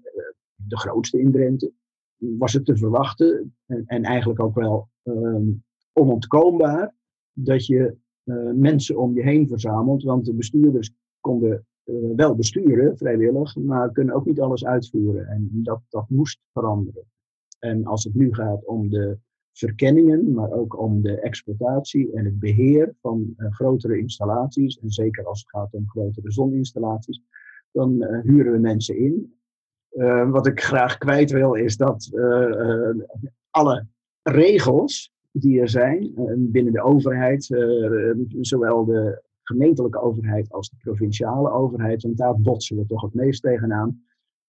de 0.54 0.78
grootste 0.78 1.20
in 1.20 1.32
Drenthe, 1.32 1.72
was 2.16 2.52
het 2.52 2.64
te 2.64 2.76
verwachten 2.76 3.54
en, 3.66 3.82
en 3.86 4.02
eigenlijk 4.02 4.40
ook 4.40 4.54
wel 4.54 4.88
um, 5.02 5.62
onontkoombaar 5.98 6.94
dat 7.32 7.66
je 7.66 7.96
uh, 8.24 8.50
mensen 8.52 8.98
om 8.98 9.14
je 9.14 9.22
heen 9.22 9.48
verzamelt. 9.48 10.02
Want 10.02 10.24
de 10.24 10.34
bestuurders 10.34 10.90
konden 11.20 11.66
uh, 11.84 12.14
wel 12.16 12.34
besturen, 12.34 12.96
vrijwillig, 12.96 13.56
maar 13.56 13.92
kunnen 13.92 14.14
ook 14.14 14.26
niet 14.26 14.40
alles 14.40 14.64
uitvoeren. 14.64 15.26
En 15.26 15.50
dat, 15.52 15.80
dat 15.88 16.08
moest 16.08 16.40
veranderen. 16.52 17.04
En 17.58 17.84
als 17.84 18.04
het 18.04 18.14
nu 18.14 18.34
gaat 18.34 18.64
om 18.64 18.88
de 18.88 19.18
verkenningen, 19.52 20.32
maar 20.32 20.52
ook 20.52 20.78
om 20.78 21.02
de 21.02 21.20
exploitatie 21.20 22.12
en 22.12 22.24
het 22.24 22.38
beheer 22.38 22.94
van 23.00 23.34
uh, 23.36 23.52
grotere 23.52 23.98
installaties, 23.98 24.78
en 24.78 24.90
zeker 24.90 25.24
als 25.24 25.40
het 25.40 25.50
gaat 25.50 25.74
om 25.74 25.88
grotere 25.88 26.32
zoninstallaties, 26.32 27.22
dan 27.72 28.04
huren 28.22 28.52
we 28.52 28.58
mensen 28.58 28.96
in. 28.96 29.32
wat 30.30 30.46
ik 30.46 30.60
graag 30.60 30.98
kwijt 30.98 31.30
wil, 31.30 31.54
is 31.54 31.76
dat 31.76 32.10
alle 33.50 33.86
regels 34.22 35.12
die 35.40 35.60
er 35.60 35.68
zijn 35.68 36.12
binnen 36.38 36.72
de 36.72 36.82
overheid, 36.82 37.48
uh, 37.48 38.10
zowel 38.40 38.84
de 38.84 39.22
gemeentelijke 39.42 40.00
overheid 40.00 40.52
als 40.52 40.70
de 40.70 40.76
provinciale 40.78 41.50
overheid, 41.50 42.02
want 42.02 42.16
daar 42.16 42.40
botsen 42.40 42.76
we 42.76 42.86
toch 42.86 43.02
het 43.02 43.14
meest 43.14 43.42
tegenaan, 43.42 44.02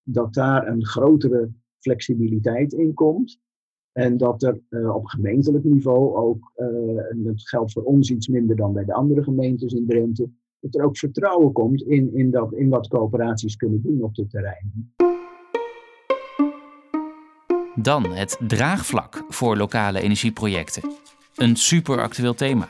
dat 0.03 0.33
daar 0.33 0.67
een 0.67 0.85
grotere 0.85 1.49
flexibiliteit 1.79 2.73
in 2.73 2.93
komt. 2.93 3.39
En 3.91 4.17
dat 4.17 4.43
er 4.43 4.59
uh, 4.69 4.95
op 4.95 5.05
gemeentelijk 5.05 5.63
niveau 5.63 6.15
ook, 6.15 6.51
en 7.09 7.23
dat 7.23 7.47
geldt 7.49 7.71
voor 7.71 7.83
ons 7.83 8.11
iets 8.11 8.27
minder 8.27 8.55
dan 8.55 8.73
bij 8.73 8.85
de 8.85 8.93
andere 8.93 9.23
gemeentes 9.23 9.73
in 9.73 9.87
Drenthe, 9.87 10.29
dat 10.59 10.75
er 10.75 10.83
ook 10.83 10.97
vertrouwen 10.97 11.51
komt 11.51 11.81
in, 11.81 12.13
in, 12.13 12.31
dat, 12.31 12.53
in 12.53 12.69
wat 12.69 12.87
coöperaties 12.87 13.55
kunnen 13.55 13.81
doen 13.81 14.03
op 14.03 14.15
dit 14.15 14.29
terrein. 14.29 14.93
Dan 17.81 18.13
het 18.13 18.37
draagvlak 18.39 19.23
voor 19.29 19.57
lokale 19.57 20.01
energieprojecten. 20.01 20.91
Een 21.35 21.55
superactueel 21.55 22.33
thema. 22.33 22.69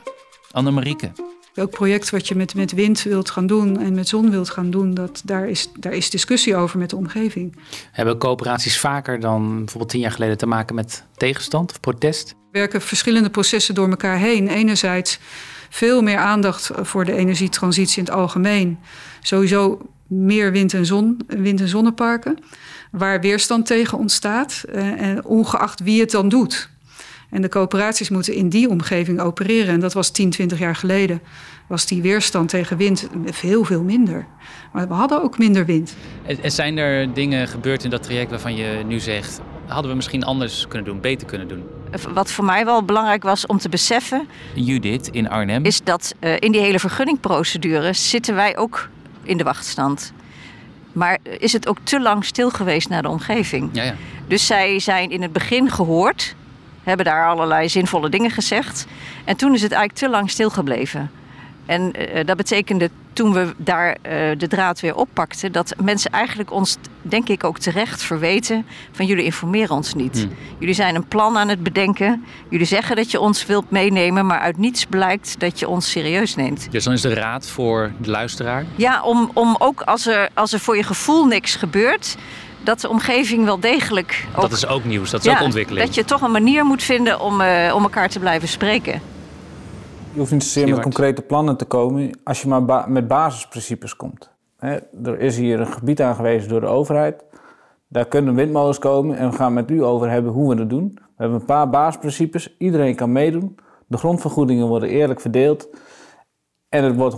Annemarieke. 0.51 1.11
Elk 1.53 1.69
project 1.69 2.09
wat 2.09 2.27
je 2.27 2.35
met, 2.35 2.55
met 2.55 2.71
wind 2.71 3.03
wilt 3.03 3.29
gaan 3.29 3.47
doen 3.47 3.79
en 3.79 3.93
met 3.93 4.07
zon 4.07 4.29
wilt 4.29 4.49
gaan 4.49 4.69
doen, 4.69 4.93
dat, 4.93 5.21
daar, 5.25 5.47
is, 5.47 5.69
daar 5.79 5.93
is 5.93 6.09
discussie 6.09 6.55
over 6.55 6.79
met 6.79 6.89
de 6.89 6.95
omgeving. 6.95 7.55
Hebben 7.91 8.17
coöperaties 8.17 8.79
vaker 8.79 9.19
dan 9.19 9.57
bijvoorbeeld 9.57 9.89
tien 9.89 9.99
jaar 9.99 10.11
geleden 10.11 10.37
te 10.37 10.45
maken 10.45 10.75
met 10.75 11.03
tegenstand 11.17 11.71
of 11.71 11.79
protest? 11.79 12.35
Werken 12.51 12.81
verschillende 12.81 13.29
processen 13.29 13.75
door 13.75 13.89
elkaar 13.89 14.17
heen. 14.17 14.47
Enerzijds 14.47 15.19
veel 15.69 16.01
meer 16.01 16.17
aandacht 16.17 16.71
voor 16.75 17.05
de 17.05 17.13
energietransitie 17.13 17.97
in 17.97 18.05
het 18.05 18.13
algemeen. 18.13 18.79
Sowieso 19.21 19.81
meer 20.09 20.51
wind- 20.51 20.73
en, 20.73 20.85
zon, 20.85 21.19
wind- 21.27 21.61
en 21.61 21.67
zonneparken, 21.67 22.37
waar 22.91 23.21
weerstand 23.21 23.65
tegen 23.65 23.97
ontstaat, 23.97 24.63
eh, 24.71 25.01
en 25.01 25.25
ongeacht 25.25 25.79
wie 25.79 25.99
het 25.99 26.11
dan 26.11 26.29
doet. 26.29 26.69
En 27.29 27.41
de 27.41 27.49
coöperaties 27.49 28.09
moeten 28.09 28.33
in 28.33 28.49
die 28.49 28.69
omgeving 28.69 29.19
opereren. 29.19 29.73
En 29.73 29.79
dat 29.79 29.93
was 29.93 30.09
10, 30.09 30.29
20 30.29 30.59
jaar 30.59 30.75
geleden. 30.75 31.21
Was 31.67 31.85
die 31.85 32.01
weerstand 32.01 32.49
tegen 32.49 32.77
wind 32.77 33.07
veel, 33.25 33.63
veel 33.63 33.83
minder. 33.83 34.27
Maar 34.73 34.87
we 34.87 34.93
hadden 34.93 35.23
ook 35.23 35.37
minder 35.37 35.65
wind. 35.65 35.95
En 36.41 36.51
zijn 36.51 36.77
er 36.77 37.13
dingen 37.13 37.47
gebeurd 37.47 37.83
in 37.83 37.89
dat 37.89 38.03
traject 38.03 38.29
waarvan 38.29 38.55
je 38.55 38.83
nu 38.85 38.99
zegt... 38.99 39.41
hadden 39.65 39.89
we 39.89 39.95
misschien 39.95 40.23
anders 40.23 40.67
kunnen 40.67 40.87
doen, 40.87 41.01
beter 41.01 41.27
kunnen 41.27 41.47
doen? 41.47 41.63
Wat 42.13 42.31
voor 42.31 42.45
mij 42.45 42.65
wel 42.65 42.83
belangrijk 42.83 43.23
was 43.23 43.45
om 43.45 43.57
te 43.57 43.69
beseffen... 43.69 44.27
Judith 44.53 45.07
in 45.07 45.29
Arnhem. 45.29 45.65
Is 45.65 45.83
dat 45.83 46.15
uh, 46.19 46.33
in 46.39 46.51
die 46.51 46.61
hele 46.61 46.79
vergunningprocedure 46.79 47.93
zitten 47.93 48.35
wij 48.35 48.57
ook 48.57 48.89
in 49.29 49.37
de 49.37 49.43
wachtstand. 49.43 50.13
Maar 50.91 51.17
is 51.39 51.53
het 51.53 51.67
ook 51.67 51.77
te 51.83 52.01
lang 52.01 52.25
stil 52.25 52.49
geweest 52.49 52.89
naar 52.89 53.01
de 53.01 53.09
omgeving? 53.09 53.69
Ja, 53.73 53.83
ja. 53.83 53.95
Dus 54.27 54.45
zij 54.45 54.79
zijn 54.79 55.09
in 55.09 55.21
het 55.21 55.33
begin 55.33 55.71
gehoord 55.71 56.35
hebben 56.83 57.05
daar 57.05 57.27
allerlei 57.27 57.69
zinvolle 57.69 58.09
dingen 58.09 58.31
gezegd. 58.31 58.85
En 59.25 59.35
toen 59.35 59.53
is 59.53 59.61
het 59.61 59.71
eigenlijk 59.71 60.01
te 60.01 60.09
lang 60.09 60.29
stilgebleven. 60.29 61.11
En 61.69 61.93
uh, 61.99 62.25
dat 62.25 62.37
betekende 62.37 62.89
toen 63.13 63.33
we 63.33 63.53
daar 63.57 63.89
uh, 63.89 64.11
de 64.37 64.47
draad 64.47 64.79
weer 64.79 64.95
oppakten, 64.95 65.51
dat 65.51 65.73
mensen 65.83 66.11
eigenlijk 66.11 66.51
ons, 66.51 66.77
denk 67.01 67.29
ik, 67.29 67.43
ook 67.43 67.59
terecht 67.59 68.03
verweten 68.03 68.65
van 68.91 69.05
jullie 69.05 69.23
informeren 69.23 69.75
ons 69.75 69.93
niet. 69.93 70.17
Hmm. 70.17 70.31
Jullie 70.59 70.75
zijn 70.75 70.95
een 70.95 71.07
plan 71.07 71.37
aan 71.37 71.47
het 71.47 71.63
bedenken. 71.63 72.25
Jullie 72.49 72.65
zeggen 72.65 72.95
dat 72.95 73.11
je 73.11 73.19
ons 73.19 73.45
wilt 73.45 73.71
meenemen, 73.71 74.25
maar 74.25 74.39
uit 74.39 74.57
niets 74.57 74.85
blijkt 74.85 75.39
dat 75.39 75.59
je 75.59 75.67
ons 75.67 75.91
serieus 75.91 76.35
neemt. 76.35 76.67
Dus 76.71 76.83
dan 76.83 76.93
is 76.93 77.01
de 77.01 77.13
raad 77.13 77.47
voor 77.47 77.91
de 77.97 78.09
luisteraar? 78.09 78.65
Ja, 78.75 79.01
om, 79.01 79.31
om 79.33 79.55
ook 79.59 79.81
als 79.81 80.07
er, 80.07 80.29
als 80.33 80.53
er 80.53 80.59
voor 80.59 80.75
je 80.75 80.83
gevoel 80.83 81.25
niks 81.25 81.55
gebeurt, 81.55 82.15
dat 82.63 82.81
de 82.81 82.89
omgeving 82.89 83.45
wel 83.45 83.59
degelijk. 83.59 84.25
Ook, 84.35 84.41
dat 84.41 84.51
is 84.51 84.65
ook 84.65 84.83
nieuws, 84.83 85.09
dat 85.09 85.25
is 85.25 85.31
ook 85.31 85.41
ontwikkeling. 85.41 85.85
Dat 85.85 85.95
je 85.95 86.05
toch 86.05 86.21
een 86.21 86.31
manier 86.31 86.65
moet 86.65 86.83
vinden 86.83 87.19
om, 87.19 87.41
uh, 87.41 87.71
om 87.75 87.83
elkaar 87.83 88.09
te 88.09 88.19
blijven 88.19 88.47
spreken. 88.47 89.17
Je 90.13 90.19
hoeft 90.19 90.31
niet 90.31 90.43
zozeer 90.43 90.69
met 90.69 90.79
concrete 90.79 91.21
plannen 91.21 91.57
te 91.57 91.65
komen 91.65 92.11
als 92.23 92.41
je 92.41 92.47
maar 92.47 92.65
ba 92.65 92.85
met 92.87 93.07
basisprincipes 93.07 93.95
komt. 93.95 94.29
Hè, 94.57 94.77
er 95.03 95.19
is 95.19 95.37
hier 95.37 95.59
een 95.59 95.67
gebied 95.67 96.01
aangewezen 96.01 96.49
door 96.49 96.59
de 96.59 96.67
overheid. 96.67 97.23
Daar 97.87 98.07
kunnen 98.07 98.35
windmolens 98.35 98.79
komen 98.79 99.17
en 99.17 99.29
we 99.29 99.35
gaan 99.35 99.53
met 99.53 99.71
u 99.71 99.83
over 99.83 100.09
hebben 100.09 100.31
hoe 100.31 100.49
we 100.49 100.55
dat 100.55 100.69
doen. 100.69 100.91
We 100.93 101.01
hebben 101.15 101.39
een 101.39 101.45
paar 101.45 101.69
basisprincipes. 101.69 102.55
Iedereen 102.57 102.95
kan 102.95 103.11
meedoen. 103.11 103.57
De 103.87 103.97
grondvergoedingen 103.97 104.67
worden 104.67 104.89
eerlijk 104.89 105.21
verdeeld. 105.21 105.69
En 106.69 106.83
het 106.83 106.95
wordt 106.95 107.15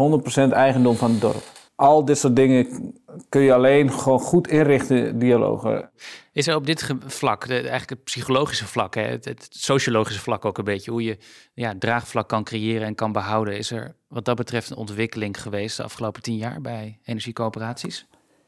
100% 0.49 0.51
eigendom 0.51 0.95
van 0.95 1.11
het 1.11 1.21
dorp 1.21 1.60
al 1.81 2.05
dit 2.05 2.17
soort 2.17 2.35
dingen 2.35 2.93
kun 3.29 3.41
je 3.41 3.53
alleen 3.53 3.91
gewoon 3.91 4.19
goed 4.19 4.47
inrichten, 4.47 5.19
dialogen. 5.19 5.89
Is 6.33 6.47
er 6.47 6.55
op 6.55 6.65
dit 6.65 6.93
vlak, 7.05 7.47
de, 7.47 7.53
eigenlijk 7.53 7.89
het 7.89 8.03
psychologische 8.03 8.67
vlak, 8.67 8.95
hè, 8.95 9.01
het, 9.01 9.25
het, 9.25 9.47
sociologische 9.49 10.21
vlak 10.21 10.45
ook 10.45 10.57
een 10.57 10.63
beetje, 10.63 10.91
hoe 10.91 11.03
je 11.03 11.17
ja, 11.53 11.73
draagvlak 11.79 12.27
kan 12.27 12.43
creëren 12.43 12.87
en 12.87 12.95
kan 12.95 13.11
behouden, 13.11 13.57
is 13.57 13.71
er 13.71 13.95
wat 14.07 14.25
dat 14.25 14.35
betreft 14.35 14.69
een 14.69 14.77
ontwikkeling 14.77 15.41
geweest 15.41 15.77
de 15.77 15.83
afgelopen 15.83 16.21
tien 16.21 16.37
jaar 16.37 16.61
bij 16.61 16.99
energiecoöperaties? 17.03 18.07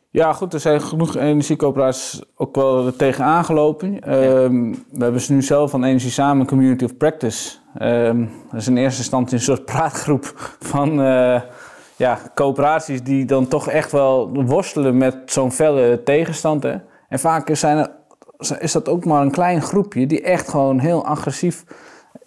Ja, 0.09 0.33
goed, 0.33 0.53
er 0.53 0.59
zijn 0.59 0.81
genoeg 0.81 1.15
energiecoöperaties 1.15 2.21
ook 2.35 2.55
wel 2.55 2.95
tegen 2.95 3.23
aangelopen. 3.23 4.01
Ehm, 4.01 4.71
we 4.91 5.03
hebben 5.03 5.21
ze 5.21 5.33
nu 5.33 5.41
zelf 5.41 5.71
van 5.71 5.83
Energie 5.83 6.11
Samen 6.11 6.45
Community 6.45 6.83
of 6.83 6.97
Practice. 6.97 7.55
Um, 7.81 8.31
dat 8.51 8.59
is 8.59 8.67
in 8.67 8.77
eerste 8.77 8.99
instantie 8.99 9.37
een 9.37 9.43
soort 9.43 9.65
praatgroep 9.65 10.55
van... 10.59 10.99
Uh, 10.99 11.41
ja, 12.03 12.19
coöperaties 12.35 13.03
die 13.03 13.25
dan 13.25 13.47
toch 13.47 13.69
echt 13.69 13.91
wel 13.91 14.29
worstelen 14.45 14.97
met 14.97 15.15
zo'n 15.25 15.51
felle 15.51 16.03
tegenstand. 16.03 16.63
Hè. 16.63 16.75
En 17.09 17.19
vaak 17.19 17.55
zijn 17.55 17.77
er, 17.77 17.91
is 18.59 18.71
dat 18.71 18.89
ook 18.89 19.05
maar 19.05 19.21
een 19.21 19.31
klein 19.31 19.61
groepje 19.61 20.07
die 20.07 20.21
echt 20.21 20.49
gewoon 20.49 20.79
heel 20.79 21.05
agressief. 21.05 21.63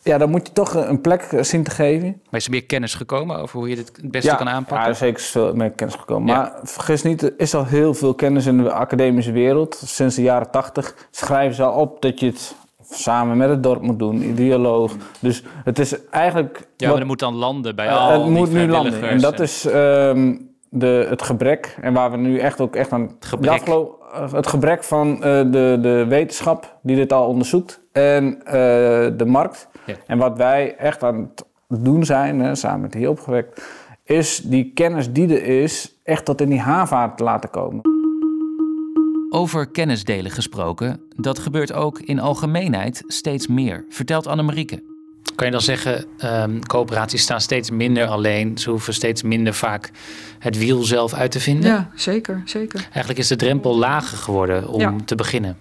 Ja, 0.02 0.18
dan 0.18 0.30
moet 0.30 0.46
je 0.46 0.52
toch 0.52 0.74
een 0.74 1.00
plek 1.00 1.28
zien 1.40 1.64
te 1.64 1.70
geven. 1.70 2.06
Maar 2.06 2.40
is 2.40 2.44
er 2.44 2.50
meer 2.50 2.64
kennis 2.64 2.94
gekomen 2.94 3.38
over 3.38 3.58
hoe 3.58 3.68
je 3.68 3.76
dit 3.76 3.92
het 3.96 4.10
beste 4.10 4.36
kan 4.36 4.48
aanpakken? 4.48 4.88
Ja, 4.88 4.94
zeker 4.94 5.22
veel 5.22 5.54
meer 5.54 5.70
kennis 5.70 5.96
gekomen. 5.96 6.34
Maar 6.34 6.52
vergis 6.62 7.02
niet, 7.02 7.22
er 7.22 7.34
is 7.36 7.54
al 7.54 7.64
heel 7.64 7.94
veel 7.94 8.14
kennis 8.14 8.46
in 8.46 8.62
de 8.62 8.72
academische 8.72 9.32
wereld. 9.32 9.82
Sinds 9.84 10.14
de 10.14 10.22
jaren 10.22 10.50
tachtig 10.50 11.08
schrijven 11.10 11.54
ze 11.54 11.62
al 11.62 11.80
op 11.80 12.02
dat 12.02 12.20
je 12.20 12.26
het 12.26 12.54
samen 12.90 13.36
met 13.36 13.48
het 13.48 13.62
dorp 13.62 13.82
moet 13.82 13.98
doen, 13.98 14.22
in 14.22 14.34
dialoog. 14.34 14.92
Dus 15.20 15.42
het 15.64 15.78
is 15.78 16.08
eigenlijk... 16.08 16.68
Ja, 16.76 16.88
maar 16.88 16.98
het 16.98 17.06
moet 17.06 17.18
dan 17.18 17.34
landen 17.34 17.76
bij 17.76 17.86
uh, 17.86 17.96
al 17.96 18.22
Het 18.22 18.30
moet 18.30 18.52
nu 18.52 18.68
landen. 18.68 19.08
En 19.08 19.18
dat 19.18 19.40
is 19.40 19.64
um, 19.64 20.50
de, 20.68 21.06
het 21.08 21.22
gebrek. 21.22 21.76
En 21.80 21.92
waar 21.92 22.10
we 22.10 22.16
nu 22.16 22.38
echt 22.38 22.60
ook 22.60 22.76
echt 22.76 22.92
aan... 22.92 23.02
Het 23.02 23.26
gebrek, 23.26 23.68
uh, 23.68 24.32
het 24.32 24.46
gebrek 24.46 24.84
van 24.84 25.08
uh, 25.08 25.20
de, 25.22 25.78
de 25.80 26.04
wetenschap 26.08 26.78
die 26.82 26.96
dit 26.96 27.12
al 27.12 27.26
onderzoekt. 27.26 27.80
En 27.92 28.24
uh, 28.24 28.52
de 29.16 29.24
markt. 29.26 29.68
Ja. 29.86 29.94
En 30.06 30.18
wat 30.18 30.36
wij 30.36 30.76
echt 30.76 31.02
aan 31.02 31.32
het 31.68 31.84
doen 31.84 32.04
zijn, 32.04 32.40
hè, 32.40 32.54
samen 32.54 32.80
met 32.80 32.94
hier 32.94 33.10
opgewekt... 33.10 33.62
is 34.04 34.36
die 34.38 34.72
kennis 34.74 35.12
die 35.12 35.40
er 35.40 35.62
is, 35.62 36.00
echt 36.04 36.24
tot 36.24 36.40
in 36.40 36.48
die 36.48 36.60
haarvaart 36.60 37.16
te 37.16 37.24
laten 37.24 37.50
komen. 37.50 37.80
Over 39.30 39.66
kennisdelen 39.66 40.30
gesproken, 40.30 41.00
dat 41.16 41.38
gebeurt 41.38 41.72
ook 41.72 42.00
in 42.00 42.20
algemeenheid 42.20 43.02
steeds 43.06 43.46
meer, 43.46 43.84
vertelt 43.88 44.26
Annemarieke. 44.26 44.82
Kan 45.34 45.46
je 45.46 45.52
dan 45.52 45.60
zeggen, 45.60 46.04
um, 46.24 46.66
coöperaties 46.66 47.22
staan 47.22 47.40
steeds 47.40 47.70
minder 47.70 48.06
alleen. 48.06 48.58
Ze 48.58 48.70
hoeven 48.70 48.94
steeds 48.94 49.22
minder 49.22 49.54
vaak 49.54 49.90
het 50.38 50.58
wiel 50.58 50.82
zelf 50.82 51.14
uit 51.14 51.30
te 51.30 51.40
vinden? 51.40 51.70
Ja, 51.70 51.90
zeker, 51.94 52.42
zeker. 52.44 52.80
Eigenlijk 52.80 53.18
is 53.18 53.28
de 53.28 53.36
drempel 53.36 53.76
lager 53.76 54.18
geworden 54.18 54.68
om 54.68 54.80
ja. 54.80 54.94
te 55.04 55.14
beginnen. 55.14 55.56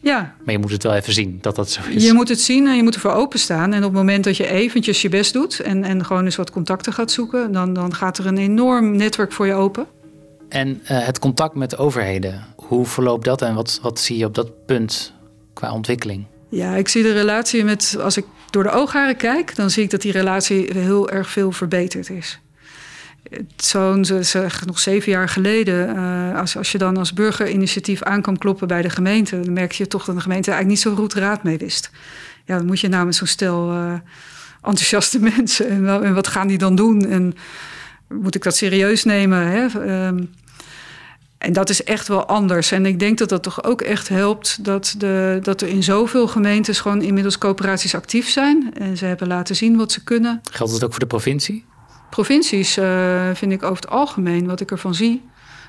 Ja. 0.00 0.34
Maar 0.44 0.54
je 0.54 0.60
moet 0.60 0.70
het 0.70 0.82
wel 0.82 0.94
even 0.94 1.12
zien 1.12 1.38
dat 1.40 1.56
dat 1.56 1.70
zo 1.70 1.80
is. 1.88 2.04
Je 2.04 2.12
moet 2.12 2.28
het 2.28 2.40
zien 2.40 2.66
en 2.66 2.76
je 2.76 2.82
moet 2.82 2.94
ervoor 2.94 3.12
openstaan. 3.12 3.72
En 3.72 3.78
op 3.78 3.84
het 3.84 3.92
moment 3.92 4.24
dat 4.24 4.36
je 4.36 4.46
eventjes 4.46 5.02
je 5.02 5.08
best 5.08 5.32
doet 5.32 5.60
en, 5.60 5.84
en 5.84 6.04
gewoon 6.04 6.24
eens 6.24 6.36
wat 6.36 6.50
contacten 6.50 6.92
gaat 6.92 7.10
zoeken, 7.10 7.52
dan, 7.52 7.72
dan 7.72 7.94
gaat 7.94 8.18
er 8.18 8.26
een 8.26 8.38
enorm 8.38 8.96
netwerk 8.96 9.32
voor 9.32 9.46
je 9.46 9.54
open. 9.54 9.86
En 10.48 10.68
uh, 10.68 10.78
het 10.86 11.18
contact 11.18 11.54
met 11.54 11.78
overheden, 11.78 12.44
hoe 12.74 12.86
verloopt 12.86 13.24
dat 13.24 13.42
en 13.42 13.54
wat, 13.54 13.78
wat 13.82 14.00
zie 14.00 14.16
je 14.16 14.24
op 14.24 14.34
dat 14.34 14.66
punt 14.66 15.12
qua 15.52 15.72
ontwikkeling? 15.72 16.24
Ja, 16.48 16.74
ik 16.74 16.88
zie 16.88 17.02
de 17.02 17.12
relatie 17.12 17.64
met, 17.64 17.96
als 18.00 18.16
ik 18.16 18.24
door 18.50 18.62
de 18.62 18.70
oogharen 18.70 19.16
kijk, 19.16 19.56
dan 19.56 19.70
zie 19.70 19.82
ik 19.82 19.90
dat 19.90 20.02
die 20.02 20.12
relatie 20.12 20.70
heel 20.72 21.10
erg 21.10 21.30
veel 21.30 21.52
verbeterd 21.52 22.10
is. 22.10 22.40
Zo'n, 23.56 24.04
zeg, 24.20 24.66
nog 24.66 24.78
zeven 24.78 25.12
jaar 25.12 25.28
geleden, 25.28 25.96
uh, 25.96 26.38
als, 26.38 26.56
als 26.56 26.72
je 26.72 26.78
dan 26.78 26.96
als 26.96 27.12
burgerinitiatief 27.12 28.02
aan 28.02 28.22
kan 28.22 28.38
kloppen 28.38 28.68
bij 28.68 28.82
de 28.82 28.90
gemeente, 28.90 29.40
dan 29.40 29.52
merk 29.52 29.72
je 29.72 29.86
toch 29.86 30.04
dat 30.04 30.14
de 30.14 30.20
gemeente 30.20 30.50
eigenlijk 30.50 30.84
niet 30.84 30.94
zo 30.94 31.02
goed 31.02 31.14
raad 31.14 31.42
mee 31.42 31.58
wist. 31.58 31.90
Ja, 32.44 32.56
dan 32.56 32.66
moet 32.66 32.80
je 32.80 32.88
namens 32.88 33.16
zo'n 33.16 33.26
stel 33.26 33.72
uh, 33.72 33.92
enthousiaste 34.62 35.20
mensen 35.36 35.68
en, 35.68 36.14
wat 36.14 36.26
gaan 36.26 36.46
die 36.46 36.58
dan 36.58 36.74
doen? 36.74 37.06
En 37.06 37.34
moet 38.08 38.34
ik 38.34 38.42
dat 38.42 38.56
serieus 38.56 39.04
nemen? 39.04 39.46
Hè? 39.46 39.62
Um, 40.06 40.30
en 41.42 41.52
dat 41.52 41.68
is 41.68 41.84
echt 41.84 42.08
wel 42.08 42.26
anders. 42.26 42.70
En 42.72 42.86
ik 42.86 42.98
denk 42.98 43.18
dat 43.18 43.28
dat 43.28 43.42
toch 43.42 43.64
ook 43.64 43.80
echt 43.80 44.08
helpt 44.08 44.64
dat, 44.64 44.94
de, 44.98 45.38
dat 45.42 45.60
er 45.60 45.68
in 45.68 45.82
zoveel 45.82 46.28
gemeentes 46.28 46.80
gewoon 46.80 47.02
inmiddels 47.02 47.38
coöperaties 47.38 47.94
actief 47.94 48.28
zijn. 48.28 48.74
En 48.74 48.96
ze 48.96 49.04
hebben 49.04 49.28
laten 49.28 49.56
zien 49.56 49.76
wat 49.76 49.92
ze 49.92 50.04
kunnen. 50.04 50.40
Geldt 50.50 50.72
het 50.72 50.84
ook 50.84 50.90
voor 50.90 51.00
de 51.00 51.06
provincie? 51.06 51.64
Provincies 52.10 52.78
uh, 52.78 53.30
vind 53.34 53.52
ik 53.52 53.62
over 53.62 53.76
het 53.76 53.88
algemeen, 53.88 54.46
wat 54.46 54.60
ik 54.60 54.70
ervan 54.70 54.94
zie, 54.94 55.22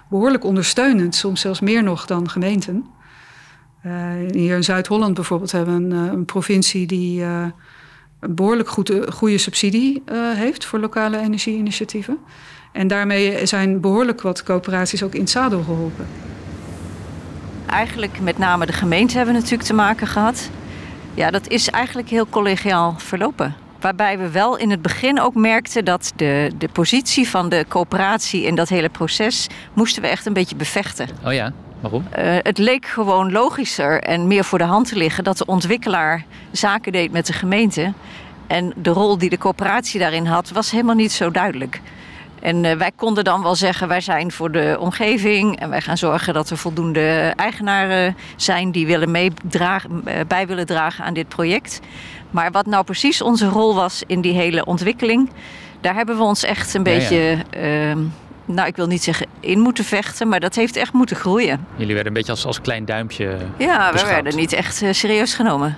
behoorlijk 0.10 0.44
ondersteunend. 0.44 1.16
Soms 1.16 1.42
zelfs 1.42 1.60
meer 1.60 1.84
nog 1.84 2.06
dan 2.06 2.30
gemeenten. 2.30 2.86
Uh, 3.86 3.94
hier 4.32 4.56
in 4.56 4.64
Zuid-Holland 4.64 5.14
bijvoorbeeld 5.14 5.52
hebben 5.52 5.90
we 5.90 5.96
een, 5.96 6.14
een 6.14 6.26
provincie 6.26 6.88
die 6.88 7.20
uh, 7.20 7.46
een 8.20 8.36
behoorlijk 8.36 8.70
goede, 8.70 9.12
goede 9.12 9.38
subsidie 9.38 10.04
heeft 10.36 10.66
voor 10.66 10.80
lokale 10.80 11.20
energieinitiatieven. 11.20 12.18
En 12.74 12.88
daarmee 12.88 13.46
zijn 13.46 13.82
behoorlijk 13.82 14.22
wat 14.22 14.44
coöperaties 14.44 15.04
ook 15.04 15.14
in 15.14 15.22
het 15.22 15.30
zadel 15.30 15.64
geholpen. 15.64 16.08
Eigenlijk 17.66 18.20
met 18.20 18.38
name 18.38 18.66
de 18.66 18.74
gemeente 18.74 19.16
hebben 19.16 19.34
we 19.34 19.40
natuurlijk 19.40 19.68
te 19.68 19.74
maken 19.74 20.08
gehad. 20.08 20.50
Ja, 21.14 21.32
dat 21.32 21.48
is 21.48 21.70
eigenlijk 21.70 22.10
heel 22.10 22.28
collegiaal 22.30 22.96
verlopen. 22.98 23.56
Waarbij 23.80 24.18
we 24.18 24.30
wel 24.30 24.58
in 24.58 24.70
het 24.70 24.82
begin 24.82 25.20
ook 25.22 25.36
merkten 25.36 25.86
dat 25.86 26.14
de, 26.16 26.52
de 26.58 26.68
positie 26.68 27.30
van 27.30 27.50
de 27.50 27.66
coöperatie 27.68 28.44
in 28.44 28.56
dat 28.56 28.70
hele 28.70 28.90
proces 28.90 29.48
moesten 29.74 30.02
we 30.02 30.08
echt 30.08 30.26
een 30.26 30.34
beetje 30.34 30.56
bevechten. 30.56 31.08
Oh 31.26 31.34
ja, 31.34 31.54
waarom? 31.80 32.08
Uh, 32.18 32.36
het 32.42 32.58
leek 32.58 32.86
gewoon 32.86 33.32
logischer 33.32 34.02
en 34.02 34.28
meer 34.28 34.44
voor 34.44 34.58
de 34.58 34.64
hand 34.64 34.88
te 34.88 34.96
liggen 34.96 35.24
dat 35.24 35.38
de 35.38 35.46
ontwikkelaar 35.46 36.26
zaken 36.52 36.92
deed 36.92 37.12
met 37.12 37.26
de 37.26 37.34
gemeente. 37.34 37.94
En 38.48 38.74
de 38.76 38.90
rol 38.90 39.18
die 39.18 39.30
de 39.30 39.38
coöperatie 39.38 40.00
daarin 40.00 40.26
had, 40.26 40.50
was 40.50 40.72
helemaal 40.72 40.96
niet 40.96 41.12
zo 41.12 41.32
duidelijk. 41.32 41.82
En 42.44 42.64
uh, 42.64 42.72
wij 42.72 42.92
konden 42.96 43.24
dan 43.24 43.42
wel 43.42 43.56
zeggen, 43.56 43.88
wij 43.88 44.02
zijn 44.02 44.32
voor 44.32 44.52
de 44.52 44.78
omgeving 44.80 45.60
en 45.60 45.70
wij 45.70 45.82
gaan 45.82 45.98
zorgen 45.98 46.34
dat 46.34 46.50
er 46.50 46.58
voldoende 46.58 47.34
eigenaren 47.36 48.16
zijn 48.36 48.72
die 48.72 48.86
willen 48.86 49.12
meedragen, 49.12 50.04
bij 50.28 50.48
willen 50.48 50.66
dragen 50.66 51.06
aan 51.06 51.14
dit 51.14 51.28
project. 51.28 51.80
Maar 52.32 52.52
wat 52.52 52.66
nou 52.66 52.84
precies 52.84 53.22
onze 53.22 53.48
rol 53.48 53.76
was 53.76 54.04
in 54.08 54.22
die 54.22 54.34
hele 54.34 54.66
ontwikkeling, 54.66 55.30
daar 55.82 55.96
hebben 55.96 56.18
we 56.18 56.24
ons 56.24 56.44
echt 56.44 56.74
een 56.74 56.84
beetje, 56.84 57.38
uh, 57.58 57.96
nou 58.46 58.68
ik 58.68 58.76
wil 58.76 58.88
niet 58.88 59.04
zeggen 59.04 59.28
in 59.40 59.60
moeten 59.60 59.84
vechten, 59.84 60.28
maar 60.28 60.40
dat 60.40 60.56
heeft 60.56 60.76
echt 60.76 60.94
moeten 60.94 61.16
groeien. 61.16 61.68
Jullie 61.76 61.94
werden 61.94 62.08
een 62.08 62.18
beetje 62.18 62.32
als, 62.32 62.46
als 62.46 62.62
klein 62.62 62.86
duimpje. 62.86 63.38
Ja, 63.58 63.94
we 63.94 64.06
werden 64.06 64.36
niet 64.36 64.54
echt 64.54 64.82
uh, 64.82 64.92
serieus 64.92 65.34
genomen. 65.34 65.78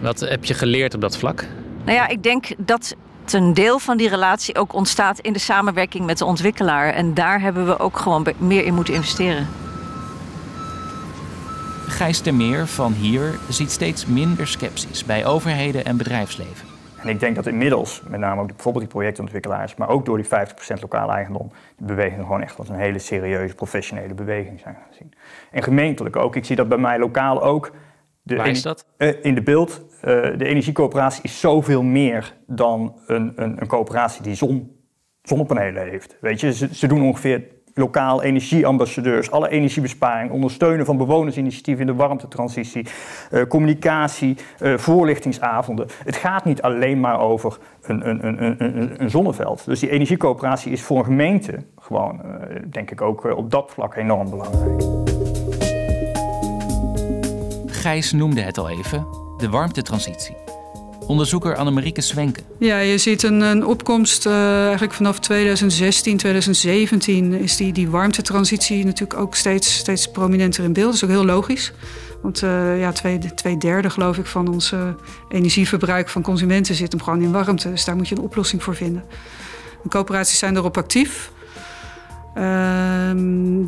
Wat 0.00 0.20
heb 0.20 0.44
je 0.44 0.54
geleerd 0.54 0.94
op 0.94 1.00
dat 1.00 1.16
vlak? 1.16 1.44
Nou 1.84 1.96
ja, 1.96 2.08
ik 2.08 2.22
denk 2.22 2.46
dat 2.56 2.94
een 3.32 3.54
deel 3.54 3.78
van 3.78 3.96
die 3.96 4.08
relatie 4.08 4.58
ook 4.58 4.72
ontstaat 4.72 5.18
in 5.18 5.32
de 5.32 5.38
samenwerking 5.38 6.06
met 6.06 6.18
de 6.18 6.24
ontwikkelaar. 6.24 6.92
En 6.92 7.14
daar 7.14 7.40
hebben 7.40 7.66
we 7.66 7.78
ook 7.78 7.98
gewoon 7.98 8.26
meer 8.38 8.64
in 8.64 8.74
moeten 8.74 8.94
investeren. 8.94 9.48
Gijs 11.86 12.20
Termeer 12.20 12.66
van 12.66 12.92
hier 12.92 13.38
ziet 13.48 13.70
steeds 13.70 14.06
minder 14.06 14.46
sceptisch 14.46 15.04
bij 15.04 15.26
overheden 15.26 15.84
en 15.84 15.96
bedrijfsleven. 15.96 16.66
En 16.96 17.08
ik 17.08 17.20
denk 17.20 17.34
dat 17.34 17.46
inmiddels, 17.46 18.02
met 18.08 18.20
name 18.20 18.40
ook 18.40 18.46
bijvoorbeeld 18.46 18.84
die 18.84 18.94
projectontwikkelaars, 18.94 19.74
maar 19.74 19.88
ook 19.88 20.04
door 20.04 20.16
die 20.16 20.26
50% 20.26 20.28
lokale 20.80 21.12
eigendom, 21.12 21.52
die 21.76 21.86
beweging 21.86 22.20
gewoon 22.20 22.42
echt 22.42 22.58
als 22.58 22.68
een 22.68 22.78
hele 22.78 22.98
serieuze 22.98 23.54
professionele 23.54 24.14
beweging 24.14 24.60
zijn 24.60 24.74
gaan 24.74 24.94
zien. 24.98 25.12
En 25.50 25.62
gemeentelijk 25.62 26.16
ook. 26.16 26.36
Ik 26.36 26.44
zie 26.44 26.56
dat 26.56 26.68
bij 26.68 26.78
mij 26.78 26.98
lokaal 26.98 27.42
ook. 27.42 27.70
De 28.26 28.36
Waar 28.36 28.48
is 28.48 28.62
dat? 28.62 28.86
Uh, 28.98 29.12
in 29.22 29.34
de 29.34 29.42
beeld. 29.42 29.82
Uh, 29.96 30.00
de 30.38 30.44
energiecoöperatie 30.44 31.22
is 31.22 31.40
zoveel 31.40 31.82
meer 31.82 32.34
dan 32.46 32.96
een, 33.06 33.32
een, 33.36 33.60
een 33.60 33.66
coöperatie 33.66 34.22
die 34.22 34.34
zon, 34.34 34.76
zonnepanelen 35.22 35.82
heeft. 35.82 36.16
Weet 36.20 36.40
je, 36.40 36.52
ze, 36.52 36.74
ze 36.74 36.86
doen 36.86 37.02
ongeveer 37.02 37.42
lokaal 37.74 38.22
energieambassadeurs, 38.22 39.30
alle 39.30 39.48
energiebesparing, 39.48 40.30
ondersteunen 40.30 40.86
van 40.86 40.96
bewonersinitiatieven 40.96 41.86
in 41.86 41.92
de 41.92 41.98
warmtetransitie, 41.98 42.86
uh, 43.32 43.42
communicatie, 43.42 44.36
uh, 44.62 44.78
voorlichtingsavonden. 44.78 45.86
Het 46.04 46.16
gaat 46.16 46.44
niet 46.44 46.62
alleen 46.62 47.00
maar 47.00 47.20
over 47.20 47.58
een, 47.82 48.08
een, 48.08 48.26
een, 48.26 48.64
een, 48.64 49.02
een 49.02 49.10
zonneveld. 49.10 49.64
Dus 49.64 49.80
die 49.80 49.90
energiecoöperatie 49.90 50.72
is 50.72 50.82
voor 50.82 50.98
een 50.98 51.04
gemeente 51.04 51.58
gewoon, 51.78 52.20
uh, 52.24 52.56
denk 52.70 52.90
ik 52.90 53.00
ook 53.00 53.36
op 53.36 53.50
dat 53.50 53.70
vlak 53.70 53.94
enorm 53.94 54.30
belangrijk. 54.30 55.03
Gijs 57.84 58.12
noemde 58.12 58.40
het 58.40 58.58
al 58.58 58.68
even, 58.68 59.06
de 59.36 59.48
warmtetransitie. 59.48 60.36
Onderzoeker 61.06 61.56
Annemarieke 61.56 62.00
Swenke. 62.00 62.40
Ja, 62.58 62.78
je 62.78 62.98
ziet 62.98 63.22
een, 63.22 63.40
een 63.40 63.66
opkomst 63.66 64.26
uh, 64.26 64.62
eigenlijk 64.62 64.92
vanaf 64.92 65.18
2016, 65.18 66.16
2017 66.16 67.32
is 67.32 67.56
die, 67.56 67.72
die 67.72 67.90
warmtetransitie 67.90 68.84
natuurlijk 68.84 69.20
ook 69.20 69.34
steeds, 69.34 69.74
steeds 69.74 70.10
prominenter 70.10 70.64
in 70.64 70.72
beeld. 70.72 70.86
Dat 70.86 70.94
is 70.94 71.04
ook 71.04 71.10
heel 71.10 71.24
logisch. 71.24 71.72
Want 72.22 72.42
uh, 72.42 72.80
ja, 72.80 72.92
twee, 72.92 73.18
twee 73.34 73.58
derde 73.58 73.90
geloof 73.90 74.18
ik 74.18 74.26
van 74.26 74.48
ons 74.48 74.74
energieverbruik 75.28 76.08
van 76.08 76.22
consumenten 76.22 76.74
zit 76.74 76.92
hem 76.92 77.02
gewoon 77.02 77.22
in 77.22 77.32
warmte. 77.32 77.70
Dus 77.70 77.84
daar 77.84 77.96
moet 77.96 78.08
je 78.08 78.16
een 78.16 78.22
oplossing 78.22 78.62
voor 78.62 78.74
vinden. 78.74 79.04
De 79.82 79.88
coöperaties 79.88 80.38
zijn 80.38 80.56
erop 80.56 80.76
actief. 80.76 81.32
Uh, 82.38 83.10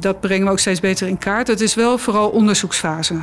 dat 0.00 0.20
brengen 0.20 0.46
we 0.46 0.52
ook 0.52 0.59
steeds 0.59 0.81
beter 0.81 1.09
in 1.09 1.18
kaart. 1.18 1.46
Het 1.46 1.61
is 1.61 1.74
wel 1.74 1.98
vooral 1.98 2.29
onderzoeksfase 2.29 3.14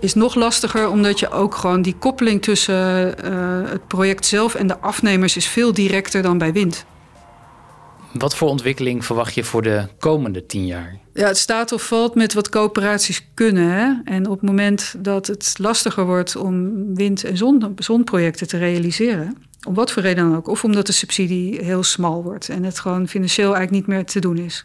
is 0.00 0.14
nog 0.14 0.34
lastiger 0.34 0.88
omdat 0.88 1.18
je 1.18 1.30
ook 1.30 1.54
gewoon 1.54 1.82
die 1.82 1.96
koppeling 1.98 2.42
tussen 2.42 3.14
uh, 3.24 3.70
het 3.70 3.86
project 3.86 4.26
zelf 4.26 4.54
en 4.54 4.66
de 4.66 4.78
afnemers 4.78 5.36
is 5.36 5.46
veel 5.46 5.72
directer 5.72 6.22
dan 6.22 6.38
bij 6.38 6.52
wind. 6.52 6.84
Wat 8.12 8.36
voor 8.36 8.48
ontwikkeling 8.48 9.04
verwacht 9.04 9.34
je 9.34 9.44
voor 9.44 9.62
de 9.62 9.88
komende 9.98 10.46
tien 10.46 10.66
jaar? 10.66 10.98
Ja, 11.14 11.26
het 11.26 11.38
staat 11.38 11.72
of 11.72 11.82
valt 11.82 12.14
met 12.14 12.34
wat 12.34 12.48
coöperaties 12.48 13.28
kunnen. 13.34 13.70
Hè? 13.70 13.92
En 14.04 14.26
op 14.26 14.40
het 14.40 14.48
moment 14.48 14.94
dat 14.98 15.26
het 15.26 15.54
lastiger 15.58 16.04
wordt 16.04 16.36
om 16.36 16.94
wind- 16.94 17.24
en 17.24 17.36
zon, 17.36 17.74
zonprojecten 17.76 18.48
te 18.48 18.58
realiseren, 18.58 19.36
om 19.66 19.74
wat 19.74 19.92
voor 19.92 20.02
reden 20.02 20.24
dan 20.24 20.36
ook, 20.36 20.48
of 20.48 20.64
omdat 20.64 20.86
de 20.86 20.92
subsidie 20.92 21.64
heel 21.64 21.82
smal 21.82 22.22
wordt 22.22 22.48
en 22.48 22.64
het 22.64 22.78
gewoon 22.78 23.08
financieel 23.08 23.56
eigenlijk 23.56 23.86
niet 23.86 23.96
meer 23.96 24.04
te 24.04 24.20
doen 24.20 24.38
is, 24.38 24.64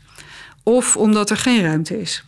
of 0.63 0.97
omdat 0.97 1.29
er 1.29 1.37
geen 1.37 1.61
ruimte 1.61 2.01
is. 2.01 2.23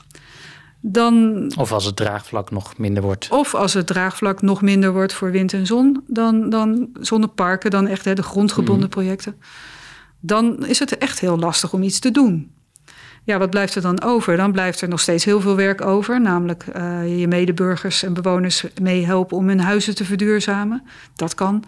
Dan, 0.85 1.51
of 1.57 1.71
als 1.71 1.85
het 1.85 1.95
draagvlak 1.95 2.51
nog 2.51 2.77
minder 2.77 3.03
wordt. 3.03 3.27
Of 3.29 3.55
als 3.55 3.73
het 3.73 3.87
draagvlak 3.87 4.41
nog 4.41 4.61
minder 4.61 4.93
wordt 4.93 5.13
voor 5.13 5.31
wind 5.31 5.53
en 5.53 5.65
zon, 5.65 6.03
dan, 6.07 6.49
dan 6.49 6.89
zonneparken, 6.99 7.71
dan 7.71 7.87
echt 7.87 8.05
hè, 8.05 8.13
de 8.13 8.23
grondgebonden 8.23 8.83
mm. 8.83 8.89
projecten. 8.89 9.35
Dan 10.19 10.65
is 10.65 10.79
het 10.79 10.97
echt 10.97 11.19
heel 11.19 11.37
lastig 11.37 11.73
om 11.73 11.83
iets 11.83 11.99
te 11.99 12.11
doen. 12.11 12.51
Ja, 13.23 13.37
wat 13.37 13.49
blijft 13.49 13.75
er 13.75 13.81
dan 13.81 14.01
over? 14.01 14.37
Dan 14.37 14.51
blijft 14.51 14.81
er 14.81 14.87
nog 14.87 14.99
steeds 14.99 15.25
heel 15.25 15.41
veel 15.41 15.55
werk 15.55 15.81
over. 15.81 16.21
Namelijk 16.21 16.65
uh, 16.75 17.19
je 17.19 17.27
medeburgers 17.27 18.03
en 18.03 18.13
bewoners 18.13 18.65
meehelpen 18.81 19.37
om 19.37 19.47
hun 19.47 19.59
huizen 19.59 19.95
te 19.95 20.05
verduurzamen. 20.05 20.83
Dat 21.15 21.35
kan. 21.35 21.63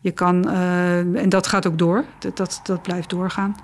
Je 0.00 0.10
kan, 0.10 0.48
uh, 0.48 0.98
en 0.98 1.28
dat 1.28 1.46
gaat 1.46 1.66
ook 1.66 1.78
door. 1.78 2.04
Dat, 2.18 2.36
dat, 2.36 2.60
dat 2.62 2.82
blijft 2.82 3.10
doorgaan. 3.10 3.56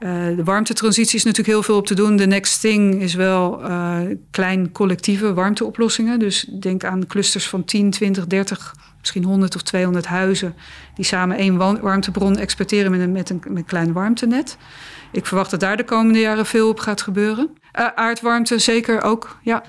Uh, 0.00 0.36
de 0.36 0.44
warmtetransitie 0.44 1.16
is 1.16 1.24
natuurlijk 1.24 1.54
heel 1.54 1.62
veel 1.62 1.76
op 1.76 1.86
te 1.86 1.94
doen. 1.94 2.16
De 2.16 2.26
next 2.26 2.60
thing 2.60 3.00
is 3.00 3.14
wel 3.14 3.62
uh, 3.62 4.00
klein 4.30 4.72
collectieve 4.72 5.34
warmteoplossingen. 5.34 6.18
Dus 6.18 6.40
denk 6.60 6.84
aan 6.84 7.06
clusters 7.06 7.48
van 7.48 7.64
10, 7.64 7.90
20, 7.90 8.26
30, 8.26 8.74
misschien 9.00 9.24
100 9.24 9.54
of 9.54 9.62
200 9.62 10.06
huizen... 10.06 10.54
die 10.94 11.04
samen 11.04 11.36
één 11.36 11.56
warmtebron 11.56 12.38
exporteren 12.38 12.90
met 12.90 13.00
een, 13.00 13.12
met 13.12 13.30
een, 13.30 13.40
met 13.46 13.56
een 13.56 13.64
klein 13.64 13.92
warmtenet. 13.92 14.56
Ik 15.12 15.26
verwacht 15.26 15.50
dat 15.50 15.60
daar 15.60 15.76
de 15.76 15.84
komende 15.84 16.18
jaren 16.18 16.46
veel 16.46 16.68
op 16.68 16.80
gaat 16.80 17.02
gebeuren. 17.02 17.50
Uh, 17.78 17.86
aardwarmte 17.94 18.58
zeker 18.58 19.02
ook, 19.02 19.38
ja. 19.42 19.62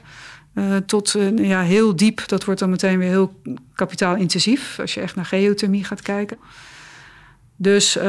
tot 0.85 1.15
ja, 1.35 1.61
heel 1.61 1.95
diep, 1.95 2.27
dat 2.27 2.45
wordt 2.45 2.59
dan 2.59 2.69
meteen 2.69 2.97
weer 2.97 3.09
heel 3.09 3.33
kapitaalintensief... 3.75 4.79
als 4.79 4.93
je 4.93 5.01
echt 5.01 5.15
naar 5.15 5.25
geothermie 5.25 5.83
gaat 5.83 6.01
kijken... 6.01 6.37
Dus 7.61 7.97
uh, 7.97 8.03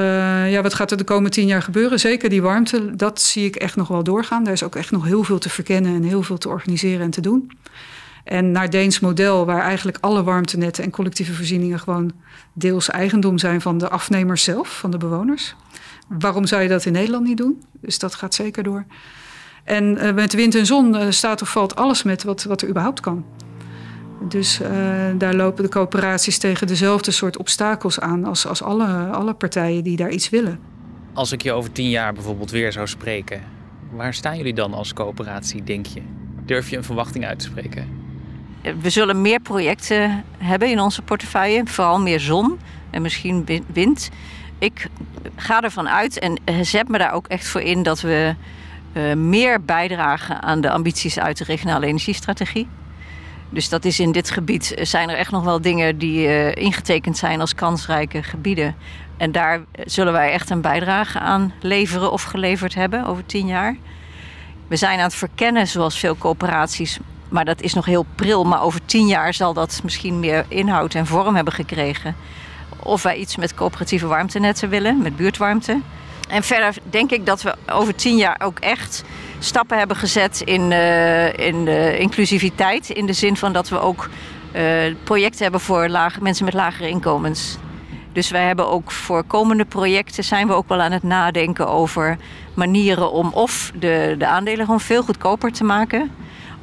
ja, 0.53 0.63
wat 0.63 0.75
gaat 0.75 0.91
er 0.91 0.97
de 0.97 1.05
komende 1.05 1.31
tien 1.31 1.47
jaar 1.47 1.63
gebeuren? 1.63 2.01
Zeker 2.01 2.29
die 2.29 2.43
warmte, 2.43 2.97
dat 2.97 3.21
zie 3.21 3.45
ik 3.45 3.57
echt 3.57 3.77
nog 3.77 3.89
wel 3.89 4.03
doorgaan. 4.03 4.45
Daar 4.45 4.53
is 4.53 4.63
ook 4.63 4.77
echt 4.77 4.91
nog 4.91 5.05
heel 5.05 5.25
veel 5.25 5.39
te 5.39 5.49
verkennen 5.49 5.95
en 5.95 6.03
heel 6.03 6.23
veel 6.23 6.39
te 6.39 6.49
organiseren 6.49 7.01
en 7.01 7.11
te 7.11 7.21
doen. 7.21 7.51
En 8.25 8.51
naar 8.51 8.71
Deens 8.71 9.01
model, 9.01 9.47
waar 9.47 9.63
eigenlijk 9.63 9.99
alle 10.01 10.23
warmtenetten 10.23 10.85
en 10.85 10.91
collectieve 10.91 11.33
voorzieningen 11.33 11.81
gewoon 11.81 12.13
deels 12.53 12.91
eigendom 12.91 13.39
zijn 13.39 13.61
van 13.61 13.79
de 13.79 13.89
afnemers 13.89 14.43
zelf, 14.43 14.79
van 14.79 14.91
de 14.91 14.99
bewoners. 14.99 15.55
Waarom 16.09 16.47
zou 16.47 16.63
je 16.63 16.69
dat 16.69 16.85
in 16.85 16.93
Nederland 16.93 17.27
niet 17.27 17.37
doen? 17.37 17.63
Dus 17.81 17.99
dat 17.99 18.15
gaat 18.15 18.35
zeker 18.35 18.63
door. 18.63 18.85
En 19.65 19.97
uh, 19.97 20.13
met 20.13 20.33
wind 20.33 20.55
en 20.55 20.67
zon 20.67 20.95
uh, 20.95 21.07
staat 21.09 21.43
of 21.43 21.51
valt 21.51 21.77
alles 21.77 22.03
met 22.03 22.23
wat, 22.23 22.43
wat 22.43 22.63
er 22.63 22.69
überhaupt 22.69 23.01
kan. 23.01 23.25
Dus 24.29 24.61
uh, 24.61 24.69
daar 25.19 25.35
lopen 25.35 25.63
de 25.65 25.71
coöperaties 25.71 26.39
tegen 26.39 26.67
dezelfde 26.67 27.11
soort 27.11 27.37
obstakels 27.37 28.01
aan 28.01 28.25
als, 28.25 28.47
als 28.47 28.63
alle, 28.63 28.87
alle 29.13 29.35
partijen 29.35 29.85
die 29.85 29.97
daar 29.97 30.11
iets 30.11 30.31
willen. 30.31 30.61
Als 31.13 31.33
ik 31.33 31.43
je 31.43 31.53
over 31.53 31.73
tien 31.73 31.89
jaar 31.89 32.13
bijvoorbeeld 32.13 32.51
weer 32.51 32.73
zou 32.73 32.87
spreken, 32.87 33.43
waar 33.91 34.15
staan 34.15 34.37
jullie 34.37 34.55
dan 34.55 34.75
als 34.75 34.93
coöperatie, 34.93 35.65
denk 35.65 35.87
je? 35.87 36.03
Durf 36.45 36.71
je 36.71 36.77
een 36.77 36.85
verwachting 36.85 37.27
uit 37.27 37.39
te 37.39 37.45
spreken? 37.45 37.89
We 38.81 38.91
zullen 38.91 39.21
meer 39.21 39.41
projecten 39.41 40.25
hebben 40.39 40.71
in 40.71 40.81
onze 40.81 41.03
portefeuille, 41.03 41.63
vooral 41.65 42.01
meer 42.01 42.21
zon 42.21 42.59
en 42.91 43.03
misschien 43.03 43.47
wind. 43.73 44.11
Ik 44.59 44.87
ga 45.37 45.63
ervan 45.63 45.89
uit 45.89 46.19
en 46.19 46.39
zet 46.63 46.89
me 46.89 46.99
daar 46.99 47.13
ook 47.13 47.27
echt 47.27 47.49
voor 47.49 47.61
in 47.61 47.83
dat 47.83 48.01
we 48.01 48.35
uh, 48.93 49.15
meer 49.15 49.65
bijdragen 49.65 50.43
aan 50.43 50.61
de 50.61 50.71
ambities 50.71 51.19
uit 51.19 51.39
de 51.39 51.45
regionale 51.45 51.87
energiestrategie. 51.87 52.69
Dus 53.51 53.69
dat 53.69 53.85
is 53.85 54.01
in 54.01 54.13
dit 54.13 54.31
gebied 54.31 54.75
zijn 54.83 55.09
er 55.09 55.17
echt 55.17 55.31
nog 55.31 55.45
wel 55.45 55.61
dingen 55.61 55.99
die 55.99 56.27
uh, 56.27 56.55
ingetekend 56.55 57.17
zijn 57.17 57.41
als 57.41 57.55
kansrijke 57.55 58.23
gebieden. 58.23 58.77
En 59.17 59.33
daar 59.33 59.61
zullen 59.85 60.13
wij 60.13 60.33
echt 60.33 60.51
een 60.51 60.61
bijdrage 60.61 61.19
aan 61.19 61.53
leveren 61.61 62.13
of 62.13 62.23
geleverd 62.23 62.75
hebben 62.75 63.07
over 63.07 63.27
tien 63.27 63.47
jaar. 63.47 63.77
We 64.69 64.77
zijn 64.77 64.99
aan 64.99 65.05
het 65.05 65.15
verkennen, 65.15 65.67
zoals 65.67 65.99
veel 65.99 66.17
coöperaties, 66.19 66.99
maar 67.29 67.45
dat 67.45 67.61
is 67.61 67.75
nog 67.75 67.85
heel 67.85 68.07
pril. 68.15 68.45
Maar 68.45 68.63
over 68.63 68.81
tien 68.85 69.07
jaar 69.07 69.35
zal 69.35 69.53
dat 69.53 69.81
misschien 69.83 70.21
meer 70.21 70.45
inhoud 70.49 70.95
en 70.95 71.07
vorm 71.07 71.35
hebben 71.35 71.53
gekregen. 71.53 72.17
Of 72.83 73.03
wij 73.03 73.17
iets 73.17 73.37
met 73.37 73.55
coöperatieve 73.55 74.07
warmtenetten 74.07 74.69
willen, 74.69 75.03
met 75.03 75.17
buurtwarmte. 75.17 75.81
En 76.31 76.43
verder 76.43 76.75
denk 76.91 77.11
ik 77.11 77.27
dat 77.27 77.43
we 77.43 77.55
over 77.73 77.95
tien 77.95 78.17
jaar 78.17 78.41
ook 78.43 78.59
echt 78.59 79.05
stappen 79.39 79.79
hebben 79.79 79.97
gezet 79.97 80.41
in, 80.41 80.71
uh, 80.71 81.39
in 81.39 81.67
uh, 81.67 82.01
inclusiviteit. 82.01 82.91
In 82.91 83.07
de 83.07 83.13
zin 83.13 83.37
van 83.37 83.53
dat 83.53 83.69
we 83.69 83.81
ook 83.81 84.09
uh, 84.57 84.63
projecten 85.05 85.43
hebben 85.43 85.61
voor 85.61 85.91
mensen 86.21 86.45
met 86.45 86.55
lagere 86.55 86.89
inkomens. 86.89 87.59
Dus 88.13 88.31
wij 88.31 88.47
hebben 88.47 88.69
ook 88.69 88.91
voor 88.91 89.25
komende 89.25 89.65
projecten 89.65 90.25
zijn 90.25 90.47
we 90.47 90.53
ook 90.53 90.69
wel 90.69 90.81
aan 90.81 90.93
het 90.93 91.03
nadenken 91.03 91.69
over 91.69 92.17
manieren 92.55 93.13
om 93.13 93.31
of 93.33 93.73
de, 93.75 94.15
de 94.19 94.27
aandelen 94.27 94.65
gewoon 94.65 94.81
veel 94.81 95.03
goedkoper 95.03 95.53
te 95.53 95.65
maken. 95.65 96.11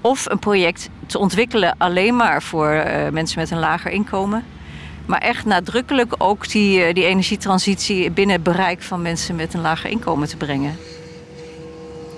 Of 0.02 0.30
een 0.30 0.40
project 0.40 0.90
te 1.06 1.20
ontwikkelen 1.20 1.76
alleen 1.78 2.16
maar 2.16 2.44
voor 2.44 2.72
uh, 2.74 3.10
mensen 3.10 3.40
met 3.40 3.52
een 3.52 3.60
lager 3.60 3.92
inkomen. 3.92 4.44
Maar 5.08 5.22
echt 5.22 5.46
nadrukkelijk 5.46 6.16
ook 6.18 6.50
die, 6.50 6.88
uh, 6.88 6.94
die 6.94 7.06
energietransitie 7.06 8.12
binnen 8.12 8.36
het 8.36 8.44
bereik 8.44 8.82
van 8.82 9.02
mensen 9.02 9.36
met 9.36 9.54
een 9.54 9.62
lager 9.62 9.90
inkomen 9.90 10.28
te 10.28 10.38
brengen. 10.38 10.76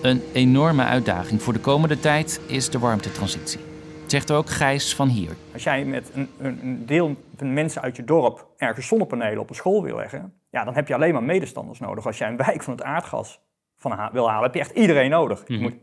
Een 0.01 0.21
enorme 0.33 0.83
uitdaging 0.83 1.41
voor 1.41 1.53
de 1.53 1.59
komende 1.59 1.99
tijd 1.99 2.41
is 2.47 2.69
de 2.69 2.79
warmtetransitie. 2.79 3.59
Zegt 4.07 4.31
ook 4.31 4.49
Gijs 4.49 4.95
van 4.95 5.07
hier. 5.07 5.35
Als 5.53 5.63
jij 5.63 5.85
met 5.85 6.11
een, 6.13 6.29
een 6.39 6.85
deel 6.85 7.15
van 7.35 7.53
mensen 7.53 7.81
uit 7.81 7.95
je 7.95 8.03
dorp 8.03 8.47
ergens 8.57 8.87
zonnepanelen 8.87 9.39
op 9.39 9.49
een 9.49 9.55
school 9.55 9.83
wil 9.83 9.95
leggen, 9.95 10.33
ja, 10.49 10.63
dan 10.63 10.73
heb 10.73 10.87
je 10.87 10.93
alleen 10.93 11.13
maar 11.13 11.23
medestanders 11.23 11.79
nodig. 11.79 12.05
Als 12.05 12.17
jij 12.17 12.27
een 12.27 12.37
wijk 12.37 12.63
van 12.63 12.73
het 12.73 12.83
aardgas 12.83 13.41
van 13.77 14.09
wil 14.11 14.29
halen, 14.29 14.43
heb 14.43 14.53
je 14.53 14.59
echt 14.59 14.71
iedereen 14.71 15.09
nodig. 15.09 15.43
Je 15.47 15.53
mhm. 15.53 15.63
moet 15.63 15.75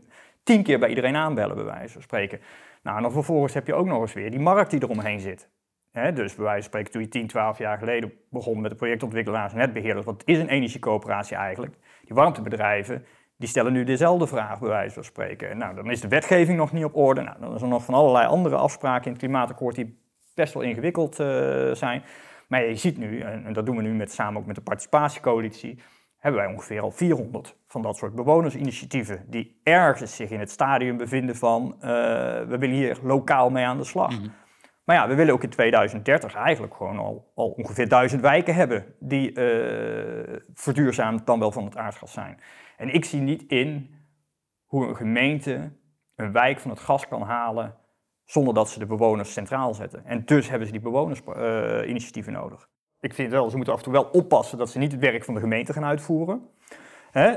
tien 0.43 0.63
keer 0.63 0.79
bij 0.79 0.89
iedereen 0.89 1.15
aanbellen, 1.15 1.55
bij 1.55 1.65
wijze 1.65 1.93
van 1.93 2.01
spreken. 2.01 2.39
Nou, 2.83 2.97
en 2.97 3.03
dan 3.03 3.11
vervolgens 3.11 3.53
heb 3.53 3.67
je 3.67 3.73
ook 3.73 3.85
nog 3.85 4.01
eens 4.01 4.13
weer 4.13 4.31
die 4.31 4.39
markt 4.39 4.71
die 4.71 4.83
eromheen 4.83 5.19
zit. 5.19 5.49
Dus 6.03 6.35
bij 6.35 6.43
wijze 6.43 6.61
van 6.61 6.61
spreken, 6.61 6.91
toen 6.91 7.01
je 7.01 7.07
10, 7.07 7.27
12 7.27 7.57
jaar 7.57 7.77
geleden 7.77 8.13
begon 8.29 8.61
met 8.61 8.71
de 8.71 8.77
projectontwikkelaars 8.77 9.51
en 9.53 9.57
netbeheerders, 9.57 10.05
wat 10.05 10.21
is 10.25 10.37
een 10.37 10.47
energiecoöperatie 10.47 11.37
eigenlijk? 11.37 11.75
Die 12.05 12.15
warmtebedrijven, 12.15 13.05
die 13.37 13.49
stellen 13.49 13.73
nu 13.73 13.83
dezelfde 13.83 14.27
vraag, 14.27 14.59
bij 14.59 14.69
wijze 14.69 14.93
van 14.93 15.03
spreken. 15.03 15.57
Nou, 15.57 15.75
dan 15.75 15.91
is 15.91 16.01
de 16.01 16.07
wetgeving 16.07 16.57
nog 16.57 16.71
niet 16.71 16.83
op 16.83 16.95
orde. 16.95 17.21
Nou, 17.21 17.39
dan 17.39 17.55
is 17.55 17.61
er 17.61 17.67
nog 17.67 17.83
van 17.83 17.93
allerlei 17.93 18.27
andere 18.27 18.55
afspraken 18.55 19.05
in 19.05 19.11
het 19.11 19.19
klimaatakkoord 19.19 19.75
die 19.75 19.99
best 20.35 20.53
wel 20.53 20.63
ingewikkeld 20.63 21.19
uh, 21.19 21.27
zijn. 21.73 22.03
Maar 22.47 22.65
je 22.65 22.75
ziet 22.75 22.97
nu, 22.97 23.19
en, 23.19 23.53
dat 23.53 23.65
doen 23.65 23.75
we 23.75 23.81
nu 23.81 23.93
met, 23.93 24.11
samen 24.11 24.41
ook 24.41 24.47
met 24.47 24.55
de 24.55 24.61
participatiecoalitie, 24.61 25.79
hebben 26.17 26.41
wij 26.41 26.51
ongeveer 26.51 26.81
al 26.81 26.91
400 26.91 27.55
van 27.67 27.81
dat 27.81 27.97
soort 27.97 28.15
bewonersinitiatieven 28.15 29.25
die 29.27 29.59
ergens 29.63 30.15
zich 30.15 30.29
in 30.29 30.39
het 30.39 30.51
stadium 30.51 30.97
bevinden 30.97 31.35
van 31.35 31.75
uh, 31.75 31.81
we 31.81 32.55
willen 32.59 32.75
hier 32.75 32.97
lokaal 33.03 33.49
mee 33.49 33.65
aan 33.65 33.77
de 33.77 33.83
slag. 33.83 34.19
Mhm. 34.19 34.27
Maar 34.87 34.95
ja, 34.95 35.07
we 35.07 35.15
willen 35.15 35.33
ook 35.33 35.43
in 35.43 35.49
2030 35.49 36.35
eigenlijk 36.35 36.75
gewoon 36.75 36.99
al, 36.99 37.31
al 37.35 37.49
ongeveer 37.49 37.87
duizend 37.87 38.21
wijken 38.21 38.55
hebben 38.55 38.85
die 38.99 39.31
uh, 39.31 40.35
verduurzaamd 40.53 41.25
dan 41.25 41.39
wel 41.39 41.51
van 41.51 41.65
het 41.65 41.77
aardgas 41.77 42.11
zijn. 42.11 42.39
En 42.77 42.93
ik 42.93 43.05
zie 43.05 43.21
niet 43.21 43.43
in 43.47 43.95
hoe 44.65 44.87
een 44.87 44.95
gemeente 44.95 45.71
een 46.15 46.31
wijk 46.31 46.59
van 46.59 46.71
het 46.71 46.79
gas 46.79 47.07
kan 47.07 47.21
halen 47.21 47.75
zonder 48.23 48.53
dat 48.53 48.69
ze 48.69 48.79
de 48.79 48.85
bewoners 48.85 49.33
centraal 49.33 49.73
zetten. 49.73 50.05
En 50.05 50.25
dus 50.25 50.49
hebben 50.49 50.67
ze 50.67 50.73
die 50.73 50.81
bewonersinitiatieven 50.81 52.33
uh, 52.33 52.39
nodig. 52.39 52.69
Ik 52.99 53.13
vind 53.13 53.31
wel, 53.31 53.49
ze 53.49 53.55
moeten 53.55 53.73
af 53.73 53.79
en 53.79 53.85
toe 53.85 53.93
wel 53.93 54.09
oppassen 54.11 54.57
dat 54.57 54.69
ze 54.69 54.77
niet 54.77 54.91
het 54.91 55.01
werk 55.01 55.23
van 55.23 55.33
de 55.33 55.39
gemeente 55.39 55.73
gaan 55.73 55.85
uitvoeren. 55.85 56.49
Hè? 57.11 57.27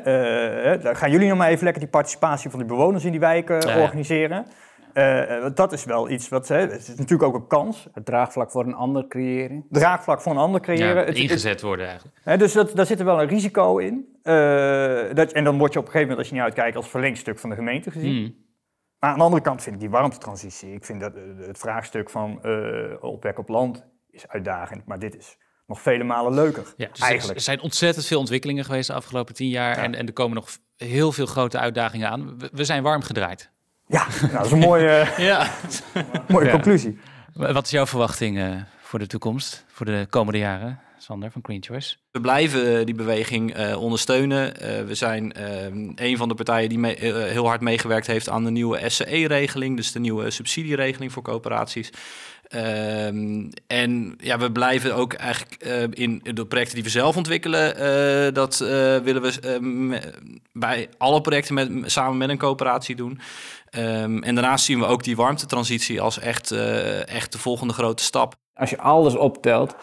Uh, 0.76 0.94
gaan 0.94 1.10
jullie 1.10 1.28
nog 1.28 1.38
maar 1.38 1.48
even 1.48 1.64
lekker 1.64 1.82
die 1.82 1.90
participatie 1.90 2.50
van 2.50 2.58
de 2.58 2.64
bewoners 2.64 3.04
in 3.04 3.10
die 3.10 3.20
wijken 3.20 3.80
organiseren. 3.82 4.46
Uh, 4.94 5.46
dat 5.54 5.72
is 5.72 5.84
wel 5.84 6.10
iets 6.10 6.28
wat. 6.28 6.48
Hè, 6.48 6.56
het 6.56 6.80
is 6.80 6.88
natuurlijk 6.88 7.22
ook 7.22 7.34
een 7.34 7.46
kans. 7.46 7.88
Het 7.92 8.04
draagvlak 8.04 8.50
voor 8.50 8.66
een 8.66 8.74
ander 8.74 9.06
creëren. 9.06 9.66
Draagvlak 9.70 10.20
voor 10.20 10.32
een 10.32 10.38
ander 10.38 10.60
creëren. 10.60 10.96
Ja, 10.96 11.04
het, 11.04 11.16
ingezet 11.16 11.60
worden 11.60 11.86
eigenlijk. 11.86 12.20
Hè, 12.22 12.36
dus 12.36 12.52
dat, 12.52 12.76
daar 12.76 12.86
zit 12.86 12.98
er 12.98 13.04
wel 13.04 13.22
een 13.22 13.28
risico 13.28 13.78
in. 13.78 14.18
Uh, 14.22 14.34
dat, 15.14 15.32
en 15.32 15.44
dan 15.44 15.58
word 15.58 15.72
je 15.72 15.78
op 15.78 15.84
een 15.84 15.90
gegeven 15.90 16.00
moment, 16.00 16.18
als 16.18 16.28
je 16.28 16.34
niet 16.34 16.42
uitkijkt, 16.42 16.76
als 16.76 16.88
verlengstuk 16.88 17.38
van 17.38 17.50
de 17.50 17.56
gemeente 17.56 17.90
gezien. 17.90 18.16
Hmm. 18.16 18.48
Maar 18.98 19.10
aan 19.10 19.18
de 19.18 19.24
andere 19.24 19.42
kant 19.42 19.62
vind 19.62 19.74
ik 19.74 19.80
die 19.80 19.90
warmtetransitie. 19.90 20.74
Ik 20.74 20.84
vind 20.84 21.00
dat 21.00 21.12
het 21.36 21.58
vraagstuk 21.58 22.10
van 22.10 22.40
uh, 22.42 22.92
opwek 23.00 23.38
op 23.38 23.48
land 23.48 23.86
is 24.10 24.28
uitdagend. 24.28 24.86
Maar 24.86 24.98
dit 24.98 25.16
is 25.16 25.36
nog 25.66 25.80
vele 25.80 26.04
malen 26.04 26.34
leuker. 26.34 26.74
Ja, 26.76 26.88
dus 26.88 27.00
eigenlijk. 27.00 27.38
Er 27.38 27.44
zijn 27.44 27.60
ontzettend 27.60 28.06
veel 28.06 28.18
ontwikkelingen 28.18 28.64
geweest 28.64 28.86
de 28.86 28.94
afgelopen 28.94 29.34
tien 29.34 29.48
jaar. 29.48 29.76
En, 29.76 29.94
en 29.94 30.06
er 30.06 30.12
komen 30.12 30.34
nog 30.34 30.48
heel 30.76 31.12
veel 31.12 31.26
grote 31.26 31.58
uitdagingen 31.58 32.08
aan. 32.08 32.38
We, 32.38 32.50
we 32.52 32.64
zijn 32.64 32.82
warm 32.82 33.02
gedraaid. 33.02 33.50
Ja, 33.90 34.06
nou, 34.20 34.32
dat 34.32 34.46
is 34.46 34.52
een 34.52 34.58
mooie, 34.58 35.06
ja. 35.30 35.50
mooie 36.28 36.50
conclusie. 36.50 36.98
Wat 37.32 37.64
is 37.64 37.70
jouw 37.70 37.86
verwachting 37.86 38.38
uh, 38.38 38.56
voor 38.90 38.98
de 38.98 39.06
toekomst, 39.06 39.64
voor 39.68 39.86
de 39.86 40.06
komende 40.10 40.38
jaren, 40.38 40.80
Sander 40.98 41.30
van 41.30 41.40
Green 41.44 41.62
Choice? 41.62 41.96
We 42.10 42.20
blijven 42.20 42.78
eh, 42.78 42.86
die 42.86 42.94
beweging 42.94 43.58
uh, 43.58 43.80
ondersteunen. 43.80 44.54
we 44.86 44.94
zijn 44.94 45.32
een 45.94 46.16
van 46.16 46.28
de 46.28 46.34
partijen 46.34 46.68
die 46.68 46.78
mee, 46.78 46.96
heel 46.98 47.46
hard 47.46 47.60
meegewerkt 47.60 48.06
heeft 48.06 48.28
aan 48.28 48.44
de 48.44 48.50
nieuwe 48.50 48.90
SCE-regeling, 48.90 49.76
dus 49.76 49.92
de 49.92 50.00
nieuwe 50.00 50.30
subsidieregeling 50.30 51.12
voor 51.12 51.22
coöperaties. 51.22 51.90
Um, 52.54 53.50
en 53.66 54.14
ja, 54.18 54.38
we 54.38 54.52
blijven 54.52 54.94
ook 54.94 55.12
eigenlijk 55.12 55.64
in 55.96 56.20
de 56.22 56.46
projecten 56.46 56.74
die 56.74 56.84
we 56.84 56.90
zelf 56.90 57.16
ontwikkelen, 57.16 57.74
dat 58.34 58.58
willen 59.04 59.22
we 59.22 60.00
bij 60.52 60.88
alle 60.98 61.20
projecten 61.20 61.54
met, 61.54 61.70
samen 61.90 62.16
met 62.16 62.28
een 62.28 62.38
coöperatie 62.38 62.96
doen. 62.96 63.20
Um, 63.76 64.22
en 64.22 64.34
daarnaast 64.34 64.64
zien 64.64 64.78
we 64.78 64.86
ook 64.86 65.04
die 65.04 65.16
warmtetransitie 65.16 66.00
als 66.00 66.18
echt, 66.18 66.50
echt 67.04 67.32
de 67.32 67.38
volgende 67.38 67.72
grote 67.72 68.02
stap. 68.02 68.38
Als 68.60 68.70
je 68.70 68.78
alles 68.78 69.16
optelt 69.16 69.76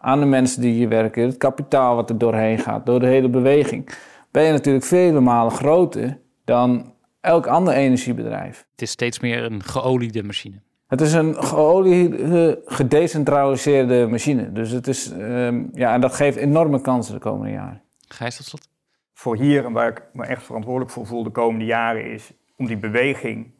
aan 0.00 0.20
de 0.20 0.26
mensen 0.26 0.60
die 0.60 0.72
hier 0.72 0.88
werken, 0.88 1.22
het 1.22 1.36
kapitaal 1.36 1.94
wat 1.94 2.10
er 2.10 2.18
doorheen 2.18 2.58
gaat, 2.58 2.86
door 2.86 3.00
de 3.00 3.06
hele 3.06 3.28
beweging, 3.28 3.88
ben 4.30 4.42
je 4.42 4.52
natuurlijk 4.52 4.84
vele 4.84 5.20
malen 5.20 5.52
groter 5.52 6.18
dan 6.44 6.92
elk 7.20 7.46
ander 7.46 7.74
energiebedrijf. 7.74 8.66
Het 8.70 8.82
is 8.82 8.90
steeds 8.90 9.20
meer 9.20 9.44
een 9.44 9.62
geoliede 9.62 10.22
machine. 10.22 10.60
Het 10.86 11.00
is 11.00 11.12
een 11.12 11.42
geoliede, 11.44 12.62
gedecentraliseerde 12.64 14.06
machine. 14.06 14.52
Dus 14.52 14.70
het 14.70 14.86
is, 14.86 15.12
um, 15.12 15.70
ja, 15.72 15.92
en 15.94 16.00
dat 16.00 16.14
geeft 16.14 16.36
enorme 16.36 16.80
kansen 16.80 17.14
de 17.14 17.20
komende 17.20 17.52
jaren. 17.52 17.82
Gijs, 18.08 18.36
tot 18.36 18.46
slot. 18.46 18.68
Voor 19.12 19.36
hier 19.36 19.64
en 19.64 19.72
waar 19.72 19.88
ik 19.88 20.02
me 20.12 20.24
echt 20.24 20.42
verantwoordelijk 20.42 20.90
voor 20.90 21.06
voel 21.06 21.22
de 21.22 21.30
komende 21.30 21.64
jaren 21.64 22.12
is 22.12 22.32
om 22.56 22.66
die 22.66 22.76
beweging 22.76 23.53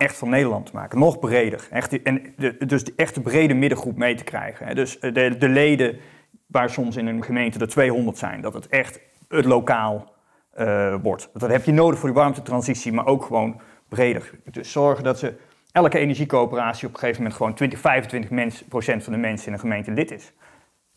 echt 0.00 0.16
van 0.16 0.28
Nederland 0.28 0.66
te 0.66 0.72
maken. 0.74 0.98
Nog 0.98 1.18
breder. 1.18 1.68
Echt, 1.70 2.02
en 2.02 2.34
de, 2.36 2.66
dus 2.66 2.84
de 2.84 2.92
echte 2.96 3.20
brede 3.20 3.54
middengroep 3.54 3.96
mee 3.96 4.14
te 4.14 4.24
krijgen. 4.24 4.74
Dus 4.74 5.00
de, 5.00 5.36
de 5.38 5.48
leden 5.48 5.98
waar 6.46 6.70
soms 6.70 6.96
in 6.96 7.06
een 7.06 7.24
gemeente 7.24 7.58
er 7.58 7.68
200 7.68 8.18
zijn, 8.18 8.40
dat 8.40 8.54
het 8.54 8.66
echt 8.66 9.00
het 9.28 9.44
lokaal 9.44 10.14
uh, 10.58 10.94
wordt. 11.02 11.30
Dat 11.32 11.50
heb 11.50 11.64
je 11.64 11.72
nodig 11.72 11.98
voor 11.98 12.08
die 12.08 12.18
warmtetransitie, 12.18 12.92
maar 12.92 13.06
ook 13.06 13.24
gewoon 13.24 13.60
breder. 13.88 14.30
Dus 14.44 14.72
zorgen 14.72 15.04
dat 15.04 15.18
ze 15.18 15.34
elke 15.72 15.98
energiecoöperatie 15.98 16.88
op 16.88 16.92
een 16.92 17.00
gegeven 17.00 17.22
moment 17.22 17.38
gewoon 17.38 17.54
20, 17.54 17.78
25 17.78 18.30
mens, 18.30 18.64
procent 18.68 19.04
van 19.04 19.12
de 19.12 19.18
mensen 19.18 19.46
in 19.46 19.52
een 19.52 19.58
gemeente 19.58 19.90
lid 19.90 20.10
is. 20.10 20.32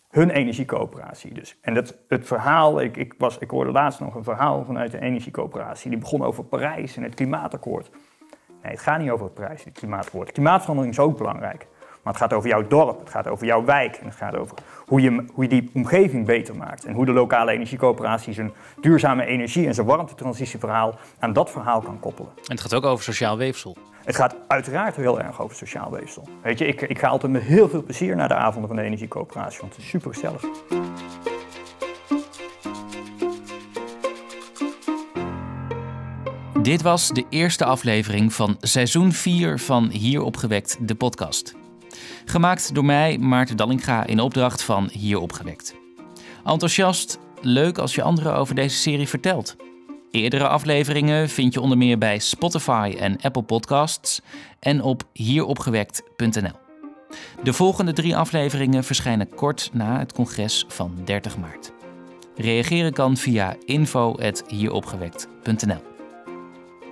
Hun 0.09 0.29
energiecoöperatie 0.29 1.33
dus. 1.33 1.57
En 1.61 1.73
dat, 1.73 1.97
het 2.07 2.27
verhaal, 2.27 2.81
ik, 2.81 2.97
ik, 2.97 3.13
was, 3.17 3.37
ik 3.37 3.49
hoorde 3.49 3.71
laatst 3.71 3.99
nog 3.99 4.15
een 4.15 4.23
verhaal 4.23 4.65
vanuit 4.65 4.93
een 4.93 5.01
energiecoöperatie, 5.01 5.89
die 5.89 5.99
begon 5.99 6.23
over 6.23 6.43
Parijs 6.43 6.97
en 6.97 7.03
het 7.03 7.15
klimaatakkoord. 7.15 7.89
Nee, 8.63 8.71
het 8.71 8.81
gaat 8.81 8.99
niet 8.99 9.09
over 9.09 9.25
het 9.25 9.33
Parijs 9.33 9.63
en 9.63 9.69
het 9.69 9.79
klimaatakkoord. 9.79 10.31
Klimaatverandering 10.31 10.93
is 10.93 10.99
ook 10.99 11.17
belangrijk. 11.17 11.67
Maar 12.03 12.13
het 12.13 12.21
gaat 12.21 12.33
over 12.33 12.49
jouw 12.49 12.67
dorp, 12.67 12.99
het 12.99 13.09
gaat 13.09 13.27
over 13.27 13.45
jouw 13.45 13.63
wijk. 13.63 13.95
En 13.95 14.05
het 14.05 14.15
gaat 14.15 14.35
over 14.35 14.57
hoe 14.85 15.01
je, 15.01 15.25
hoe 15.33 15.43
je 15.43 15.49
die 15.49 15.69
omgeving 15.73 16.25
beter 16.25 16.55
maakt. 16.55 16.85
En 16.85 16.93
hoe 16.93 17.05
de 17.05 17.11
lokale 17.11 17.51
energiecoöperatie 17.51 18.33
zijn 18.33 18.53
duurzame 18.81 19.25
energie 19.25 19.67
en 19.67 19.73
zijn 19.73 19.87
warmtetransitieverhaal 19.87 20.95
aan 21.19 21.33
dat 21.33 21.51
verhaal 21.51 21.81
kan 21.81 21.99
koppelen. 21.99 22.31
En 22.35 22.43
het 22.51 22.61
gaat 22.61 22.73
ook 22.73 22.85
over 22.85 23.03
sociaal 23.03 23.37
weefsel. 23.37 23.77
Het 24.03 24.15
gaat 24.15 24.35
uiteraard 24.47 24.95
heel 24.95 25.21
erg 25.21 25.41
over 25.41 25.55
sociaal 25.55 25.91
weefsel. 25.91 26.27
Weet 26.41 26.57
je, 26.59 26.65
ik, 26.65 26.81
ik 26.81 26.99
ga 26.99 27.07
altijd 27.07 27.31
met 27.31 27.41
heel 27.41 27.69
veel 27.69 27.83
plezier 27.83 28.15
naar 28.15 28.27
de 28.27 28.35
avonden 28.35 28.67
van 28.67 28.77
de 28.77 28.83
energiecoöperatie, 28.83 29.59
want 29.59 29.75
het 29.75 29.83
is 29.83 29.89
super 29.89 30.13
gezellig. 30.13 30.41
Dit 36.63 36.81
was 36.81 37.09
de 37.09 37.25
eerste 37.29 37.65
aflevering 37.65 38.33
van 38.33 38.57
seizoen 38.59 39.11
4 39.11 39.59
van 39.59 39.89
Hier 39.89 40.21
opgewekt, 40.21 40.77
de 40.87 40.95
podcast. 40.95 41.55
Gemaakt 42.25 42.75
door 42.75 42.85
mij, 42.85 43.17
Maarten 43.17 43.57
Dallinga, 43.57 44.05
in 44.05 44.19
opdracht 44.19 44.63
van 44.63 44.89
Hier 44.91 45.19
opgewekt. 45.19 45.75
Enthousiast, 46.45 47.19
leuk 47.41 47.77
als 47.77 47.95
je 47.95 48.01
anderen 48.01 48.35
over 48.35 48.55
deze 48.55 48.77
serie 48.77 49.07
vertelt. 49.07 49.55
Eerdere 50.11 50.47
afleveringen 50.47 51.29
vind 51.29 51.53
je 51.53 51.61
onder 51.61 51.77
meer 51.77 51.97
bij 51.97 52.19
Spotify 52.19 52.95
en 52.99 53.17
Apple 53.21 53.43
Podcasts 53.43 54.21
en 54.59 54.81
op 54.81 55.03
hieropgewekt.nl. 55.13 56.59
De 57.43 57.53
volgende 57.53 57.93
drie 57.93 58.17
afleveringen 58.17 58.83
verschijnen 58.83 59.29
kort 59.29 59.69
na 59.73 59.99
het 59.99 60.13
congres 60.13 60.65
van 60.67 60.97
30 61.05 61.37
maart. 61.37 61.71
Reageren 62.35 62.93
kan 62.93 63.17
via 63.17 63.55
info.hieropgewekt.nl. 63.65 65.92